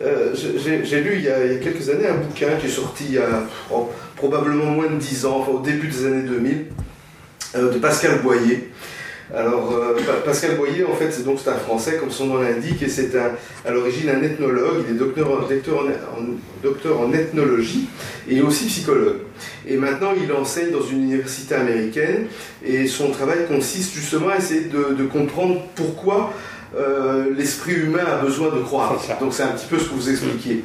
[0.00, 3.44] euh, lu il y, a, quelques années un bouquin qui est sorti il y a
[3.70, 6.66] oh, probablement moins de 10 ans, au début des années 2000,
[7.56, 8.70] euh, de Pascal Boyer.
[9.34, 9.94] Alors, euh,
[10.24, 13.70] Pascal Boyer, en fait, c'est donc un Français, comme son nom l'indique, et c'est à
[13.70, 17.88] l'origine un ethnologue, il est docteur, en, docteur en ethnologie
[18.28, 19.20] et aussi psychologue.
[19.66, 22.26] Et maintenant, il enseigne dans une université américaine,
[22.64, 26.32] et son travail consiste justement à essayer de comprendre pourquoi
[26.74, 28.98] euh, l'esprit humain a besoin de croire.
[29.20, 30.64] Donc c'est un petit peu ce que vous expliquiez.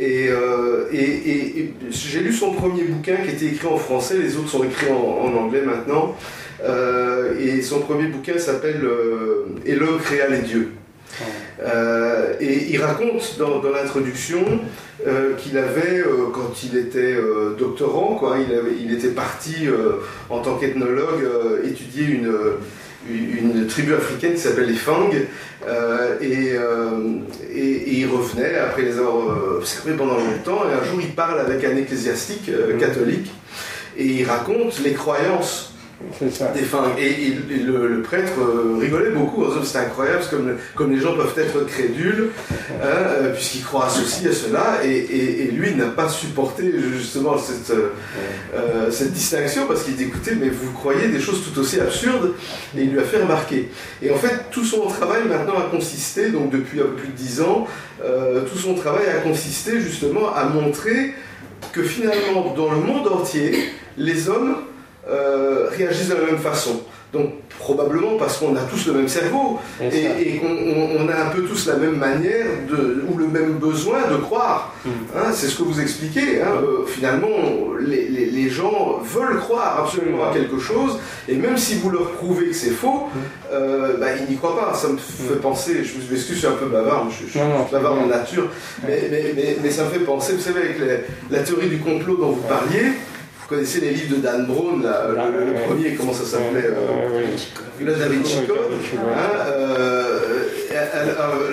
[0.00, 4.62] Euh, et, j'ai lu son premier bouquin qui était écrit en français, les autres sont
[4.64, 6.14] écrits en, anglais maintenant.
[6.64, 8.80] Euh, et son premier bouquin s'appelle
[9.64, 10.72] Et l'homme créa les dieux.
[12.40, 14.44] et il raconte dans, l'introduction
[15.38, 16.02] qu'il avait,
[16.32, 17.16] quand il était
[17.58, 19.68] doctorant, quoi, il, avait, il était parti
[20.30, 21.24] en tant qu'ethnologue
[21.64, 22.32] étudier une,
[23.10, 25.10] une tribu africaine qui s'appelle les Fang,
[25.66, 27.20] euh, euh,
[27.50, 31.14] et, et, il revenait après les avoir euh, observés pendant longtemps, et un jour il
[31.14, 33.30] parle avec un ecclésiastique catholique,
[33.96, 40.92] et il raconte les croyances et, le, prêtre euh, rigolait beaucoup, c'est incroyable, comme, comme
[40.92, 45.74] les gens peuvent être crédules, hein, euh, puisqu'ils croient à ceci, à cela, et, lui
[45.74, 47.76] n'a pas supporté justement cette,
[48.54, 52.34] euh, cette distinction, parce qu'il dit écoutez, mais vous croyez des choses tout aussi absurdes,
[52.76, 53.68] et il lui a fait remarquer.
[54.00, 57.16] Et en fait, tout son travail maintenant a consisté, donc depuis un peu plus de
[57.16, 57.66] dix ans,
[58.00, 61.14] tout son travail a consisté justement à montrer
[61.72, 64.58] que finalement, dans le monde entier, les hommes
[65.10, 66.80] euh, réagissent de la même façon.
[67.12, 71.42] Donc probablement parce qu'on a tous le même cerveau et, qu'on on a un peu
[71.42, 74.74] tous la même manière de, ou le même besoin de croire.
[74.84, 74.90] Mm.
[75.16, 76.42] Hein, c'est ce que vous expliquez.
[76.42, 76.60] Hein.
[76.62, 77.28] Euh, finalement,
[77.80, 80.98] les, les, gens veulent croire absolument à quelque chose
[81.28, 83.18] et même si vous leur prouvez que c'est faux, mm.
[83.52, 84.74] euh, bah, ils n'y croient pas.
[84.74, 84.98] Ça me mm.
[84.98, 87.40] fait penser, je m'excuse, je suis un peu bavard, je, suis
[87.72, 88.48] bavard en nature,
[88.86, 90.76] mais, mais, mais, ça me fait penser, vous savez, avec
[91.30, 92.92] la théorie du complot dont vous parliez,
[93.48, 97.26] vous connaissez les livres de Dan Brown, le, premier, comment ça s'appelait euh,
[97.80, 98.40] Le Da Vinci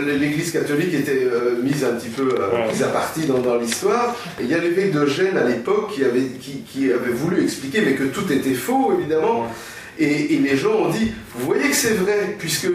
[0.05, 4.13] L'Église catholique était euh, mise un petit peu euh, mise à partie dans, l'histoire.
[4.41, 7.93] Il y a l'évêque de Gênes à l'époque qui avait, qui, avait voulu expliquer, mais
[7.93, 9.47] que tout était faux, évidemment.
[9.97, 12.67] Et, les gens ont dit, vous voyez que c'est vrai, puisque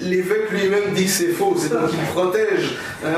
[0.00, 2.70] l'évêque lui-même dit que c'est faux, c'est donc qu'il protège
[3.04, 3.10] hein,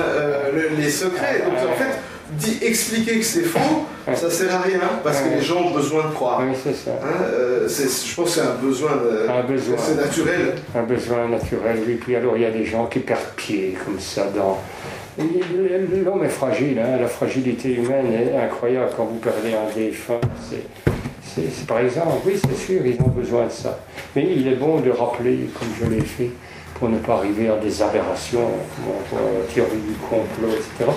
[0.77, 1.45] les secrets.
[1.47, 2.01] Donc en fait,
[2.33, 6.05] dit, expliquer que c'est faux, ça sert à rien parce que les gens ont besoin
[6.09, 6.43] de croire.
[6.43, 6.93] Oui, c'est ça.
[7.03, 8.91] Hein, euh, je pense que c'est un besoin,
[9.29, 9.77] un besoin.
[9.79, 10.55] c'est naturel.
[10.75, 11.95] Un besoin naturel, oui.
[11.95, 14.59] Puis alors il y a des gens qui perdent pied comme ça dans.
[15.17, 16.99] L'homme est fragile, hein.
[17.01, 20.21] la fragilité humaine est incroyable quand vous perdez un défunt.
[20.51, 23.79] C'est par exemple, oui, c'est sûr, ils ont besoin de ça.
[24.15, 26.31] Mais il est bon de rappeler, comme je l'ai fait,
[26.75, 28.49] pour ne pas arriver à des aberrations,
[29.53, 30.91] théorie du complot, etc.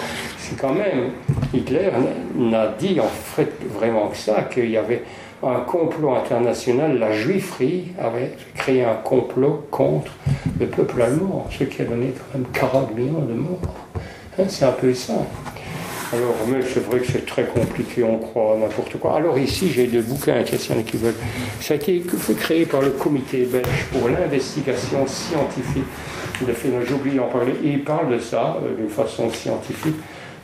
[0.59, 1.11] Quand même,
[1.53, 1.89] Hitler
[2.35, 5.03] n'a dit en fait vraiment que ça, qu'il y avait
[5.43, 10.11] un complot international, la juifferie avait créé un complot contre
[10.59, 13.59] le peuple allemand, ce qui a donné quand même 40 millions de morts.
[14.39, 15.13] Hein, c'est un peu ça.
[16.13, 19.17] Alors, mais c'est vrai que c'est très compliqué, on croit n'importe quoi.
[19.17, 21.13] Alors ici, j'ai deux bouquins, qui veulent.
[21.59, 22.01] Ça a été
[22.39, 25.83] créé par le comité belge pour l'investigation scientifique
[26.47, 26.87] de phénomènes.
[26.87, 27.53] J'ai oublié d'en parler.
[27.61, 29.95] Il parle de ça euh, d'une façon scientifique,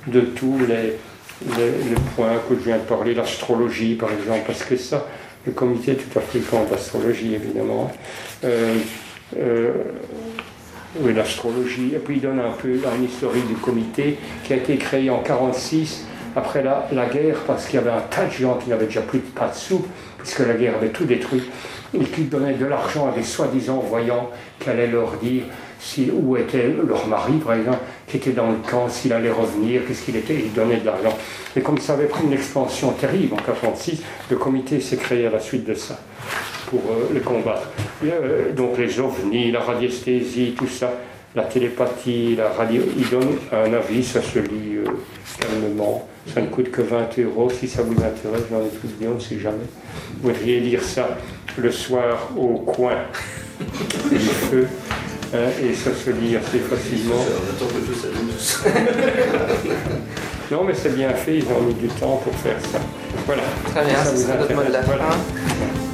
[0.08, 0.98] de tous les,
[1.58, 5.06] les, points que je viens de parler, l'astrologie par exemple, parce que ça,
[5.46, 7.92] le comité tout africain d'astrologie évidemment.
[8.44, 8.76] Euh,
[9.38, 9.72] euh,
[11.00, 14.78] oui, l'astrologie, et puis il donne un peu un historique du comité qui a été
[14.78, 16.06] créé en 1946
[16.36, 19.02] après la, la guerre parce qu'il y avait un tas de gens qui n'avaient déjà
[19.02, 19.86] plus de pas de sous
[20.20, 21.44] puisque la guerre avait tout détruit
[21.94, 25.44] et qui donnaient de l'argent à des soi-disant voyants qui allaient leur dire
[25.80, 29.82] si, où était leur mari, par exemple, qui était dans le camp, s'il allait revenir,
[29.88, 31.18] qu'est-ce qu'il était, ils donnaient de l'argent.
[31.56, 35.30] Et comme ça avait pris une expansion terrible en 1946, le comité s'est créé à
[35.30, 36.00] la suite de ça
[36.68, 37.70] pour euh, le combattre.
[38.04, 40.92] Euh, donc les ovnis, la radiesthésie, tout ça,
[41.36, 44.86] la télépathie, la radio, ils donnent un avis, ça se lit euh,
[45.40, 46.08] calmement.
[46.34, 47.50] Ça ne coûte que 20 euros.
[47.50, 49.66] Si ça vous intéresse, j'en ai plus de on ne sait jamais.
[50.22, 51.18] Vous pourriez lire ça
[51.58, 52.96] le soir au coin
[54.10, 54.68] du feu.
[55.34, 57.16] Hein, et ça se lit assez facilement.
[60.52, 62.78] non, mais c'est bien fait, ils ont mis du temps pour faire ça.
[63.26, 63.42] Voilà.
[63.74, 64.94] Très bien, ça, c'est notre mot de la fin.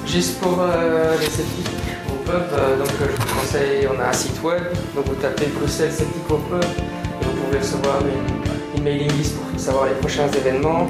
[0.05, 1.71] Juste pour euh, les sceptiques
[2.09, 4.61] au pub, euh, donc euh, je vous conseille, on a un site web,
[4.93, 9.35] donc vous tapez Bruxelles Sceptique au pub, et vous pouvez recevoir une, une mailing list
[9.37, 10.89] pour savoir les prochains événements.